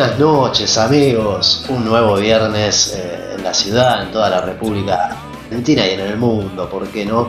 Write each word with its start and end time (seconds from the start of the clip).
Buenas 0.00 0.18
noches 0.18 0.78
amigos, 0.78 1.66
un 1.68 1.84
nuevo 1.84 2.16
viernes 2.16 2.94
eh, 2.96 3.34
en 3.36 3.44
la 3.44 3.52
ciudad, 3.52 4.02
en 4.02 4.10
toda 4.10 4.30
la 4.30 4.40
República 4.40 5.14
Argentina 5.44 5.86
y 5.86 5.90
en 5.90 6.00
el 6.00 6.16
mundo, 6.16 6.70
¿por 6.70 6.88
qué 6.88 7.04
no? 7.04 7.28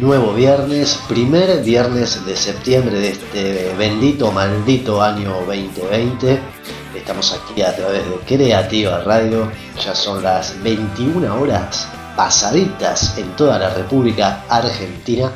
Nuevo 0.00 0.32
viernes, 0.34 0.98
primer 1.06 1.62
viernes 1.62 2.26
de 2.26 2.36
septiembre 2.36 2.98
de 2.98 3.10
este 3.10 3.72
bendito, 3.78 4.32
maldito 4.32 5.00
año 5.00 5.32
2020. 5.46 6.40
Estamos 6.96 7.38
aquí 7.38 7.62
a 7.62 7.76
través 7.76 8.02
de 8.04 8.16
Creativa 8.26 8.98
Radio, 9.04 9.52
ya 9.80 9.94
son 9.94 10.24
las 10.24 10.60
21 10.60 11.40
horas 11.40 11.86
pasaditas 12.16 13.16
en 13.16 13.28
toda 13.36 13.60
la 13.60 13.70
República 13.74 14.42
Argentina. 14.48 15.30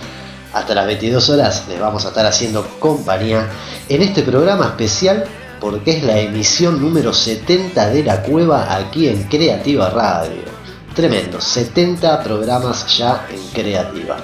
Hasta 0.53 0.75
las 0.75 0.87
22 0.87 1.29
horas 1.31 1.65
les 1.69 1.79
vamos 1.79 2.05
a 2.05 2.09
estar 2.09 2.27
haciendo 2.27 2.67
compañía 2.81 3.49
en 3.89 4.03
este 4.03 4.23
programa 4.23 4.65
especial 4.65 5.29
porque 5.61 5.99
es 5.99 6.05
la 6.05 6.19
emisión 6.19 6.81
número 6.81 7.13
70 7.13 7.91
de 7.91 8.03
la 8.03 8.23
cueva 8.23 8.75
aquí 8.75 9.09
en 9.09 9.25
Creativa 9.25 9.91
Radio. 9.91 10.43
Tremendo, 10.95 11.41
70 11.41 12.23
programas 12.23 12.97
ya 12.97 13.27
en 13.31 13.47
Creativa. 13.49 14.17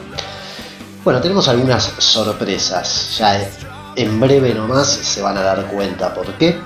Bueno, 1.05 1.21
tenemos 1.21 1.49
algunas 1.49 1.93
sorpresas, 1.99 3.17
ya 3.19 3.47
en 3.97 4.21
breve 4.21 4.55
nomás 4.55 4.89
se 4.89 5.21
van 5.21 5.37
a 5.37 5.43
dar 5.43 5.67
cuenta 5.67 6.15
por 6.15 6.27
qué. 6.35 6.59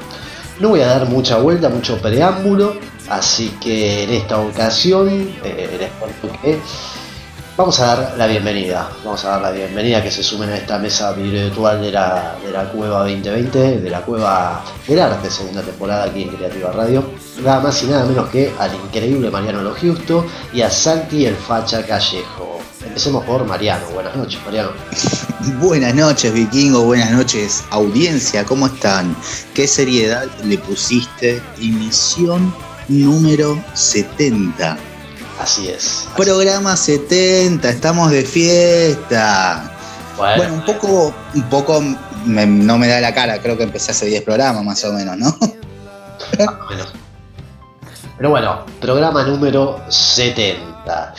No 0.61 0.71
voy 0.71 0.81
a 0.81 0.87
dar 0.87 1.09
mucha 1.09 1.39
vuelta, 1.39 1.69
mucho 1.69 2.01
preámbulo, 2.01 2.77
así 3.09 3.49
que 3.61 4.05
en 4.05 4.11
esta 4.11 4.39
ocasión 4.39 5.09
eh, 5.45 5.77
les 5.79 5.91
cuento 5.93 6.41
que 6.41 6.59
Vamos 7.57 7.81
a 7.81 7.87
dar 7.87 8.15
la 8.19 8.27
bienvenida, 8.27 8.87
vamos 9.03 9.25
a 9.25 9.31
dar 9.31 9.41
la 9.41 9.51
bienvenida 9.51 10.03
que 10.03 10.11
se 10.11 10.23
sumen 10.23 10.51
a 10.51 10.59
esta 10.59 10.79
mesa 10.79 11.13
virtual 11.13 11.81
de 11.81 11.91
la, 11.91 12.37
de 12.45 12.53
la 12.53 12.65
Cueva 12.71 12.99
2020, 12.99 13.81
de 13.81 13.91
la 13.91 14.03
Cueva 14.03 14.63
del 14.87 15.01
Arte, 15.01 15.31
segunda 15.31 15.63
temporada 15.63 16.05
aquí 16.05 16.25
en 16.25 16.37
Creativa 16.37 16.71
Radio. 16.73 17.03
Nada 17.43 17.61
más 17.61 17.83
y 17.83 17.87
nada 17.87 18.05
menos 18.05 18.29
que 18.29 18.53
al 18.59 18.75
increíble 18.75 19.31
Mariano 19.31 19.63
Lo 19.63 19.75
Justo 19.75 20.27
y 20.53 20.61
a 20.61 20.69
Santi 20.69 21.25
el 21.25 21.35
Facha 21.35 21.83
Callejo. 21.87 22.61
Empecemos 22.85 23.25
por 23.25 23.47
Mariano. 23.47 23.87
Buenas 23.95 24.15
noches, 24.15 24.39
Mariano. 24.45 24.73
Buenas 25.59 25.95
noches, 25.95 26.35
vikingo. 26.35 26.83
Buenas 26.83 27.11
noches, 27.11 27.65
audiencia. 27.71 28.45
¿Cómo 28.45 28.67
están? 28.67 29.17
¿Qué 29.55 29.67
seriedad 29.67 30.27
le 30.45 30.59
pusiste? 30.59 31.41
Emisión 31.59 32.55
número 32.89 33.59
70 33.73 34.77
Así 35.41 35.69
es. 35.69 36.09
Programa 36.17 36.77
70, 36.77 37.69
estamos 37.69 38.11
de 38.11 38.25
fiesta. 38.25 39.71
Bueno, 40.17 40.55
un 40.55 40.65
poco, 40.65 41.15
un 41.35 41.43
poco 41.45 41.83
no 42.25 42.79
me 42.79 42.89
da 42.89 43.01
la 43.01 43.15
cara, 43.15 43.39
creo 43.39 43.57
que 43.57 43.65
empecé 43.65 43.91
hace 43.91 44.07
10 44.07 44.23
programas 44.23 44.65
más 44.65 44.83
o 44.85 44.93
menos, 44.93 45.17
¿no? 45.17 45.27
Más 45.27 46.49
o 46.49 46.71
menos. 46.71 46.93
Pero 48.17 48.31
bueno, 48.31 48.65
programa 48.81 49.25
número 49.25 49.85
70. 49.89 51.15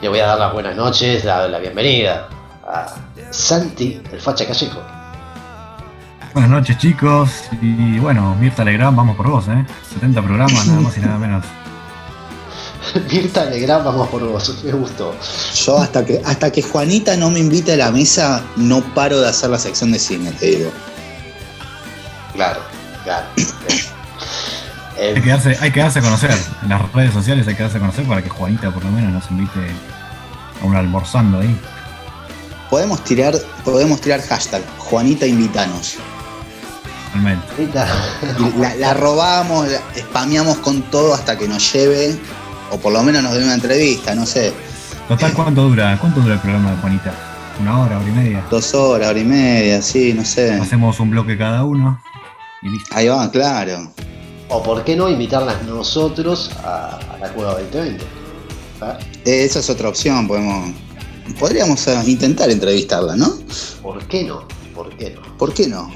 Le 0.00 0.08
voy 0.08 0.20
a 0.20 0.26
dar 0.26 0.38
las 0.38 0.52
buenas 0.52 0.76
noches, 0.76 1.24
la, 1.24 1.48
la 1.48 1.58
bienvenida 1.58 2.28
a 2.66 2.94
Santi, 3.30 4.00
el 4.12 4.20
Facha 4.20 4.46
Callejo. 4.46 4.80
Buenas 6.32 6.50
noches 6.50 6.78
chicos, 6.78 7.30
y 7.60 7.98
bueno, 7.98 8.34
Mirta 8.36 8.64
Legrand, 8.64 8.96
vamos 8.96 9.16
por 9.16 9.28
vos, 9.28 9.48
¿eh? 9.48 9.64
70 9.92 10.22
programas, 10.22 10.66
nada 10.66 10.80
más 10.80 10.96
y 10.96 11.00
nada 11.00 11.18
menos. 11.18 11.44
Mirta 13.12 13.44
Legrand, 13.46 13.84
vamos 13.84 14.08
por 14.08 14.26
vos, 14.26 14.62
me 14.64 14.72
gustó. 14.72 15.14
Yo 15.54 15.78
hasta 15.78 16.04
que, 16.04 16.20
hasta 16.24 16.50
que 16.50 16.62
Juanita 16.62 17.16
no 17.16 17.30
me 17.30 17.40
invite 17.40 17.72
a 17.72 17.76
la 17.76 17.90
mesa, 17.90 18.42
no 18.56 18.82
paro 18.94 19.20
de 19.20 19.28
hacer 19.28 19.50
la 19.50 19.58
sección 19.58 19.92
de 19.92 19.98
cine, 19.98 20.32
te 20.32 20.46
digo. 20.46 20.70
Claro, 22.32 22.60
claro. 23.04 23.26
hay, 24.98 25.22
que 25.22 25.28
darse, 25.28 25.56
hay 25.60 25.70
que 25.70 25.80
darse 25.80 25.98
a 26.00 26.02
conocer. 26.02 26.36
En 26.62 26.68
las 26.68 26.92
redes 26.92 27.12
sociales 27.12 27.46
hay 27.46 27.54
que 27.54 27.62
darse 27.62 27.78
a 27.78 27.80
conocer 27.80 28.04
para 28.04 28.22
que 28.22 28.28
Juanita 28.28 28.70
por 28.70 28.84
lo 28.84 28.90
menos 28.90 29.12
nos 29.12 29.30
invite 29.30 29.70
a 30.60 30.66
un 30.66 30.74
almorzando 30.76 31.40
ahí. 31.40 31.58
Podemos 32.70 33.04
tirar, 33.04 33.34
podemos 33.64 34.00
tirar 34.00 34.20
hashtag 34.22 34.62
Juanita 34.78 35.26
Invitanos. 35.26 35.96
La, 38.58 38.74
la, 38.74 38.94
robamos, 38.94 39.68
la 39.68 39.80
spameamos 39.96 40.56
con 40.56 40.82
todo 40.82 41.14
hasta 41.14 41.38
que 41.38 41.46
nos 41.46 41.72
lleve 41.72 42.18
o 42.74 42.78
por 42.78 42.92
lo 42.92 43.02
menos 43.04 43.22
nos 43.22 43.34
dé 43.34 43.44
una 43.44 43.54
entrevista, 43.54 44.14
no 44.14 44.26
sé. 44.26 44.52
Total, 45.06 45.32
¿cuánto 45.32 45.62
dura? 45.62 45.96
¿Cuánto 46.00 46.20
dura 46.20 46.34
el 46.34 46.40
programa 46.40 46.72
de 46.72 46.76
Juanita? 46.78 47.14
¿Una 47.60 47.80
hora, 47.80 47.98
hora 47.98 48.08
y 48.08 48.12
media? 48.12 48.44
Dos 48.50 48.74
horas, 48.74 49.10
hora 49.10 49.18
y 49.20 49.24
media, 49.24 49.80
sí, 49.80 50.12
no 50.12 50.24
sé. 50.24 50.54
Hacemos 50.54 50.98
un 50.98 51.10
bloque 51.10 51.38
cada 51.38 51.64
uno 51.64 52.02
y 52.62 52.70
listo. 52.70 52.94
Ahí 52.96 53.06
va, 53.06 53.30
claro. 53.30 53.92
O 54.48 54.62
por 54.62 54.82
qué 54.82 54.96
no 54.96 55.08
invitarlas 55.08 55.62
nosotros 55.62 56.50
a, 56.64 56.98
la 57.20 57.28
Cueva 57.32 57.52
2020. 57.52 58.04
¿Ah? 58.80 58.98
Esa 59.24 59.60
es 59.60 59.70
otra 59.70 59.88
opción, 59.88 60.26
podemos. 60.26 60.72
Podríamos 61.38 61.86
eh, 61.86 61.96
intentar 62.06 62.50
entrevistarla, 62.50 63.14
¿no? 63.14 63.34
¿Por 63.82 64.04
qué 64.08 64.24
no? 64.24 64.46
¿Por 64.74 64.94
qué 64.96 65.10
no? 65.10 65.22
¿Por 65.38 65.54
qué 65.54 65.68
no? 65.68 65.92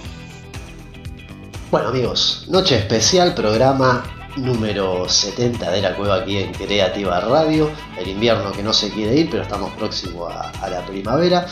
Bueno 1.71 1.89
amigos, 1.89 2.47
noche 2.49 2.79
especial, 2.79 3.35
programa 3.35 4.03
número 4.37 5.09
70 5.09 5.71
de 5.71 5.83
la 5.83 5.97
cueva 5.97 6.17
aquí 6.17 6.39
en 6.39 6.53
Creativa 6.53 7.21
Radio. 7.21 7.71
El 7.99 8.09
invierno 8.09 8.53
que 8.53 8.63
no 8.63 8.73
se 8.73 8.91
quiere 8.91 9.17
ir, 9.17 9.31
pero 9.31 9.43
estamos 9.43 9.73
próximos 9.73 10.33
a, 10.33 10.69
la 10.69 10.85
primavera. 10.87 11.47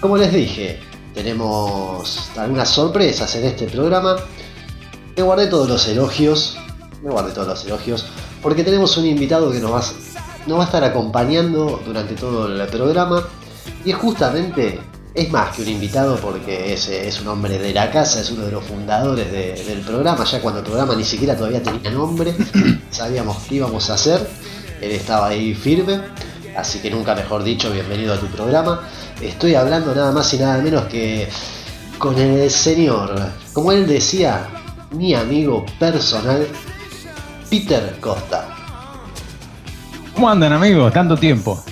Como 0.00 0.16
les 0.16 0.32
dije, 0.32 0.80
tenemos 1.14 2.30
algunas 2.36 2.68
sorpresas 2.68 3.34
en 3.36 3.44
este 3.44 3.66
programa. 3.66 4.16
Me 5.16 5.22
guardé 5.22 5.46
todos 5.46 5.68
los 5.68 5.86
elogios, 5.88 6.56
me 7.02 7.10
guardé 7.10 7.32
todos 7.32 7.48
los 7.48 7.64
elogios, 7.64 8.06
porque 8.42 8.64
tenemos 8.64 8.96
un 8.96 9.06
invitado 9.06 9.52
que 9.52 9.60
nos 9.60 9.72
va, 9.72 9.82
nos 10.46 10.58
va 10.58 10.62
a 10.62 10.66
estar 10.66 10.84
acompañando 10.84 11.80
durante 11.84 12.14
todo 12.14 12.46
el 12.46 12.66
programa. 12.68 13.22
Y 13.84 13.90
es 13.90 13.96
justamente 13.96 14.80
es 15.14 15.30
más 15.30 15.54
que 15.54 15.62
un 15.62 15.68
invitado 15.68 16.16
porque 16.16 16.72
es, 16.72 16.88
es, 16.88 17.20
un 17.20 17.28
hombre 17.28 17.58
de 17.58 17.72
la 17.72 17.90
casa, 17.90 18.20
es 18.20 18.30
uno 18.30 18.44
de 18.46 18.52
los 18.52 18.64
fundadores 18.64 19.30
del 19.30 19.80
programa, 19.80 20.24
ya 20.24 20.40
cuando 20.40 20.60
el 20.60 20.66
programa 20.66 20.94
ni 20.94 21.04
siquiera 21.04 21.36
todavía 21.36 21.62
tenía 21.62 21.90
nombre, 21.90 22.34
sabíamos 22.90 23.36
qué 23.48 23.56
íbamos 23.56 23.90
a 23.90 23.94
hacer, 23.94 24.26
él 24.80 24.90
estaba 24.90 25.28
ahí 25.28 25.54
firme, 25.54 26.00
así 26.56 26.78
que 26.78 26.90
nunca 26.90 27.14
mejor 27.14 27.44
dicho, 27.44 27.70
bienvenido 27.70 28.14
a 28.14 28.18
tu 28.18 28.26
programa. 28.26 28.88
Estoy 29.20 29.54
hablando 29.54 29.94
nada 29.94 30.12
más 30.12 30.32
y 30.34 30.38
nada 30.38 30.60
menos 30.62 30.84
que 30.86 31.28
con 31.98 32.18
el 32.18 32.50
señor, 32.50 33.14
como 33.52 33.70
él 33.70 33.86
decía, 33.86 34.48
mi 34.92 35.14
amigo 35.14 35.64
personal, 35.78 36.46
Peter 37.48 37.96
Costa. 38.00 38.48
¿Cómo 40.14 40.28
andan 40.28 40.52
amigos? 40.52 40.92
Tanto 40.92 41.16
tiempo. 41.16 41.62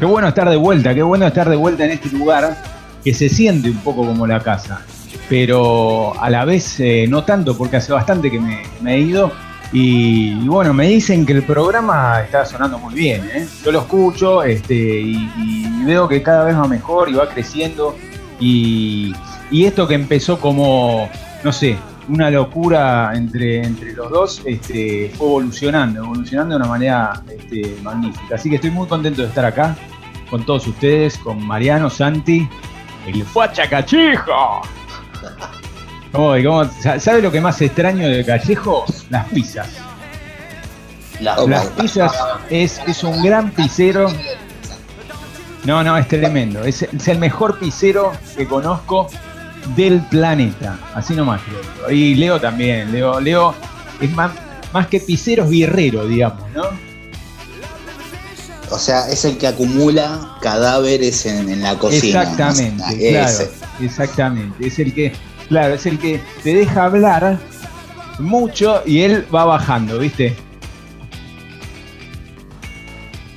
Qué 0.00 0.06
bueno 0.06 0.28
estar 0.28 0.48
de 0.48 0.56
vuelta, 0.56 0.94
qué 0.94 1.02
bueno 1.02 1.26
estar 1.26 1.46
de 1.46 1.56
vuelta 1.56 1.84
en 1.84 1.90
este 1.90 2.08
lugar 2.08 2.56
que 3.04 3.12
se 3.12 3.28
siente 3.28 3.68
un 3.68 3.76
poco 3.76 4.06
como 4.06 4.26
la 4.26 4.40
casa, 4.40 4.80
pero 5.28 6.18
a 6.18 6.30
la 6.30 6.46
vez 6.46 6.80
eh, 6.80 7.04
no 7.06 7.22
tanto 7.22 7.54
porque 7.54 7.76
hace 7.76 7.92
bastante 7.92 8.30
que 8.30 8.40
me, 8.40 8.62
he 8.86 8.98
ido 8.98 9.30
y, 9.74 10.48
bueno, 10.48 10.72
me 10.72 10.88
dicen 10.88 11.26
que 11.26 11.34
el 11.34 11.42
programa 11.42 12.22
está 12.22 12.46
sonando 12.46 12.78
muy 12.78 12.94
bien, 12.94 13.28
¿eh? 13.30 13.46
yo 13.62 13.72
lo 13.72 13.80
escucho 13.80 14.42
este, 14.42 14.74
y, 14.74 15.84
veo 15.84 16.08
que 16.08 16.22
cada 16.22 16.44
vez 16.44 16.56
va 16.56 16.66
mejor 16.66 17.10
y 17.10 17.12
va 17.12 17.28
creciendo 17.28 17.94
y, 18.40 19.14
esto 19.52 19.86
que 19.86 19.96
empezó 19.96 20.40
como, 20.40 21.10
no 21.44 21.52
sé, 21.52 21.76
una 22.08 22.30
locura 22.30 23.12
entre, 23.14 23.62
entre 23.62 23.92
los 23.92 24.10
dos, 24.10 24.42
este, 24.46 25.12
fue 25.14 25.26
evolucionando, 25.26 26.04
evolucionando 26.04 26.54
de 26.54 26.56
una 26.56 26.70
manera 26.70 27.22
este, 27.28 27.76
magnífica. 27.82 28.36
Así 28.36 28.48
que 28.48 28.56
estoy 28.56 28.70
muy 28.70 28.88
contento 28.88 29.20
de 29.20 29.28
estar 29.28 29.44
acá 29.44 29.76
con 30.30 30.44
todos 30.44 30.66
ustedes, 30.66 31.18
con 31.18 31.44
Mariano 31.44 31.90
Santi, 31.90 32.48
el 33.06 33.24
Fuacha 33.24 33.68
Cachejo. 33.68 34.62
¿Sabe 36.98 37.22
lo 37.22 37.30
que 37.30 37.40
más 37.40 37.60
extraño 37.60 38.08
de 38.08 38.24
Callejo? 38.24 38.84
Las 39.10 39.26
pizzas. 39.28 39.68
Las 41.20 41.66
pizzas 41.68 42.12
es, 42.48 42.80
es 42.86 43.04
un 43.04 43.22
gran 43.22 43.50
pizzero. 43.50 44.08
No, 45.64 45.84
no, 45.84 45.96
es 45.98 46.08
tremendo. 46.08 46.64
Es, 46.64 46.82
es 46.82 47.08
el 47.08 47.18
mejor 47.18 47.58
pizzero 47.58 48.12
que 48.36 48.46
conozco 48.46 49.08
del 49.76 50.00
planeta. 50.06 50.78
Así 50.94 51.14
nomás 51.14 51.42
creo. 51.42 51.90
Y 51.90 52.14
Leo 52.14 52.40
también. 52.40 52.90
Leo, 52.92 53.20
Leo 53.20 53.54
es 54.00 54.10
más, 54.12 54.32
más 54.72 54.86
que 54.86 55.00
pizzero, 55.00 55.44
es 55.44 55.50
birrero, 55.50 56.06
digamos, 56.06 56.50
¿no? 56.54 56.89
O 58.70 58.78
sea, 58.78 59.08
es 59.10 59.24
el 59.24 59.36
que 59.36 59.48
acumula 59.48 60.36
cadáveres 60.40 61.26
en, 61.26 61.60
la 61.60 61.76
cocina. 61.76 62.22
Exactamente, 62.22 63.10
claro. 63.10 63.50
Exactamente. 63.80 64.66
Es 64.66 64.78
el 64.78 64.94
que, 64.94 65.12
claro, 65.48 65.74
es 65.74 65.86
el 65.86 65.98
que 65.98 66.20
te 66.42 66.54
deja 66.54 66.84
hablar 66.84 67.38
mucho 68.20 68.82
y 68.86 69.00
él 69.00 69.26
va 69.34 69.44
bajando, 69.44 69.98
¿viste? 69.98 70.36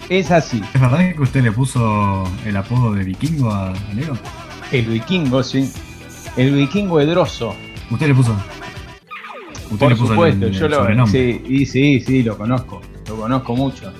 Es 0.09 0.29
así. 0.29 0.61
¿Es 0.73 0.81
verdad 0.81 1.15
que 1.15 1.21
usted 1.21 1.41
le 1.41 1.51
puso 1.51 2.23
el 2.45 2.55
apodo 2.55 2.93
de 2.93 3.03
vikingo 3.03 3.51
a, 3.51 3.73
Leo? 3.95 4.17
El 4.71 4.85
vikingo, 4.85 5.41
sí. 5.41 5.71
El 6.37 6.53
vikingo 6.53 6.99
hedroso. 6.99 7.55
¿Usted 7.89 8.07
le 8.07 8.15
puso? 8.15 8.35
Por 9.79 9.97
supuesto, 9.97 10.47
yo 10.49 10.67
lo 10.67 11.07
sí, 11.07 11.41
y 11.47 11.65
sí, 11.65 11.99
sí, 11.99 12.21
lo 12.21 12.37
conozco, 12.37 12.81
lo 13.07 13.15
conozco 13.15 13.55
mucho. 13.55 13.91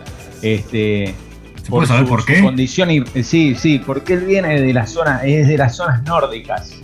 Este, 0.44 1.16
¿Se 1.64 1.70
puede 1.70 1.88
saber 1.88 2.06
por 2.06 2.26
qué? 2.26 2.42
condición 2.42 2.92
y, 2.92 3.04
sí, 3.24 3.56
sí, 3.56 3.80
porque 3.80 4.14
él 4.14 4.26
viene 4.26 4.60
de 4.62 4.74
la 4.74 4.86
zona, 4.86 5.24
es 5.24 5.48
de 5.48 5.58
las 5.58 5.78
zonas 5.78 6.04
nórdicas. 6.04 6.76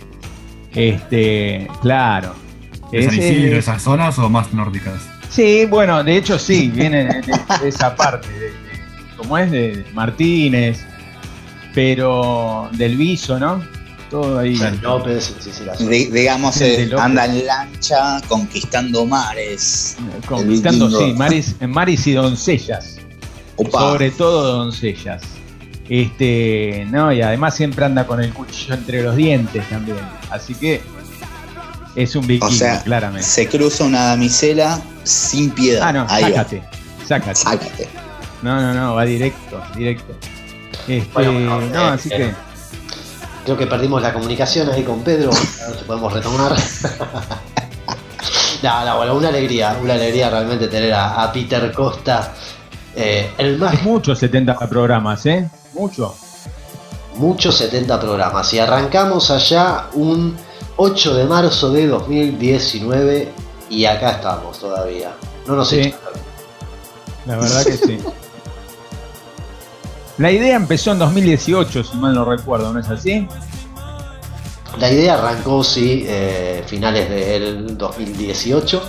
Este, 0.74 1.68
claro. 1.82 2.34
¿De 2.90 3.04
San 3.04 3.14
Isidro, 3.14 3.58
esas 3.58 3.82
zonas 3.82 4.18
o 4.18 4.28
más 4.30 4.52
nórdicas? 4.54 5.02
Sí, 5.28 5.66
bueno, 5.66 6.02
de 6.02 6.16
hecho 6.16 6.38
sí, 6.38 6.72
viene 6.74 7.04
de, 7.04 7.68
esa 7.68 7.94
parte, 7.94 8.28
de, 8.28 8.52
como 9.16 9.36
es 9.36 9.50
de 9.50 9.84
Martínez, 9.92 10.84
pero 11.74 12.70
del 12.72 12.96
Viso, 12.96 13.38
¿no? 13.38 13.62
Todo 14.08 14.40
ahí. 14.40 14.58
López, 14.82 15.36
sí, 15.38 15.50
sí, 15.52 16.06
digamos, 16.06 16.60
eh, 16.62 16.90
anda 16.98 17.26
en 17.26 17.46
lancha 17.46 18.20
conquistando 18.26 19.06
mares. 19.06 19.96
Conquistando, 20.26 20.90
sí, 20.90 21.12
mares, 21.16 21.54
mares 21.60 22.06
y 22.08 22.14
doncellas. 22.14 22.96
Sobre 23.70 24.10
todo 24.10 24.58
doncellas. 24.58 25.22
Este, 25.88 26.86
no, 26.90 27.12
y 27.12 27.20
además 27.20 27.56
siempre 27.56 27.84
anda 27.84 28.06
con 28.06 28.22
el 28.22 28.32
cuchillo 28.32 28.74
entre 28.74 29.02
los 29.02 29.16
dientes 29.16 29.68
también. 29.68 29.98
Así 30.30 30.54
que 30.54 30.80
es 31.96 32.14
un 32.14 32.26
vikingo, 32.26 32.46
o 32.46 32.56
sea, 32.56 32.80
claramente. 32.82 33.26
Se 33.26 33.48
cruza 33.48 33.84
una 33.84 34.04
damisela 34.04 34.80
sin 35.02 35.50
piedad. 35.50 35.88
Ah, 35.88 35.92
no, 35.92 36.08
sácate, 36.08 36.62
sácate. 37.06 37.34
Sácate. 37.34 37.88
No, 38.42 38.60
no, 38.60 38.72
no, 38.72 38.94
va 38.94 39.04
directo, 39.04 39.60
directo. 39.76 40.14
Este, 40.86 41.26
no, 41.26 41.60
eh, 41.60 41.70
así 41.74 42.08
que. 42.08 42.26
Eh, 42.26 42.34
creo 43.44 43.56
que 43.56 43.66
perdimos 43.66 44.02
la 44.02 44.12
comunicación 44.12 44.70
ahí 44.70 44.82
con 44.82 45.02
Pedro. 45.02 45.30
A 45.30 45.68
ver 45.68 45.78
si 45.78 45.84
podemos 45.84 46.12
retomar. 46.12 46.52
no, 48.62 48.84
no, 48.84 48.96
bueno, 48.96 49.16
una 49.16 49.28
alegría, 49.28 49.76
una 49.82 49.94
alegría 49.94 50.30
realmente 50.30 50.68
tener 50.68 50.92
a, 50.94 51.30
Peter 51.32 51.72
Costa. 51.72 52.32
Eh, 52.96 53.30
el 53.38 53.58
más. 53.58 53.82
Muchos 53.82 54.18
70 54.18 54.58
programas, 54.68 55.24
¿eh? 55.26 55.48
Mucho. 55.74 56.14
Muchos 57.16 57.56
70 57.56 58.00
programas. 58.00 58.52
Y 58.54 58.58
arrancamos 58.58 59.30
allá 59.30 59.86
un 59.94 60.36
8 60.76 61.14
de 61.14 61.24
marzo 61.24 61.70
de 61.70 61.86
2019 61.86 63.32
y 63.68 63.84
acá 63.84 64.12
estamos 64.12 64.58
todavía. 64.58 65.12
No 65.46 65.56
nos 65.56 65.68
sí. 65.68 65.92
La 67.26 67.36
verdad 67.36 67.64
que 67.64 67.76
sí. 67.76 67.98
La 70.18 70.30
idea 70.30 70.54
empezó 70.54 70.92
en 70.92 70.98
2018, 70.98 71.82
si 71.82 71.96
mal 71.96 72.12
no 72.12 72.26
recuerdo, 72.26 72.74
¿no 72.74 72.80
es 72.80 72.90
así? 72.90 73.26
La 74.78 74.90
idea 74.92 75.14
arrancó, 75.14 75.64
sí, 75.64 76.04
eh, 76.06 76.62
finales 76.66 77.08
del 77.08 77.78
2018. 77.78 78.82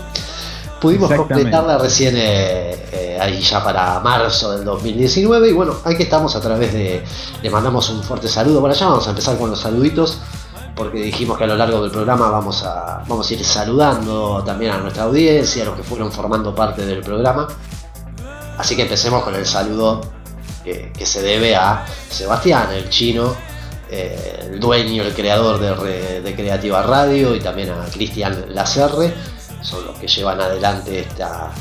Pudimos 0.81 1.13
completarla 1.13 1.77
recién 1.77 2.15
eh, 2.17 2.75
eh, 2.91 3.17
ahí 3.21 3.39
ya 3.39 3.63
para 3.63 3.99
marzo 3.99 4.51
del 4.51 4.65
2019 4.65 5.49
y 5.49 5.53
bueno, 5.53 5.75
aquí 5.85 6.03
estamos 6.03 6.35
a 6.35 6.41
través 6.41 6.73
de... 6.73 7.03
Le 7.43 7.49
mandamos 7.51 7.87
un 7.91 8.01
fuerte 8.03 8.27
saludo. 8.27 8.61
Por 8.61 8.71
allá, 8.71 8.87
vamos 8.87 9.05
a 9.05 9.11
empezar 9.11 9.37
con 9.37 9.51
los 9.51 9.59
saluditos 9.59 10.19
porque 10.75 10.97
dijimos 10.97 11.37
que 11.37 11.43
a 11.43 11.47
lo 11.47 11.55
largo 11.55 11.83
del 11.83 11.91
programa 11.91 12.31
vamos 12.31 12.63
a, 12.63 13.03
vamos 13.07 13.29
a 13.29 13.33
ir 13.35 13.45
saludando 13.45 14.43
también 14.43 14.71
a 14.71 14.79
nuestra 14.79 15.03
audiencia, 15.03 15.61
a 15.61 15.67
los 15.67 15.75
que 15.75 15.83
fueron 15.83 16.11
formando 16.11 16.55
parte 16.55 16.83
del 16.83 17.01
programa. 17.01 17.47
Así 18.57 18.75
que 18.75 18.81
empecemos 18.81 19.23
con 19.23 19.35
el 19.35 19.45
saludo 19.45 20.01
que, 20.63 20.91
se 21.05 21.21
debe 21.21 21.55
a 21.55 21.85
Sebastián, 22.09 22.69
el 22.71 22.89
chino, 22.89 23.35
eh, 23.89 24.47
el 24.51 24.59
dueño, 24.59 25.03
el 25.03 25.13
creador 25.13 25.59
de, 25.59 26.33
Creativa 26.35 26.81
Radio 26.81 27.35
y 27.35 27.39
también 27.39 27.69
a 27.69 27.85
Cristian 27.85 28.45
Lacerre, 28.55 29.13
son 29.61 29.85
los 29.85 29.97
que 29.97 30.07
llevan 30.07 30.39
adelante 30.41 30.99
esta, 30.99 31.51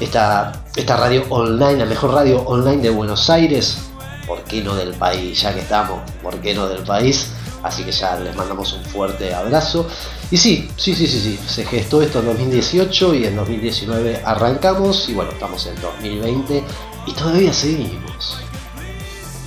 esta, 0.00 0.52
esta 0.74 0.96
radio 0.96 1.24
online, 1.28 1.76
la 1.76 1.86
mejor 1.86 2.12
radio 2.12 2.42
online 2.42 2.82
de 2.82 2.90
Buenos 2.90 3.28
Aires, 3.30 3.78
¿por 4.26 4.42
qué 4.44 4.62
no 4.62 4.74
del 4.74 4.94
país? 4.94 5.40
Ya 5.42 5.54
que 5.54 5.60
estamos, 5.60 6.00
¿por 6.22 6.40
qué 6.40 6.54
no 6.54 6.68
del 6.68 6.82
país? 6.82 7.28
Así 7.62 7.84
que 7.84 7.92
ya 7.92 8.16
les 8.16 8.34
mandamos 8.34 8.72
un 8.72 8.82
fuerte 8.84 9.34
abrazo. 9.34 9.86
Y 10.30 10.36
sí, 10.36 10.68
sí, 10.76 10.94
sí, 10.94 11.06
sí, 11.06 11.20
sí, 11.20 11.38
se 11.46 11.64
gestó 11.64 12.00
esto 12.00 12.20
en 12.20 12.26
2018 12.26 13.14
y 13.14 13.26
en 13.26 13.36
2019 13.36 14.22
arrancamos 14.24 15.08
y 15.08 15.14
bueno, 15.14 15.32
estamos 15.32 15.66
en 15.66 15.80
2020 15.80 16.64
y 17.06 17.12
todavía 17.12 17.52
seguimos. 17.52 18.38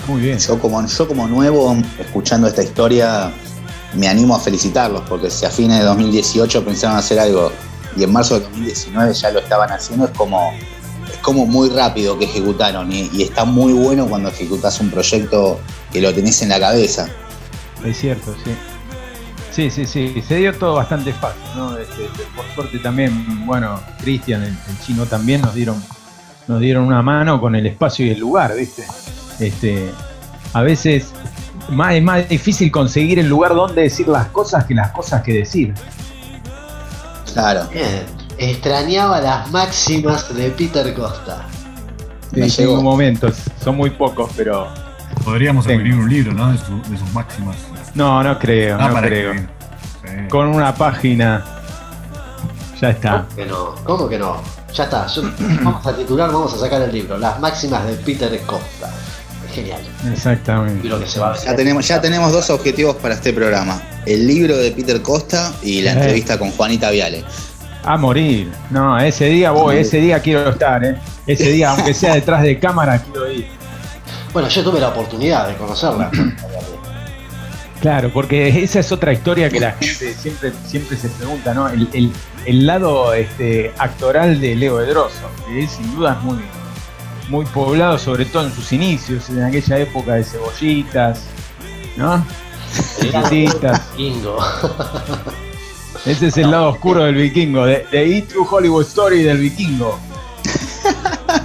Muy 0.08 0.22
bien. 0.22 0.38
Yo 0.38 0.60
como, 0.60 0.86
yo 0.86 1.08
como 1.08 1.28
nuevo, 1.28 1.76
escuchando 1.98 2.48
esta 2.48 2.62
historia, 2.62 3.32
me 3.96 4.08
animo 4.08 4.36
a 4.36 4.40
felicitarlos 4.40 5.04
porque 5.08 5.30
si 5.32 5.46
a 5.46 5.50
fines 5.50 5.80
de 5.80 5.86
2018 5.86 6.66
pensaron 6.66 6.98
hacer 6.98 7.20
algo 7.20 7.52
y 7.96 8.04
en 8.04 8.12
marzo 8.12 8.36
de 8.36 8.42
2019 8.42 9.14
ya 9.14 9.32
lo 9.32 9.40
estaban 9.40 9.72
haciendo, 9.72 10.06
es 10.06 10.12
como, 10.12 10.52
es 11.12 11.18
como 11.22 11.46
muy 11.46 11.70
rápido 11.70 12.18
que 12.18 12.26
ejecutaron 12.26 12.92
y, 12.92 13.22
está 13.22 13.46
muy 13.46 13.74
bueno 13.74 14.08
cuando 14.08 14.30
ejecutas 14.30 14.80
un 14.80 14.90
proyecto 14.90 15.60
que 15.92 16.02
lo 16.02 16.14
tenés 16.14 16.42
en 16.42 16.50
la 16.50 16.60
cabeza. 16.60 17.08
Es 17.84 17.98
cierto, 17.98 18.34
sí. 18.44 18.52
Sí, 19.52 19.70
sí, 19.70 19.86
sí, 19.86 20.24
se 20.28 20.38
dio 20.38 20.58
todo 20.58 20.74
bastante 20.76 21.14
fácil, 21.14 21.44
¿no? 21.56 21.78
Este, 21.78 22.10
por 22.36 22.46
suerte 22.56 22.80
también, 22.80 23.46
bueno, 23.46 23.80
Cristian, 24.02 24.42
el, 24.42 24.56
chino 24.84 25.06
también 25.06 25.42
nos 25.42 25.54
dieron, 25.54 25.84
nos 26.48 26.60
dieron 26.60 26.86
una 26.86 27.04
mano 27.04 27.40
con 27.40 27.56
el 27.56 27.68
espacio 27.68 28.04
y 28.08 28.10
el 28.10 28.20
lugar, 28.20 28.56
¿viste? 28.56 28.84
Este, 29.40 29.92
a 30.54 30.62
veces 30.64 31.12
más, 31.70 31.94
es 31.94 32.04
más 32.04 32.28
difícil 32.28 32.72
conseguir 32.72 33.20
el 33.20 33.28
lugar 33.28 33.54
donde 33.54 33.84
decir 33.84 34.08
las 34.08 34.28
cosas 34.30 34.66
que 34.66 34.74
las 34.74 34.92
cosas 34.92 35.22
que 35.22 35.34
decir. 35.34 35.74
Claro. 37.34 37.68
Bien. 37.72 38.06
Extrañaba 38.38 39.22
las 39.22 39.52
máximas 39.52 40.34
de 40.34 40.50
Peter 40.52 40.94
Costa. 40.94 41.46
Sí, 42.34 42.50
tengo 42.58 42.82
momentos, 42.82 43.36
son 43.64 43.78
muy 43.78 43.92
pocos, 43.92 44.32
pero. 44.36 44.68
Podríamos 45.24 45.68
escribir 45.68 45.94
un 45.96 46.10
libro, 46.10 46.34
¿no? 46.34 46.48
De, 46.48 46.54
de 46.54 46.98
sus 46.98 47.14
máximas. 47.14 47.56
No, 47.94 48.24
no 48.24 48.40
creo, 48.40 48.78
ah, 48.80 48.90
no 48.90 49.02
creo. 49.02 49.34
Con 50.30 50.48
una 50.48 50.74
página 50.74 51.46
ya 52.84 52.90
está. 52.90 53.12
¿Cómo 53.24 53.36
que 53.36 53.46
no? 53.46 53.76
¿Cómo 53.86 54.10
que 54.10 54.20
no? 54.20 54.42
Ya 54.74 54.84
está. 54.84 55.08
vamos 55.64 55.88
a 55.88 55.96
titular, 55.96 56.30
vamos 56.30 56.54
a 56.54 56.58
sacar 56.58 56.82
el 56.82 56.92
libro. 56.92 57.18
Las 57.18 57.40
máximas 57.40 57.86
de 57.86 57.94
Peter 57.94 58.38
Costa. 58.46 58.92
Genial. 59.54 59.82
Exactamente. 60.12 60.90
ya, 61.46 61.56
tenemos, 61.56 61.88
ya 61.88 62.02
tenemos 62.02 62.32
dos 62.32 62.50
objetivos 62.50 62.96
para 62.96 63.14
este 63.16 63.32
programa. 63.34 63.82
El 64.06 64.26
libro 64.28 64.58
de 64.58 64.72
Peter 64.72 65.02
Costa 65.02 65.54
y 65.62 65.82
la 65.82 65.94
entrevista 65.94 66.40
con 66.40 66.52
Juanita 66.52 66.90
Viale. 66.90 67.24
A 67.84 67.98
morir. 67.98 68.52
No, 68.72 68.98
ese 69.00 69.26
día 69.26 69.52
voy, 69.52 69.78
ese 69.78 69.98
día 69.98 70.20
quiero 70.20 70.50
estar, 70.50 70.84
¿eh? 70.84 70.98
Ese 71.28 71.52
día, 71.52 71.72
aunque 71.72 71.94
sea 71.94 72.16
detrás 72.16 72.42
de 72.42 72.58
cámara, 72.60 72.98
quiero 73.00 73.32
ir. 73.32 73.48
Bueno, 74.32 74.48
yo 74.48 74.64
tuve 74.64 74.80
la 74.80 74.90
oportunidad 74.90 75.48
de 75.48 75.56
conocerla. 75.56 76.10
Claro, 77.84 78.12
porque 78.14 78.64
esa 78.64 78.80
es 78.80 78.94
otra 78.94 79.12
historia 79.12 79.50
que 79.50 79.60
la 79.60 79.74
gente 79.74 80.14
siempre, 80.14 80.54
siempre 80.66 80.96
se 80.96 81.10
pregunta, 81.10 81.54
¿no? 81.54 81.68
El, 81.68 82.66
lado 82.66 83.14
este, 83.14 83.74
actoral 83.78 84.40
de 84.40 84.56
Leo 84.56 84.80
Edroso, 84.80 85.30
que 85.46 85.64
es 85.64 85.72
sin 85.72 85.94
duda 85.94 86.18
muy, 86.24 86.38
muy 87.30 87.46
poblado, 87.46 87.98
sobre 87.98 88.26
todo 88.26 88.46
en 88.46 88.54
sus 88.54 88.72
inicios, 88.74 89.30
en 89.30 89.44
aquella 89.44 89.80
época 89.80 90.16
de 90.16 90.24
cebollitas, 90.24 91.22
¿no? 91.96 92.26
Cebollitas. 92.72 93.96
Vikingo. 93.96 94.38
Ese 96.06 96.28
es 96.28 96.38
el 96.38 96.52
lado 96.52 96.70
oscuro 96.70 97.06
del 97.06 97.16
vikingo, 97.16 97.66
de, 97.66 97.86
de 97.92 98.22
True 98.24 98.46
Hollywood 98.50 98.86
Story 98.86 99.24
del 99.24 99.38
vikingo. 99.38 100.00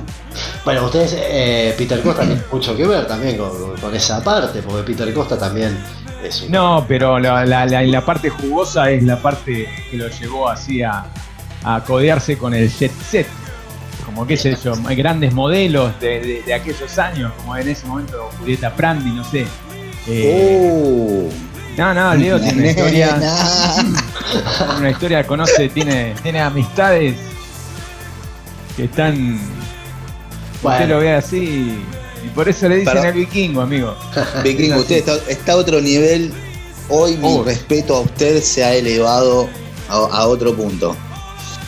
Bueno, 0.64 0.84
ustedes, 0.84 1.16
eh, 1.18 1.74
Peter 1.78 2.02
Costa 2.02 2.26
tiene 2.26 2.42
mucho 2.52 2.76
que 2.76 2.86
ver 2.86 3.06
también 3.06 3.38
con, 3.38 3.94
esa 3.94 4.22
parte, 4.22 4.60
porque 4.60 4.82
Peter 4.82 5.14
Costa 5.14 5.38
también 5.38 5.74
no, 6.48 6.84
pero 6.88 7.18
la, 7.18 7.44
la, 7.44 8.04
parte 8.04 8.28
jugosa 8.28 8.90
es 8.90 9.02
la 9.02 9.20
parte 9.20 9.68
que 9.90 9.96
lo 9.96 10.08
llevó 10.08 10.48
así 10.48 10.82
a, 10.82 11.06
codearse 11.86 12.36
con 12.36 12.54
el 12.54 12.70
jet 12.70 12.92
set. 13.02 13.26
Como 14.18 14.26
que 14.26 14.36
sé 14.36 14.58
yo, 14.64 14.72
grandes 14.96 15.32
modelos 15.32 15.92
de, 16.00 16.42
aquellos 16.52 16.98
años, 16.98 17.32
como 17.36 17.56
en 17.56 17.68
ese 17.68 17.86
momento 17.86 18.28
Julieta 18.40 18.74
Prandi, 18.74 19.12
no 19.12 19.22
sé. 19.22 19.46
Eh, 20.08 20.72
oh. 20.74 21.28
No, 21.76 21.94
no, 21.94 22.16
Leo 22.16 22.40
tiene 22.40 22.58
una 22.58 22.70
historia. 22.70 23.16
una 24.76 24.90
historia, 24.90 25.24
conoce, 25.24 25.68
tiene, 25.68 26.16
tiene 26.20 26.40
amistades 26.40 27.16
que 28.76 28.86
están. 28.86 29.38
Usted 30.64 30.88
lo 30.88 30.98
ve 30.98 31.12
así 31.14 31.80
y 32.24 32.28
por 32.30 32.48
eso 32.48 32.68
le 32.68 32.78
dicen 32.78 32.98
al 32.98 33.12
vikingo, 33.12 33.60
amigo. 33.60 33.94
Vikingo, 34.42 34.78
usted 34.78 35.08
está, 35.28 35.52
a 35.52 35.56
otro 35.56 35.80
nivel. 35.80 36.32
Hoy 36.88 37.16
mi 37.18 37.40
respeto 37.44 37.94
a 37.94 38.00
usted 38.00 38.42
se 38.42 38.64
ha 38.64 38.74
elevado 38.74 39.48
a, 39.88 40.26
otro 40.26 40.56
punto. 40.56 40.96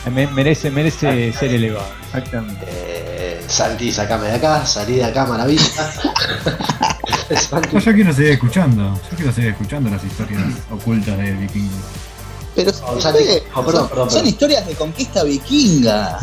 Merece, 0.09 0.71
merece 0.71 1.33
ser 1.33 1.53
elevado, 1.53 1.87
exactamente. 2.05 2.65
Eh, 2.67 3.43
Santi, 3.47 3.91
sacame 3.91 4.27
de 4.27 4.35
acá, 4.35 4.65
salí 4.65 4.95
de 4.95 5.05
acá, 5.05 5.25
maravilla. 5.25 5.63
yo 7.73 7.93
quiero 7.93 8.13
seguir 8.13 8.31
escuchando, 8.31 8.99
yo 9.09 9.17
quiero 9.17 9.31
seguir 9.31 9.51
escuchando 9.51 9.89
las 9.89 10.03
historias 10.03 10.41
ocultas 10.71 11.17
de 11.17 11.31
Vikingo. 11.33 11.75
Pero 12.55 12.71
son 12.73 14.27
historias 14.27 14.67
de 14.67 14.73
conquista 14.73 15.23
vikinga. 15.23 16.19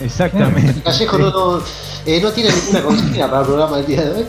Exactamente. 0.00 0.80
Callejo 0.84 1.18
no, 1.18 1.62
eh, 2.06 2.20
no, 2.20 2.32
tiene 2.32 2.50
ninguna 2.50 2.82
consigna 2.82 3.30
para 3.30 3.40
el 3.40 3.46
programa 3.46 3.76
del 3.76 3.86
día 3.86 4.02
de 4.02 4.10
hoy. 4.10 4.26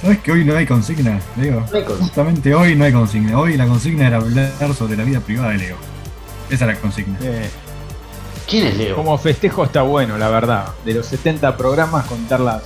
¿Sabes 0.00 0.18
que 0.20 0.32
hoy 0.32 0.44
no 0.44 0.56
hay 0.56 0.66
consigna, 0.66 1.20
Leo? 1.36 1.64
Justamente 1.98 2.54
hoy 2.54 2.76
no 2.76 2.84
hay 2.84 2.92
consigna. 2.92 3.38
Hoy 3.38 3.56
la 3.56 3.66
consigna 3.66 4.06
era 4.06 4.18
hablar 4.18 4.74
sobre 4.76 4.96
la 4.96 5.04
vida 5.04 5.20
privada 5.20 5.50
de 5.50 5.58
Leo. 5.58 5.76
Esa 6.48 6.66
es 6.66 6.74
la 6.74 6.80
consigna. 6.80 7.18
Eh, 7.22 7.50
¿Quién 8.46 8.66
es 8.68 8.76
Leo? 8.76 8.96
Como 8.96 9.18
festejo 9.18 9.64
está 9.64 9.82
bueno, 9.82 10.16
la 10.18 10.28
verdad. 10.28 10.66
De 10.84 10.94
los 10.94 11.06
70 11.06 11.56
programas, 11.56 12.06
contar 12.06 12.40
las, 12.40 12.62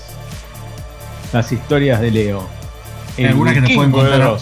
las 1.32 1.50
historias 1.52 2.00
de 2.00 2.10
Leo. 2.10 2.46
Hay 3.16 3.24
algunas 3.26 3.54
que 3.54 3.66
se 3.66 3.74
pueden 3.74 3.92
contar. 3.92 4.38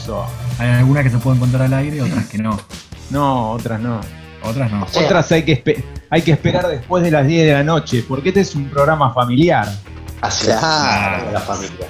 Hay 0.58 0.68
algunas 0.70 1.04
que 1.04 1.10
se 1.10 1.18
pueden 1.18 1.38
contar 1.38 1.62
al 1.62 1.74
aire, 1.74 2.02
otras 2.02 2.26
que 2.26 2.38
no. 2.38 2.58
No, 3.10 3.52
otras 3.52 3.80
no. 3.80 4.00
Otras 4.42 4.70
no. 4.70 4.86
otras 4.94 5.32
hay 5.32 5.44
que, 5.44 5.84
hay 6.10 6.22
que 6.22 6.32
esperar 6.32 6.68
después 6.68 7.02
de 7.02 7.10
las 7.10 7.26
10 7.26 7.46
de 7.46 7.52
la 7.52 7.64
noche, 7.64 8.04
porque 8.06 8.28
este 8.28 8.40
es 8.40 8.54
un 8.54 8.68
programa 8.70 9.12
familiar. 9.12 9.68
Así 10.20 10.46
claro. 10.46 11.32
la 11.32 11.40
familia. 11.40 11.86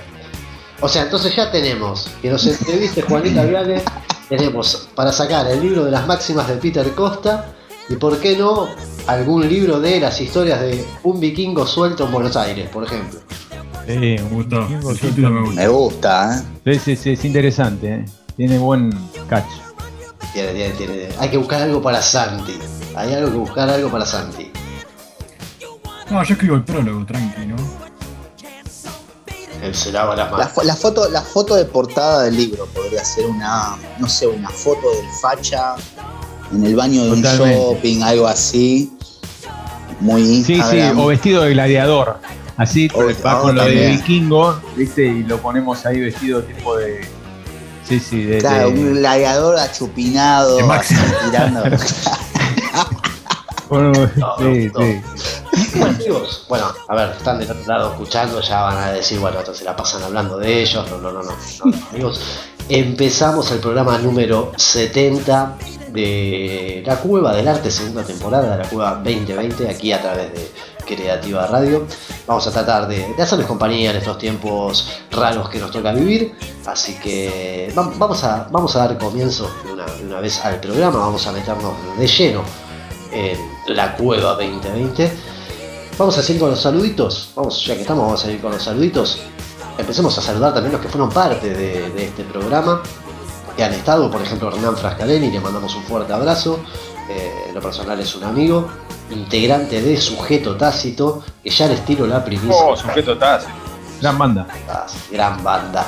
O 0.80 0.88
sea, 0.88 1.02
entonces 1.02 1.34
ya 1.34 1.50
tenemos 1.50 2.10
que 2.22 2.30
nos 2.30 2.46
entreviste 2.46 3.02
Juanita 3.02 3.44
Viale, 3.44 3.82
tenemos 4.28 4.88
para 4.94 5.12
sacar 5.12 5.46
el 5.48 5.60
libro 5.60 5.84
de 5.84 5.90
las 5.90 6.06
máximas 6.06 6.48
de 6.48 6.54
Peter 6.56 6.94
Costa 6.94 7.46
y 7.88 7.96
por 7.96 8.20
qué 8.20 8.36
no 8.36 8.68
algún 9.08 9.48
libro 9.48 9.80
de 9.80 9.98
las 10.00 10.20
historias 10.20 10.60
de 10.60 10.84
un 11.02 11.18
vikingo 11.18 11.66
suelto 11.66 12.04
en 12.04 12.12
Buenos 12.12 12.36
Aires, 12.36 12.68
por 12.68 12.84
ejemplo. 12.84 13.18
Sí, 13.86 13.96
me 13.96 14.20
gustó. 14.30 14.68
me 14.68 15.68
gusta. 15.68 16.44
¿eh? 16.64 16.74
Sí, 16.74 16.78
sí, 16.78 16.96
sí, 16.96 17.10
es 17.12 17.24
interesante. 17.24 17.94
¿eh? 17.94 18.04
Tiene 18.36 18.58
buen 18.58 18.92
catch. 19.28 19.48
Tiene, 20.34 20.52
tiene, 20.52 20.74
tiene. 20.74 21.08
Hay 21.18 21.30
que 21.30 21.38
buscar 21.38 21.62
algo 21.62 21.80
para 21.80 22.02
Santi. 22.02 22.58
Hay 22.94 23.14
algo 23.14 23.30
que 23.30 23.38
buscar 23.38 23.70
algo 23.70 23.90
para 23.90 24.04
Santi. 24.04 24.52
No, 26.10 26.22
yo 26.22 26.34
escribo 26.34 26.56
el 26.56 26.64
prólogo, 26.64 27.04
tranqui, 27.06 27.46
¿no? 27.46 27.56
Él 29.62 29.74
se 29.74 29.90
lava 29.90 30.14
las 30.14 30.30
manos. 30.30 30.64
La, 30.64 30.76
foto, 30.76 31.08
la 31.08 31.22
foto 31.22 31.54
de 31.54 31.64
portada 31.64 32.24
del 32.24 32.36
libro 32.36 32.66
podría 32.66 33.04
ser 33.04 33.24
una, 33.26 33.76
no 33.98 34.06
sé, 34.06 34.26
una 34.26 34.50
foto 34.50 34.86
del 34.90 35.06
facha 35.20 35.76
en 36.52 36.64
el 36.64 36.76
baño 36.76 37.04
de 37.04 37.10
un 37.12 37.22
shopping, 37.22 38.02
algo 38.02 38.26
así. 38.26 38.92
Muy 40.00 40.42
Sí, 40.44 40.60
sí, 40.70 40.80
o 40.96 41.06
vestido 41.06 41.42
de 41.42 41.50
gladiador. 41.50 42.18
Así, 42.56 42.88
va 43.24 43.40
con 43.40 43.54
lo 43.54 43.64
de 43.64 43.90
vikingo, 43.90 44.60
¿viste? 44.76 45.06
Y 45.06 45.22
lo 45.22 45.38
ponemos 45.38 45.86
ahí 45.86 46.00
vestido 46.00 46.42
tipo 46.42 46.76
de. 46.76 47.08
Sí, 47.84 48.00
sí, 48.00 48.24
de. 48.24 48.38
Claro, 48.38 48.70
un 48.70 48.94
gladiador 48.94 49.58
achupinado, 49.58 50.58
tirando. 51.24 51.62
bueno, 53.68 53.92
sí, 54.38 54.70
sí. 54.76 55.02
Bueno, 55.76 55.94
amigos, 55.94 56.46
bueno, 56.48 56.66
a 56.88 56.94
ver, 56.96 57.10
están 57.16 57.38
del 57.38 57.50
otro 57.50 57.64
lado 57.66 57.92
escuchando, 57.92 58.40
ya 58.40 58.62
van 58.62 58.76
a 58.76 58.92
decir, 58.92 59.20
bueno, 59.20 59.38
entonces 59.38 59.64
la 59.64 59.76
pasan 59.76 60.02
hablando 60.02 60.38
de 60.38 60.62
ellos. 60.62 60.90
No, 60.90 60.98
no, 60.98 61.12
no, 61.12 61.22
no, 61.22 61.30
no, 61.32 61.88
amigos. 61.90 62.20
Empezamos 62.68 63.50
el 63.52 63.60
programa 63.60 63.98
número 63.98 64.52
70 64.56 65.56
de 65.92 66.82
La 66.86 66.96
Cueva 66.96 67.34
del 67.34 67.48
Arte, 67.48 67.70
segunda 67.70 68.04
temporada 68.04 68.56
de 68.56 68.62
La 68.62 68.68
Cueva 68.68 68.94
2020, 68.96 69.68
aquí 69.68 69.92
a 69.92 70.00
través 70.00 70.32
de 70.32 70.50
Creativa 70.86 71.46
Radio. 71.46 71.86
Vamos 72.26 72.46
a 72.46 72.50
tratar 72.50 72.88
de, 72.88 73.14
hacerles 73.18 73.46
compañía 73.46 73.90
en 73.90 73.96
estos 73.96 74.18
tiempos 74.18 75.00
raros 75.10 75.48
que 75.48 75.58
nos 75.58 75.70
toca 75.70 75.92
vivir. 75.92 76.34
Así 76.66 76.94
que 76.98 77.72
vamos 77.74 78.24
a, 78.24 78.48
vamos 78.50 78.74
a 78.76 78.80
dar 78.80 78.98
comienzo 78.98 79.50
de 79.64 79.72
una, 80.06 80.20
vez 80.20 80.44
al 80.44 80.60
programa, 80.60 80.98
vamos 80.98 81.26
a 81.26 81.32
meternos 81.32 81.74
de 81.98 82.06
lleno 82.06 82.42
en 83.12 83.38
La 83.74 83.96
Cueva 83.96 84.34
2020. 84.34 85.12
Vamos 85.98 86.16
a 86.16 86.22
seguir 86.22 86.40
con 86.40 86.50
los 86.50 86.60
saluditos. 86.60 87.30
Vamos, 87.34 87.64
ya 87.64 87.74
que 87.74 87.80
estamos, 87.82 88.04
vamos 88.04 88.22
a 88.22 88.26
seguir 88.26 88.40
con 88.40 88.52
los 88.52 88.62
saluditos. 88.62 89.20
Empecemos 89.78 90.16
a 90.18 90.20
saludar 90.20 90.52
también 90.52 90.72
los 90.72 90.80
que 90.80 90.88
fueron 90.88 91.08
parte 91.08 91.50
de, 91.50 92.04
este 92.04 92.24
programa, 92.24 92.82
que 93.58 93.64
han 93.64 93.74
estado, 93.74 94.08
por 94.08 94.22
ejemplo, 94.22 94.54
Hernán 94.54 94.76
Frascaleni, 94.76 95.32
le 95.32 95.40
mandamos 95.40 95.74
un 95.74 95.82
fuerte 95.82 96.12
abrazo. 96.12 96.60
Eh, 97.10 97.46
en 97.48 97.54
lo 97.56 97.60
personal 97.60 97.98
es 97.98 98.14
un 98.14 98.22
amigo, 98.22 98.68
integrante 99.10 99.82
de 99.82 99.96
Sujeto 99.96 100.56
Tácito, 100.56 101.24
que 101.42 101.50
ya 101.50 101.66
les 101.66 101.84
tiro 101.84 102.06
la 102.06 102.24
primicia. 102.24 102.54
Oh, 102.54 102.76
Sujeto 102.76 103.18
Tácito. 103.18 103.52
Gran 104.00 104.16
banda. 104.16 104.46
Gran 105.10 105.42
banda. 105.42 105.86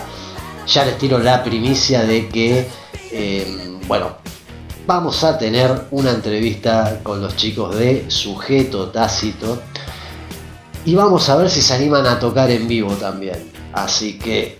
Ya 0.66 0.84
les 0.84 0.98
tiro 0.98 1.20
la 1.20 1.44
primicia 1.44 2.02
de 2.02 2.28
que, 2.28 2.68
eh, 3.12 3.78
bueno, 3.86 4.16
vamos 4.84 5.22
a 5.22 5.38
tener 5.38 5.86
una 5.92 6.10
entrevista 6.10 6.98
con 7.04 7.22
los 7.22 7.36
chicos 7.36 7.76
de 7.76 8.10
Sujeto 8.10 8.88
Tácito 8.88 9.62
y 10.84 10.96
vamos 10.96 11.28
a 11.28 11.36
ver 11.36 11.48
si 11.48 11.62
se 11.62 11.72
animan 11.72 12.04
a 12.06 12.18
tocar 12.18 12.50
en 12.50 12.66
vivo 12.66 12.94
también. 12.94 13.48
Así 13.72 14.18
que 14.18 14.58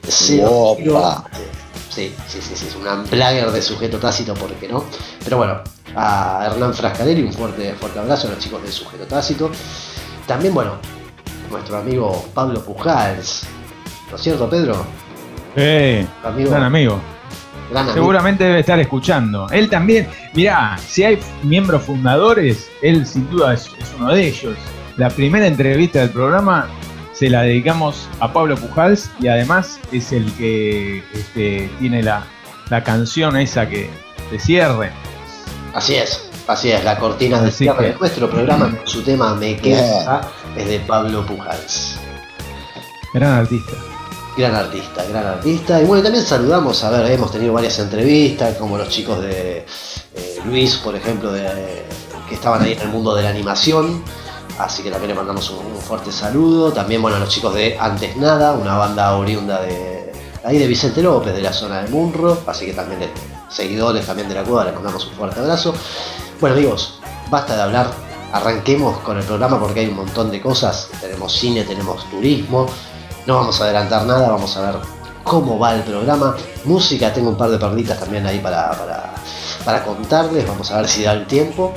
sí, 1.90 2.14
sí, 2.26 2.38
sí, 2.40 2.56
sí, 2.56 2.66
es 2.68 2.76
un 2.76 2.87
unplugger 2.87 3.50
de 3.50 3.61
sujeto 3.61 3.99
tácito, 3.99 4.35
¿por 4.35 4.50
qué 4.54 4.68
no? 4.68 4.85
Pero 5.23 5.37
bueno, 5.37 5.61
a 5.94 6.47
Hernán 6.47 6.73
Frascarelli 6.73 7.23
un 7.23 7.32
fuerte, 7.32 7.75
fuerte 7.75 7.99
abrazo 7.99 8.28
a 8.28 8.30
los 8.30 8.38
chicos 8.38 8.62
de 8.62 8.73
sujeto 8.73 9.04
tácito. 9.04 9.50
También, 10.26 10.54
bueno, 10.54 10.78
nuestro 11.50 11.76
amigo 11.76 12.26
Pablo 12.32 12.64
Pujals. 12.64 13.42
¿No 14.11 14.16
es 14.16 14.23
cierto, 14.23 14.49
Pedro? 14.49 14.85
Eh, 15.56 16.06
gran 16.23 16.62
amigo. 16.62 16.99
Seguramente 17.92 18.44
debe 18.44 18.61
estar 18.61 18.80
escuchando. 18.80 19.47
Él 19.50 19.68
también, 19.68 20.09
mirá, 20.35 20.78
si 20.78 21.04
hay 21.04 21.20
miembros 21.42 21.82
fundadores, 21.82 22.68
él 22.82 23.06
sin 23.06 23.28
duda 23.30 23.54
es 23.54 23.70
uno 23.97 24.12
de 24.12 24.26
ellos 24.26 24.56
la 25.00 25.09
primera 25.09 25.47
entrevista 25.47 26.00
del 26.00 26.11
programa 26.11 26.68
se 27.21 27.29
la 27.29 27.43
dedicamos 27.43 28.09
a 28.21 28.33
Pablo 28.33 28.57
Pujals 28.57 29.11
y 29.21 29.29
además 29.29 29.79
es 29.93 30.11
el 30.11 30.33
que 30.37 31.05
este, 31.12 31.71
tiene 31.79 32.03
la, 32.03 32.25
canción 32.83 33.37
esa 33.37 33.69
que 33.69 33.91
de 34.31 34.39
cierre. 34.39 34.91
Así 35.75 35.97
es, 35.97 36.31
así 36.47 36.71
es, 36.71 36.83
la 36.83 36.99
cortina 36.99 37.43
de 37.43 37.50
cierre 37.50 37.89
de 37.89 37.95
nuestro 37.99 38.31
programa, 38.31 38.75
su 38.85 39.03
tema 39.03 39.35
Me 39.35 39.55
queda 39.59 40.23
es 40.57 40.67
de 40.67 40.81
Pablo 40.81 41.27
Pujals. 41.27 41.99
Gran 43.12 43.33
artista. 43.33 43.73
Gran 44.39 44.55
artista, 44.55 45.05
gran 45.05 45.27
artista. 45.27 45.83
Y 45.83 45.85
bueno, 45.85 46.03
también 46.03 46.25
saludamos, 46.25 46.83
a 46.85 46.91
ver, 46.91 47.11
hemos 47.11 47.31
tenido 47.31 47.53
varias 47.53 47.79
entrevistas, 47.81 48.57
como 48.57 48.79
los 48.79 48.89
chicos 48.89 49.21
de 49.21 49.59
eh, 49.59 50.39
Luis, 50.47 50.77
por 50.77 50.97
ejemplo, 50.97 51.31
de, 51.33 51.85
que 52.31 52.35
estaban 52.35 52.62
ahí 52.62 52.73
en 52.73 52.81
el 52.81 52.89
mundo 52.89 53.15
de 53.15 53.25
la 53.25 53.29
animación. 53.29 54.03
Así 54.61 54.83
que 54.83 54.90
también 54.90 55.09
le 55.09 55.14
mandamos 55.14 55.49
un, 55.50 55.75
fuerte 55.76 56.12
saludo. 56.12 56.71
También, 56.71 57.00
bueno, 57.00 57.17
a 57.17 57.21
los 57.21 57.31
chicos 57.31 57.55
de 57.55 57.79
Antes 57.81 58.17
Nada, 58.17 58.52
una 58.52 58.76
banda 58.76 59.17
oriunda 59.17 59.62
de 59.62 60.12
ahí 60.45 60.59
de 60.59 60.67
Vicente 60.67 61.02
López, 61.02 61.35
de 61.35 61.40
la 61.40 61.52
zona 61.52 61.83
de 61.83 61.88
Munro. 61.88 62.38
Así 62.47 62.67
que 62.67 62.75
también 62.75 63.00
de 63.00 63.09
seguidores 63.49 64.05
también 64.07 64.29
de 64.29 64.35
la 64.35 64.45
cueva, 64.45 64.64
les 64.64 64.75
mandamos 64.75 65.07
un 65.07 65.12
fuerte 65.12 65.40
abrazo. 65.40 65.75
Bueno, 66.40 66.57
amigos, 66.57 67.00
basta 67.31 67.57
de 67.57 67.62
hablar. 67.62 67.90
Arranquemos 68.33 68.99
con 68.99 69.17
el 69.17 69.25
programa 69.25 69.59
porque 69.59 69.81
hay 69.81 69.87
un 69.88 69.97
montón 69.97 70.31
de 70.31 70.43
cosas. 70.43 70.90
Tenemos 71.00 71.33
cine, 71.33 71.64
tenemos 71.64 72.05
turismo. 72.11 72.67
No 73.26 73.37
vamos 73.37 73.59
a 73.61 73.64
adelantar 73.64 74.05
nada, 74.05 74.29
vamos 74.29 74.57
a 74.59 74.73
ver 74.73 74.81
cómo 75.25 75.59
va 75.59 75.75
el 75.75 75.83
programa. 75.83 76.37
Música, 76.64 77.12
tengo 77.12 77.31
un 77.31 77.37
par 77.37 77.50
de 77.50 77.59
perlitas 77.59 77.99
también 77.99 78.26
ahí 78.26 78.40
para, 78.40 78.71
para, 78.73 79.14
para 79.64 79.83
contarles. 79.85 80.47
Vamos 80.47 80.71
a 80.71 80.76
ver 80.76 80.88
si 80.88 81.02
da 81.02 81.12
el 81.12 81.26
tiempo 81.26 81.73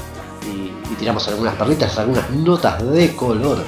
y 0.47 0.95
tiramos 0.95 1.27
algunas 1.27 1.55
perlitas, 1.55 1.97
algunas 1.97 2.29
notas 2.29 2.83
de 2.91 3.15
color. 3.15 3.63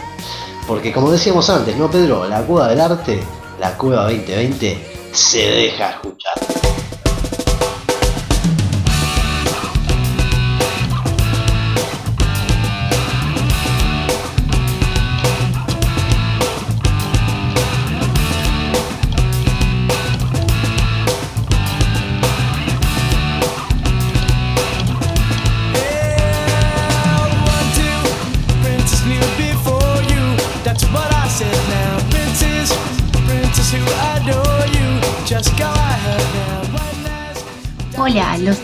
Porque 0.67 0.91
como 0.91 1.11
decíamos 1.11 1.49
antes, 1.49 1.77
¿no, 1.77 1.89
Pedro? 1.89 2.27
La 2.27 2.41
cueva 2.41 2.67
del 2.67 2.81
arte, 2.81 3.21
la 3.59 3.77
cueva 3.77 4.03
2020, 4.03 5.09
se 5.11 5.39
deja 5.39 5.91
escuchar. 5.91 6.44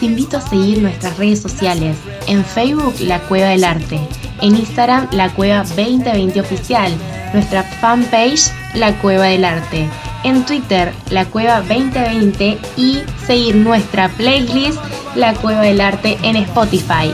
Invito 0.05 0.37
a 0.37 0.41
seguir 0.41 0.81
nuestras 0.81 1.17
redes 1.17 1.41
sociales. 1.41 1.97
En 2.27 2.43
Facebook, 2.43 2.95
La 3.01 3.19
Cueva 3.21 3.49
del 3.49 3.63
Arte. 3.63 3.99
En 4.41 4.55
Instagram, 4.55 5.07
La 5.11 5.29
Cueva 5.33 5.63
2020 5.63 6.39
Oficial. 6.39 6.93
Nuestra 7.33 7.63
fanpage, 7.63 8.51
La 8.75 8.93
Cueva 8.99 9.25
del 9.25 9.45
Arte. 9.45 9.87
En 10.23 10.45
Twitter, 10.45 10.91
La 11.09 11.25
Cueva 11.25 11.61
2020 11.61 12.57
y 12.77 13.01
seguir 13.25 13.55
nuestra 13.55 14.09
playlist 14.09 14.79
La 15.15 15.33
Cueva 15.33 15.61
del 15.61 15.81
Arte 15.81 16.17
en 16.21 16.35
Spotify. 16.35 17.11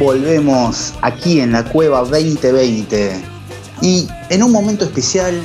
Volvemos 0.00 0.94
aquí 1.02 1.40
en 1.40 1.52
la 1.52 1.62
Cueva 1.62 1.98
2020 1.98 3.22
y 3.82 4.08
en 4.30 4.42
un 4.42 4.50
momento 4.50 4.86
especial, 4.86 5.38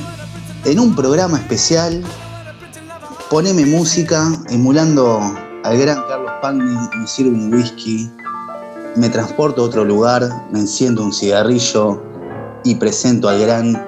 en 0.64 0.80
un 0.80 0.96
programa 0.96 1.36
especial, 1.36 2.02
poneme 3.28 3.66
música 3.66 4.32
emulando 4.48 5.20
al 5.62 5.76
gran 5.76 6.02
Carlos 6.08 6.32
Pagni, 6.40 6.74
me 6.98 7.06
sirvo 7.06 7.32
un 7.32 7.52
whisky, 7.52 8.10
me 8.96 9.10
transporto 9.10 9.60
a 9.60 9.64
otro 9.66 9.84
lugar, 9.84 10.26
me 10.50 10.60
enciendo 10.60 11.04
un 11.04 11.12
cigarrillo 11.12 12.02
y 12.64 12.76
presento 12.76 13.28
al 13.28 13.38
gran 13.38 13.86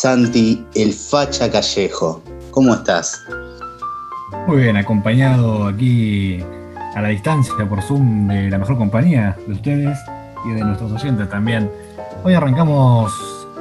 Santi 0.00 0.64
el 0.76 0.92
Facha 0.92 1.50
Callejo. 1.50 2.22
¿Cómo 2.52 2.76
estás? 2.76 3.20
Muy 4.46 4.58
bien, 4.58 4.76
acompañado 4.76 5.66
aquí 5.66 6.44
a 6.96 7.02
la 7.02 7.08
distancia 7.08 7.68
por 7.68 7.82
Zoom 7.82 8.26
de 8.26 8.48
la 8.48 8.56
mejor 8.56 8.78
compañía 8.78 9.36
de 9.46 9.52
ustedes 9.52 9.98
y 10.46 10.52
de 10.52 10.64
nuestros 10.64 10.90
oyentes 10.92 11.28
también. 11.28 11.70
Hoy 12.24 12.32
arrancamos 12.32 13.12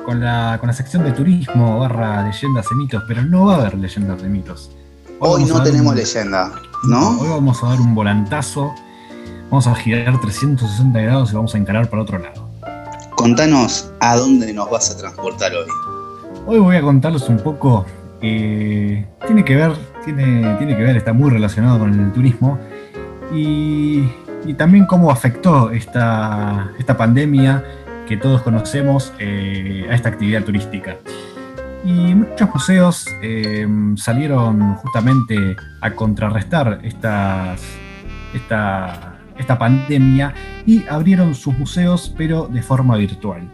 con 0.05 0.21
la, 0.23 0.55
con 0.57 0.67
la 0.67 0.73
sección 0.73 1.03
de 1.03 1.11
turismo 1.11 1.79
barra 1.79 2.23
leyendas 2.23 2.65
y 2.71 2.75
mitos, 2.75 3.03
pero 3.09 3.23
no 3.23 3.47
va 3.47 3.55
a 3.55 3.57
haber 3.57 3.77
leyendas 3.77 4.21
de 4.21 4.29
mitos. 4.29 4.71
Hoy, 5.19 5.43
no 5.43 5.61
tenemos 5.61 5.93
leyenda, 5.93 6.49
¿no? 6.87 7.19
Hoy 7.19 7.27
vamos 7.27 7.61
a 7.61 7.67
dar 7.67 7.81
un 7.81 7.93
volantazo, 7.93 8.73
vamos 9.49 9.67
a 9.67 9.75
girar 9.75 10.17
360 10.21 10.97
grados 11.01 11.33
y 11.33 11.35
vamos 11.35 11.53
a 11.55 11.57
encarar 11.57 11.89
para 11.89 12.03
otro 12.03 12.19
lado. 12.19 12.49
Contanos 13.17 13.91
a 13.99 14.15
dónde 14.15 14.53
nos 14.53 14.69
vas 14.71 14.91
a 14.91 14.97
transportar 14.97 15.51
hoy. 15.53 15.69
Hoy 16.47 16.59
voy 16.59 16.77
a 16.77 16.81
contarles 16.81 17.27
un 17.27 17.39
poco, 17.39 17.85
eh, 18.21 19.05
tiene 19.25 19.43
que 19.43 19.57
ver, 19.57 19.73
tiene, 20.05 20.55
tiene 20.55 20.77
que 20.77 20.83
ver, 20.83 20.95
está 20.95 21.11
muy 21.11 21.29
relacionado 21.29 21.79
con 21.79 21.99
el 21.99 22.13
turismo 22.13 22.57
y, 23.33 24.07
también 24.57 24.85
cómo 24.85 25.11
afectó 25.11 25.71
esta, 25.71 26.71
esta 26.77 26.95
pandemia 26.95 27.63
que 28.07 28.15
todos 28.15 28.41
conocemos 28.43 29.11
eh, 29.19 29.87
a 29.89 29.95
esta 29.95 30.09
actividad 30.09 30.43
turística. 30.43 30.97
Y 31.83 32.15
muchos 32.15 32.49
museos 32.53 33.05
eh, 33.21 33.67
salieron 33.95 34.75
justamente 34.75 35.55
a 35.81 35.91
contrarrestar 35.91 36.79
estas, 36.83 37.61
esta, 38.33 39.19
esta 39.37 39.57
pandemia 39.57 40.33
y 40.65 40.87
abrieron 40.87 41.35
sus 41.35 41.57
museos 41.57 42.13
pero 42.17 42.47
de 42.47 42.61
forma 42.61 42.97
virtual. 42.97 43.49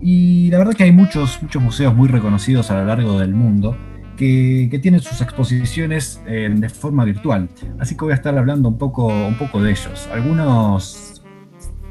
Y 0.00 0.50
la 0.50 0.58
verdad 0.58 0.74
que 0.74 0.84
hay 0.84 0.92
muchos, 0.92 1.42
muchos 1.42 1.62
museos 1.62 1.94
muy 1.94 2.08
reconocidos 2.08 2.70
a 2.70 2.74
lo 2.74 2.84
largo 2.84 3.18
del 3.18 3.34
mundo 3.34 3.76
que, 4.16 4.78
tienen 4.82 5.00
sus 5.00 5.20
exposiciones 5.20 6.22
eh, 6.26 6.52
de 6.54 6.68
forma 6.68 7.04
virtual. 7.04 7.48
Así 7.78 7.96
que 7.96 8.04
voy 8.04 8.12
a 8.12 8.16
estar 8.16 8.36
hablando 8.36 8.68
un 8.68 8.78
poco, 8.78 9.06
un 9.06 9.36
poco 9.36 9.62
de 9.62 9.70
ellos. 9.70 10.08
Algunos, 10.12 11.22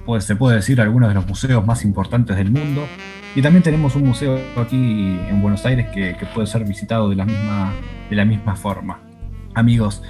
pues 0.05 0.23
se 0.23 0.35
puede 0.35 0.57
decir, 0.57 0.81
algunos 0.81 1.09
de 1.09 1.15
los 1.15 1.27
museos 1.27 1.65
más 1.65 1.83
importantes 1.85 2.35
del 2.37 2.51
mundo. 2.51 2.85
Y 3.35 3.41
también 3.41 3.63
tenemos 3.63 3.95
un 3.95 4.03
museo 4.03 4.37
aquí 4.57 4.75
en 5.27 5.41
Buenos 5.41 5.65
Aires 5.65 5.87
que, 5.93 6.15
puede 6.33 6.47
ser 6.47 6.65
visitado 6.65 7.09
de 7.09 7.15
la, 7.15 7.25
misma, 7.25 7.73
de 8.09 8.15
la 8.15 8.25
misma 8.25 8.55
forma. 8.55 9.01
Amigos, 9.55 10.03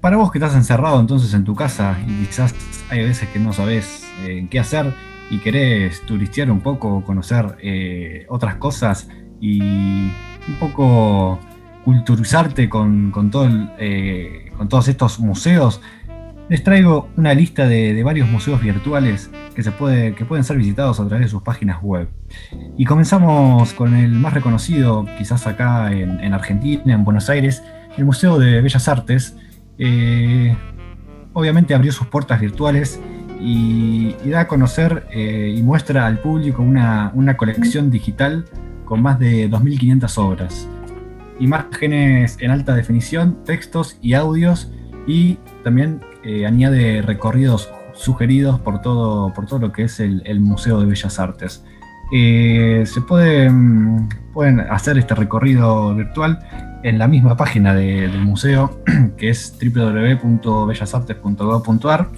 para 0.00 0.16
vos 0.16 0.30
que 0.30 0.38
estás 0.38 0.54
encerrado 0.54 1.00
entonces 1.00 1.34
en 1.34 1.44
tu 1.44 1.54
casa 1.54 1.98
y 2.06 2.24
quizás 2.26 2.54
hay 2.88 3.04
veces 3.04 3.28
que 3.28 3.38
no 3.38 3.52
sabes 3.52 4.06
eh, 4.22 4.46
qué 4.50 4.58
hacer 4.58 4.94
y 5.30 5.38
querés 5.38 6.02
turistear 6.02 6.50
un 6.50 6.60
poco, 6.60 7.02
conocer 7.04 7.56
eh, 7.62 8.26
otras 8.28 8.56
cosas 8.56 9.08
y 9.40 10.10
un 10.48 10.54
poco 10.56 11.38
culturizarte 11.84 12.68
con, 12.68 13.12
todo 13.30 13.48
eh, 13.78 14.50
con 14.56 14.68
todos 14.68 14.88
estos 14.88 15.20
museos, 15.20 15.80
les 16.48 16.62
traigo 16.62 17.08
una 17.16 17.34
lista 17.34 17.66
de, 17.66 18.02
varios 18.02 18.28
museos 18.28 18.60
virtuales 18.60 19.30
que, 19.54 19.62
se 19.62 19.70
puede, 19.70 20.14
que 20.14 20.24
pueden 20.24 20.44
ser 20.44 20.56
visitados 20.58 21.00
a 21.00 21.06
través 21.06 21.26
de 21.26 21.30
sus 21.30 21.42
páginas 21.42 21.82
web. 21.82 22.08
Y 22.76 22.84
comenzamos 22.84 23.72
con 23.72 23.94
el 23.94 24.12
más 24.12 24.34
reconocido, 24.34 25.06
quizás 25.16 25.46
acá 25.46 25.90
en, 25.92 26.34
Argentina, 26.34 26.94
en 26.94 27.04
Buenos 27.04 27.30
Aires, 27.30 27.62
el 27.96 28.04
Museo 28.04 28.38
de 28.38 28.60
Bellas 28.60 28.88
Artes. 28.88 29.36
Eh, 29.78 30.54
obviamente 31.32 31.74
abrió 31.74 31.92
sus 31.92 32.06
puertas 32.08 32.40
virtuales 32.40 33.00
y, 33.40 34.14
da 34.26 34.40
a 34.40 34.48
conocer 34.48 35.06
eh, 35.12 35.54
y 35.56 35.62
muestra 35.62 36.06
al 36.06 36.18
público 36.18 36.62
una, 36.62 37.10
una 37.14 37.36
colección 37.36 37.90
digital 37.90 38.44
con 38.84 39.02
más 39.02 39.18
de 39.18 39.50
2.500 39.50 40.18
obras, 40.18 40.68
imágenes 41.40 42.36
en 42.40 42.50
alta 42.50 42.74
definición, 42.74 43.44
textos 43.44 43.98
y 44.00 44.14
audios, 44.14 44.70
y 45.06 45.34
también 45.62 46.00
eh, 46.24 46.46
añade 46.46 47.02
recorridos 47.02 47.68
sugeridos 47.94 48.58
por 48.60 48.80
todo, 48.82 49.32
por 49.32 49.46
todo 49.46 49.60
lo 49.60 49.72
que 49.72 49.84
es 49.84 50.00
el, 50.00 50.40
Museo 50.40 50.80
de 50.80 50.86
Bellas 50.86 51.18
Artes. 51.18 51.64
Eh, 52.12 52.84
se 52.86 53.00
pueden, 53.00 54.10
pueden 54.32 54.60
hacer 54.60 54.98
este 54.98 55.14
recorrido 55.14 55.94
virtual 55.94 56.38
en 56.82 56.98
la 56.98 57.08
misma 57.08 57.34
página 57.36 57.74
del 57.74 58.20
museo, 58.20 58.82
que 59.16 59.30
es 59.30 59.54
www.bellasartes.gov.ar. 59.60 62.08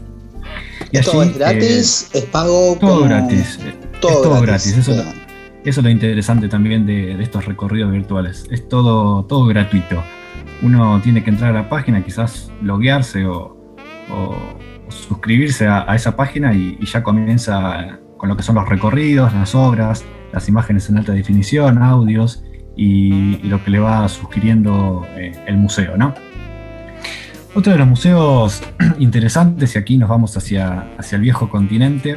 Y 0.93 1.01
¿Todo 1.01 1.23
es 1.23 1.39
gratis? 1.39 2.11
Eh, 2.13 2.19
¿Es 2.19 2.25
pago? 2.27 2.77
Todo 2.81 3.05
gratis. 3.05 3.59
Todo, 4.01 4.41
gratis. 4.41 4.77
Eso, 4.77 4.93
eso 5.67 5.81
es 5.81 5.85
lo 5.85 5.91
interesante 5.91 6.49
también 6.49 6.87
de, 6.87 7.21
estos 7.21 7.45
recorridos 7.45 7.91
virtuales. 7.91 8.47
Es 8.51 8.69
todo, 8.69 9.25
todo 9.25 9.47
gratuito. 9.47 10.01
Uno 10.63 11.01
tiene 11.03 11.25
que 11.25 11.31
entrar 11.31 11.51
a 11.51 11.63
la 11.63 11.69
página, 11.69 12.05
quizás 12.05 12.53
loguearse 12.63 13.27
o, 13.27 13.57
suscribirse 14.89 15.67
a, 15.67 15.93
esa 15.97 16.15
página 16.15 16.55
y, 16.55 16.79
ya 16.87 17.03
comienza 17.03 17.99
con 18.17 18.29
lo 18.29 18.37
que 18.37 18.45
son 18.45 18.55
los 18.55 18.69
recorridos, 18.69 19.35
las 19.35 19.57
obras, 19.57 20.05
las 20.33 20.49
imágenes 20.49 20.89
en 20.89 20.99
alta 20.99 21.13
definición, 21.13 21.83
audios 21.83 22.45
y, 22.77 23.39
lo 23.49 23.63
que 23.65 23.73
le 23.73 23.81
va 23.81 24.09
sugiriendo 24.09 25.05
eh, 25.17 25.33
el 25.47 25.57
museo, 25.57 25.97
¿no? 25.97 26.15
Otro 27.57 27.73
de 27.73 27.79
los 27.79 27.89
museos 27.89 28.63
interesantes, 29.01 29.75
y 29.75 29.79
aquí 29.79 29.99
nos 29.99 30.09
vamos 30.09 30.37
hacia, 30.37 30.87
hacia 30.97 31.17
el 31.17 31.23
viejo 31.23 31.49
continente, 31.49 32.17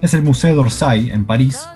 es 0.00 0.14
el 0.14 0.22
Museo 0.22 0.54
d'Orsay 0.54 1.10
en 1.10 1.24
París, 1.24 1.66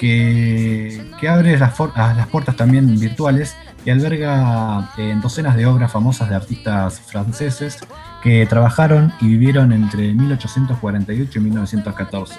que, 0.00 1.28
abre 1.28 1.58
las, 1.58 1.78
las, 1.78 2.26
puertas 2.28 2.56
también 2.56 2.98
virtuales 2.98 3.54
y 3.84 3.90
alberga 3.90 4.90
eh, 4.96 5.14
docenas 5.20 5.56
de 5.56 5.66
obras 5.66 5.92
famosas 5.92 6.30
de 6.30 6.36
artistas 6.36 7.00
franceses 7.00 7.78
que 8.22 8.46
trabajaron 8.46 9.12
y 9.20 9.28
vivieron 9.28 9.72
entre 9.72 10.14
1848 10.14 11.38
y 11.38 11.42
1914. 11.42 12.34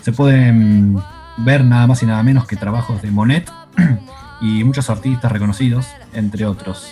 Se 0.00 0.12
pueden 0.12 0.98
ver 1.36 1.62
nada 1.62 1.86
más 1.86 2.02
y 2.02 2.06
nada 2.06 2.22
menos 2.22 2.46
que 2.46 2.56
trabajos 2.56 3.02
de 3.02 3.10
Monet 3.10 3.52
y 4.40 4.64
muchos 4.64 4.88
artistas 4.88 5.30
reconocidos, 5.30 5.86
entre 6.14 6.46
otros. 6.46 6.90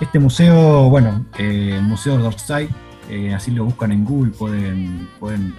Este 0.00 0.20
museo, 0.20 0.88
bueno, 0.88 1.26
eh, 1.38 1.74
el 1.76 1.82
Museo 1.82 2.16
d'Orsay, 2.16 2.66
eh, 3.10 3.34
así 3.34 3.50
lo 3.50 3.66
buscan 3.66 3.92
en 3.92 4.06
Google, 4.06 4.32
pueden, 4.32 5.06
pueden 5.20 5.54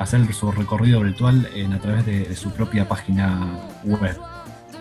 hacer 0.00 0.32
su 0.32 0.50
recorrido 0.50 1.00
virtual 1.00 1.46
en, 1.54 1.74
a 1.74 1.78
través 1.78 2.06
de, 2.06 2.34
su 2.34 2.50
propia 2.50 2.88
página 2.88 3.46
web. 3.84 4.18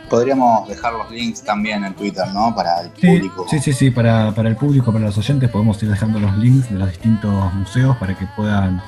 Podríamos 0.09 0.67
dejar 0.67 0.93
los 0.93 1.11
links 1.11 1.43
también 1.43 1.83
en 1.83 1.93
Twitter, 1.93 2.25
¿no? 2.33 2.55
Para 2.55 2.81
el 2.81 2.89
público. 2.89 3.45
Sí, 3.49 3.59
sí, 3.59 3.73
sí, 3.73 3.91
para, 3.91 4.29
el 4.29 4.55
público, 4.55 4.93
para 4.93 5.05
los 5.05 5.17
oyentes, 5.17 5.49
podemos 5.49 5.83
ir 5.83 5.89
dejando 5.89 6.19
los 6.19 6.35
links 6.37 6.69
de 6.71 6.79
los 6.79 6.89
distintos 6.89 7.53
museos 7.53 7.97
para 7.97 8.17
que 8.17 8.25
puedan 8.27 8.81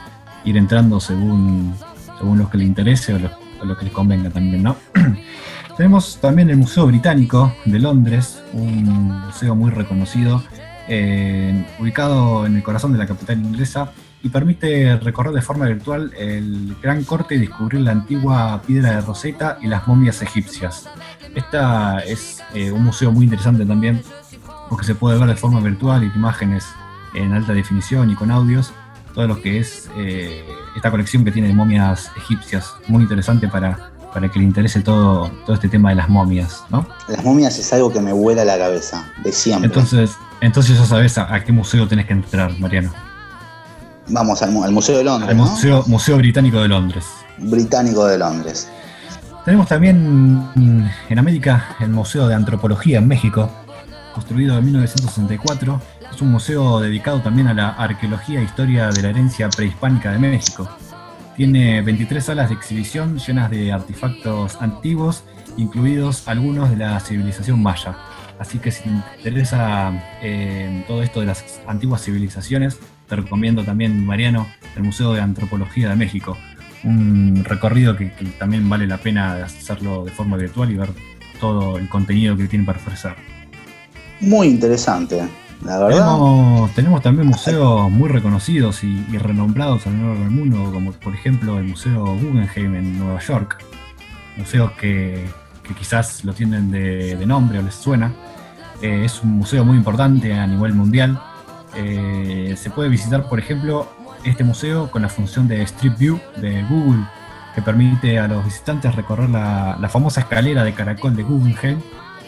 ir 0.46 0.56
entrando 0.56 1.02
según, 1.02 1.76
según 2.18 2.40
los 2.40 2.50
que 2.50 2.58
les 2.60 2.68
interese 2.68 3.14
o 3.14 3.20
lo, 3.66 3.78
que 3.78 3.86
les 3.86 3.94
convenga 3.94 4.30
también, 4.30 4.64
¿no? 4.64 4.78
Tenemos 5.78 6.18
también 6.22 6.50
el 6.50 6.58
Museo 6.58 6.88
Británico 6.88 7.54
de 7.66 7.78
Londres, 7.78 8.42
un 8.54 9.26
museo 9.26 9.54
muy 9.54 9.70
reconocido, 9.70 10.42
eh, 10.88 11.66
ubicado 11.78 12.46
en 12.46 12.56
el 12.56 12.64
corazón 12.64 12.94
de 12.94 13.00
la 13.00 13.06
capital 13.06 13.38
inglesa, 13.38 13.92
y 14.24 14.30
permite 14.30 14.98
recorrer 14.98 15.34
de 15.34 15.42
forma 15.42 15.66
virtual 15.66 16.12
el 16.18 16.76
Gran 16.82 17.04
Corte 17.04 17.36
y 17.36 17.40
descubrir 17.40 17.82
la 17.82 17.92
antigua 17.92 18.62
piedra 18.66 18.96
de 18.96 19.02
Rosetta 19.02 19.58
y 19.62 19.68
las 19.68 19.88
momias 19.88 20.22
egipcias. 20.22 20.88
Esta 21.36 22.00
es 22.00 22.42
eh, 22.54 22.72
un 22.72 22.84
museo 22.84 23.12
muy 23.12 23.26
interesante 23.26 23.66
también 23.66 24.02
porque 24.70 24.86
se 24.86 24.96
puede 24.96 25.18
ver 25.18 25.28
de 25.28 25.36
forma 25.36 25.60
virtual 25.60 26.04
y 26.04 26.16
imágenes 26.16 26.68
en 27.14 27.34
alta 27.34 27.54
definición 27.54 28.10
y 28.10 28.16
con 28.16 28.32
audios 28.32 28.74
todo 29.14 29.28
lo 29.28 29.42
que 29.42 29.60
es 29.60 29.90
eh, 29.98 30.44
esta 30.76 30.90
colección 30.90 31.26
que 31.26 31.32
tiene 31.32 31.50
de 31.50 31.54
momias 31.54 32.12
egipcias, 32.18 32.74
muy 32.88 33.04
interesante 33.04 33.48
para, 33.48 33.92
para 34.14 34.30
que 34.30 34.40
le 34.40 34.46
interese 34.46 34.82
todo, 34.82 35.30
todo 35.46 35.56
este 35.56 35.68
tema 35.68 35.90
de 35.90 35.96
las 35.96 36.10
momias, 36.10 36.64
¿no? 36.70 36.88
Las 37.08 37.24
momias 37.24 37.58
es 37.60 37.72
algo 37.74 37.92
que 37.92 38.00
me 38.00 38.14
vuela 38.14 38.46
la 38.46 38.58
cabeza, 38.58 39.12
de 39.24 39.32
siempre. 39.32 39.68
Entonces, 39.68 40.16
entonces 40.42 40.78
ya 40.78 40.86
sabes 40.86 41.18
a, 41.18 41.44
qué 41.44 41.52
museo 41.52 41.88
tenés 41.88 42.06
que 42.06 42.14
entrar, 42.14 42.58
Mariano. 42.60 42.92
Vamos 44.12 44.42
al, 44.42 44.52
Museo 44.52 44.98
de 44.98 45.04
Londres. 45.06 45.30
Al 45.30 45.38
museo, 45.38 45.84
museo 45.88 46.18
Británico 46.18 46.62
de 46.62 46.68
Londres. 46.68 47.06
Británico 47.38 48.06
de 48.06 48.18
Londres. 48.18 48.70
Tenemos 49.46 49.68
también 49.68 50.50
en 51.10 51.20
América 51.20 51.76
el 51.80 51.90
Museo 51.90 52.28
de 52.28 52.36
Antropología 52.36 53.00
en 53.00 53.08
México, 53.08 53.50
construido 54.14 54.58
en 54.58 54.66
1964. 54.66 55.82
Es 56.14 56.22
un 56.22 56.32
museo 56.32 56.82
dedicado 56.82 57.22
también 57.22 57.48
a 57.48 57.54
la 57.54 57.70
arqueología 57.70 58.42
e 58.42 58.44
historia 58.44 58.90
de 58.90 59.02
la 59.02 59.10
herencia 59.10 59.50
prehispánica 59.50 60.12
de 60.12 60.20
México. 60.20 60.70
Tiene 61.38 61.82
23 61.82 62.24
salas 62.24 62.50
de 62.50 62.56
exhibición 62.56 63.18
llenas 63.18 63.50
de 63.50 63.72
artefactos 63.72 64.58
antiguos, 64.60 65.24
incluidos 65.56 66.28
algunos 66.28 66.70
de 66.70 66.76
la 66.76 67.00
civilización 67.00 67.64
maya. 67.64 67.96
Así 68.38 68.60
que 68.60 68.72
si 68.72 68.84
te 68.84 68.90
interesa 68.90 69.92
eh, 70.22 70.84
todo 70.88 71.02
esto 71.02 71.22
de 71.22 71.28
las 71.28 71.62
antiguas 71.68 72.04
civilizaciones, 72.04 72.78
te 73.12 73.18
recomiendo 73.18 73.66
también, 73.66 74.06
Mariano, 74.06 74.48
el 74.78 74.84
Museo 74.84 75.12
de 75.12 75.20
Antropología 75.20 75.90
de 75.90 75.98
México. 75.98 76.38
Un 76.86 77.44
recorrido 77.44 77.98
que, 77.98 78.06
también 78.40 78.70
vale 78.70 78.88
la 78.88 79.00
pena 79.00 79.44
hacerlo 79.44 80.06
de 80.06 80.12
forma 80.12 80.38
virtual 80.38 80.72
y 80.72 80.78
ver 80.78 80.92
todo 81.42 81.78
el 81.78 81.90
contenido 81.90 82.38
que 82.38 82.48
tiene 82.48 82.64
para 82.64 82.80
ofrecer. 82.80 83.16
Muy 84.22 84.48
interesante. 84.48 85.28
La 85.62 85.78
verdad. 85.78 86.70
Tenemos, 86.74 87.02
también 87.02 87.28
museos 87.28 87.92
muy 87.92 88.08
reconocidos 88.08 88.82
y, 88.86 89.06
renombrados 89.18 89.86
a 89.88 89.90
lo 89.90 89.98
largo 89.98 90.24
del 90.24 90.32
mundo, 90.32 90.72
como 90.72 90.94
por 90.94 91.14
ejemplo 91.14 91.60
el 91.60 91.66
Museo 91.66 92.16
Guggenheim 92.16 92.76
en 92.76 92.98
Nueva 92.98 93.20
York. 93.20 93.58
Museos 94.38 94.72
que, 94.80 95.26
quizás 95.78 96.24
lo 96.24 96.32
tienen 96.32 96.72
de, 96.72 97.26
nombre 97.26 97.60
o 97.60 97.62
les 97.62 97.76
suena. 97.76 98.14
Eh, 98.82 99.04
es 99.04 99.22
un 99.22 99.32
museo 99.32 99.66
muy 99.66 99.76
importante 99.76 100.34
a 100.34 100.48
nivel 100.48 100.74
mundial. 100.74 101.22
Eh, 101.76 102.56
se 102.58 102.70
puede 102.70 102.90
visitar, 102.90 103.28
por 103.30 103.40
ejemplo, 103.40 103.88
este 104.24 104.44
museo 104.44 104.92
con 104.92 105.02
la 105.02 105.10
función 105.10 105.48
de 105.48 105.62
Street 105.64 105.98
View 105.98 106.20
de 106.38 106.64
Google, 106.64 107.06
que 107.56 107.62
permite 107.62 108.20
a 108.20 108.28
los 108.28 108.44
visitantes 108.44 108.96
recorrer 108.96 109.30
la, 109.30 109.90
famosa 109.90 110.22
escalera 110.22 110.64
de 110.64 110.74
caracol 110.74 111.16
de 111.16 111.24
Guggenheim 111.24 111.82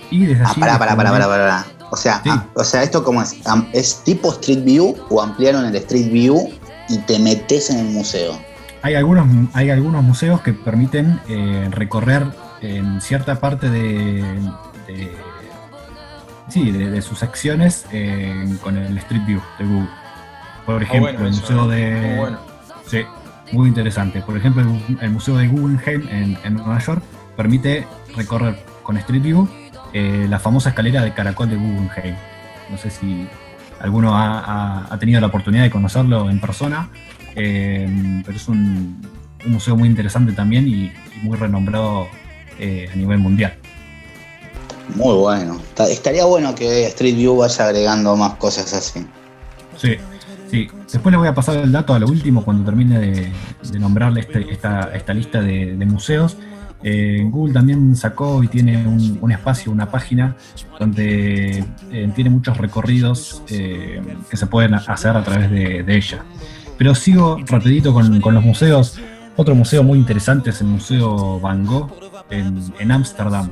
y 0.10 0.25
desde 0.25 0.43
ah, 0.43 0.49
allí. 0.49 0.60
para, 0.60 0.79
para, 0.79 0.95
para, 0.95 1.12
para, 1.12 1.65
o 1.91 1.95
sea, 1.95 2.21
ah, 2.25 2.45
o 2.56 2.63
sea, 2.63 2.84
esto 2.84 3.03
como 3.03 3.21
es, 3.21 3.36
es 3.71 4.03
tipo 4.03 4.32
Street 4.32 4.63
View 4.63 4.95
o 5.10 5.21
ampliaron 5.21 5.65
el 5.65 5.75
Street 5.75 6.12
View 6.12 6.49
y 6.89 6.97
te 6.99 7.19
metes 7.19 7.69
en 7.69 7.79
el 7.79 7.86
museo. 7.93 8.38
Hay 8.82 8.95
algunos, 8.95 9.27
hay 9.53 9.69
algunos 9.69 10.03
museos 10.03 10.41
que 10.41 10.53
permiten 10.53 11.21
eh, 11.29 11.69
recorrer 11.71 12.25
en 12.62 12.99
cierta 12.99 13.36
parte 13.39 13.69
de, 13.69 14.23
sí, 16.47 16.71
de, 16.71 17.01
sus 17.01 17.19
secciones 17.19 17.86
eh, 17.91 18.58
con 18.62 18.77
el 18.77 18.97
Street 18.99 19.25
View 19.25 19.41
de 19.60 19.65
Google. 19.65 19.89
Por 20.65 20.82
ah, 20.82 20.84
ejemplo, 20.84 21.27
el 21.27 21.34
museo 21.34 21.67
de. 21.67 22.15
Muy 22.17 22.38
Sí, 22.86 23.01
muy 23.51 23.69
interesante. 23.69 24.21
Por 24.21 24.38
ejemplo, 24.38 24.63
el, 25.01 25.10
museo 25.10 25.38
de 25.38 25.47
Guggenheim 25.47 26.08
en, 26.10 26.38
en 26.43 26.53
Nueva 26.56 26.79
York 26.79 27.01
permite 27.36 27.88
recorrer 28.15 28.63
con 28.84 28.97
Street 28.97 29.21
View 29.21 29.47
eh, 29.93 30.25
la 30.27 30.39
famosa 30.39 30.69
escalera 30.69 31.03
de 31.03 31.13
caracol 31.13 31.49
de 31.49 31.56
Guggenheim. 31.56 32.15
No 32.69 32.77
sé 32.77 32.89
si 32.89 33.27
alguno 33.79 34.17
ha, 34.17 34.95
tenido 34.99 35.21
la 35.21 35.27
oportunidad 35.27 35.63
de 35.63 35.69
conocerlo 35.69 36.29
en 36.29 36.39
persona, 36.39 36.89
eh, 37.36 38.21
pero 38.25 38.38
es 38.38 38.47
un, 38.47 39.01
museo 39.45 39.75
muy 39.75 39.89
interesante 39.89 40.32
también 40.32 40.67
y, 40.67 40.91
muy 41.21 41.38
renombrado 41.38 42.08
eh, 42.60 42.89
a 42.91 42.95
nivel 42.95 43.19
mundial. 43.19 43.56
Muy 44.95 45.15
bueno. 45.15 45.59
Estaría 45.89 46.25
bueno 46.25 46.53
que 46.53 46.87
Street 46.87 47.15
View 47.15 47.37
vaya 47.37 47.65
agregando 47.65 48.15
más 48.15 48.35
cosas 48.35 48.73
así. 48.73 49.05
Sí, 49.77 49.95
sí. 50.51 50.67
Después 50.91 51.11
le 51.11 51.17
voy 51.17 51.27
a 51.27 51.33
pasar 51.33 51.57
el 51.57 51.71
dato 51.71 51.93
a 51.93 51.99
lo 51.99 52.07
último 52.07 52.43
cuando 52.43 52.63
termine 52.63 52.99
de, 52.99 53.79
nombrarle 53.79 54.21
este, 54.21 54.51
esta, 54.51 55.13
lista 55.13 55.41
de 55.41 55.85
museos. 55.85 56.37
Eh, 56.83 57.25
Google 57.29 57.53
también 57.53 57.95
sacó 57.95 58.43
y 58.43 58.49
tiene 58.49 58.85
un, 58.85 59.31
espacio, 59.31 59.71
una 59.71 59.89
página 59.89 60.35
donde 60.77 61.63
eh, 61.91 62.11
tiene 62.13 62.29
muchos 62.29 62.57
recorridos 62.57 63.41
eh, 63.47 64.01
que 64.29 64.35
se 64.35 64.47
pueden 64.47 64.73
hacer 64.73 65.15
a 65.15 65.23
través 65.23 65.49
de, 65.49 65.85
ella. 65.87 66.25
Pero 66.77 66.93
sigo 66.93 67.37
rapidito 67.45 67.93
con, 67.93 68.19
los 68.19 68.43
museos. 68.43 68.99
Otro 69.37 69.55
museo 69.55 69.81
muy 69.81 69.97
interesante 69.97 70.49
es 70.49 70.61
el 70.61 70.67
Museo 70.67 71.39
Van 71.39 71.65
Gogh 71.65 71.89
en 72.29 72.91
Ámsterdam 72.91 73.49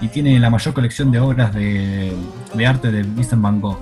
y 0.00 0.08
tiene 0.08 0.38
la 0.38 0.50
mayor 0.50 0.74
colección 0.74 1.10
de 1.10 1.20
obras 1.20 1.54
de, 1.54 2.12
arte 2.66 2.90
de 2.90 3.02
Vincent 3.02 3.42
Van 3.42 3.60
Gogh. 3.60 3.78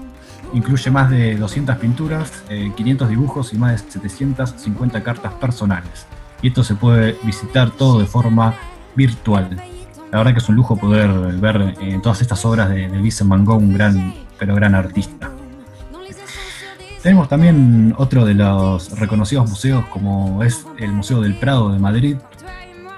Incluye 0.52 0.90
más 0.90 1.10
de 1.10 1.36
200 1.36 1.76
pinturas, 1.76 2.42
500 2.48 3.08
dibujos 3.08 3.52
y 3.52 3.58
más 3.58 3.72
de 3.72 3.78
750 3.78 5.02
cartas 5.02 5.32
personales. 5.34 6.06
Y 6.42 6.48
esto 6.48 6.64
se 6.64 6.74
puede 6.74 7.16
visitar 7.22 7.70
todo 7.70 8.00
de 8.00 8.06
forma 8.06 8.54
virtual. 8.96 9.62
La 10.10 10.18
verdad 10.18 10.32
que 10.32 10.38
es 10.38 10.48
un 10.48 10.56
lujo 10.56 10.76
poder 10.76 11.08
ver 11.38 11.74
eh, 11.80 12.00
todas 12.02 12.20
estas 12.20 12.44
obras 12.44 12.68
de, 12.68 12.88
de 12.88 12.98
Vincent 12.98 13.30
Van 13.30 13.44
Gogh, 13.44 13.58
un 13.58 13.74
gran, 13.74 14.14
pero 14.38 14.54
gran 14.54 14.74
artista. 14.74 15.30
Tenemos 17.02 17.30
también 17.30 17.94
otro 17.96 18.26
de 18.26 18.34
los 18.34 18.98
reconocidos 18.98 19.48
museos 19.48 19.86
como 19.86 20.42
es 20.42 20.66
el 20.78 20.92
Museo 20.92 21.22
del 21.22 21.34
Prado 21.34 21.72
de 21.72 21.78
Madrid. 21.78 22.16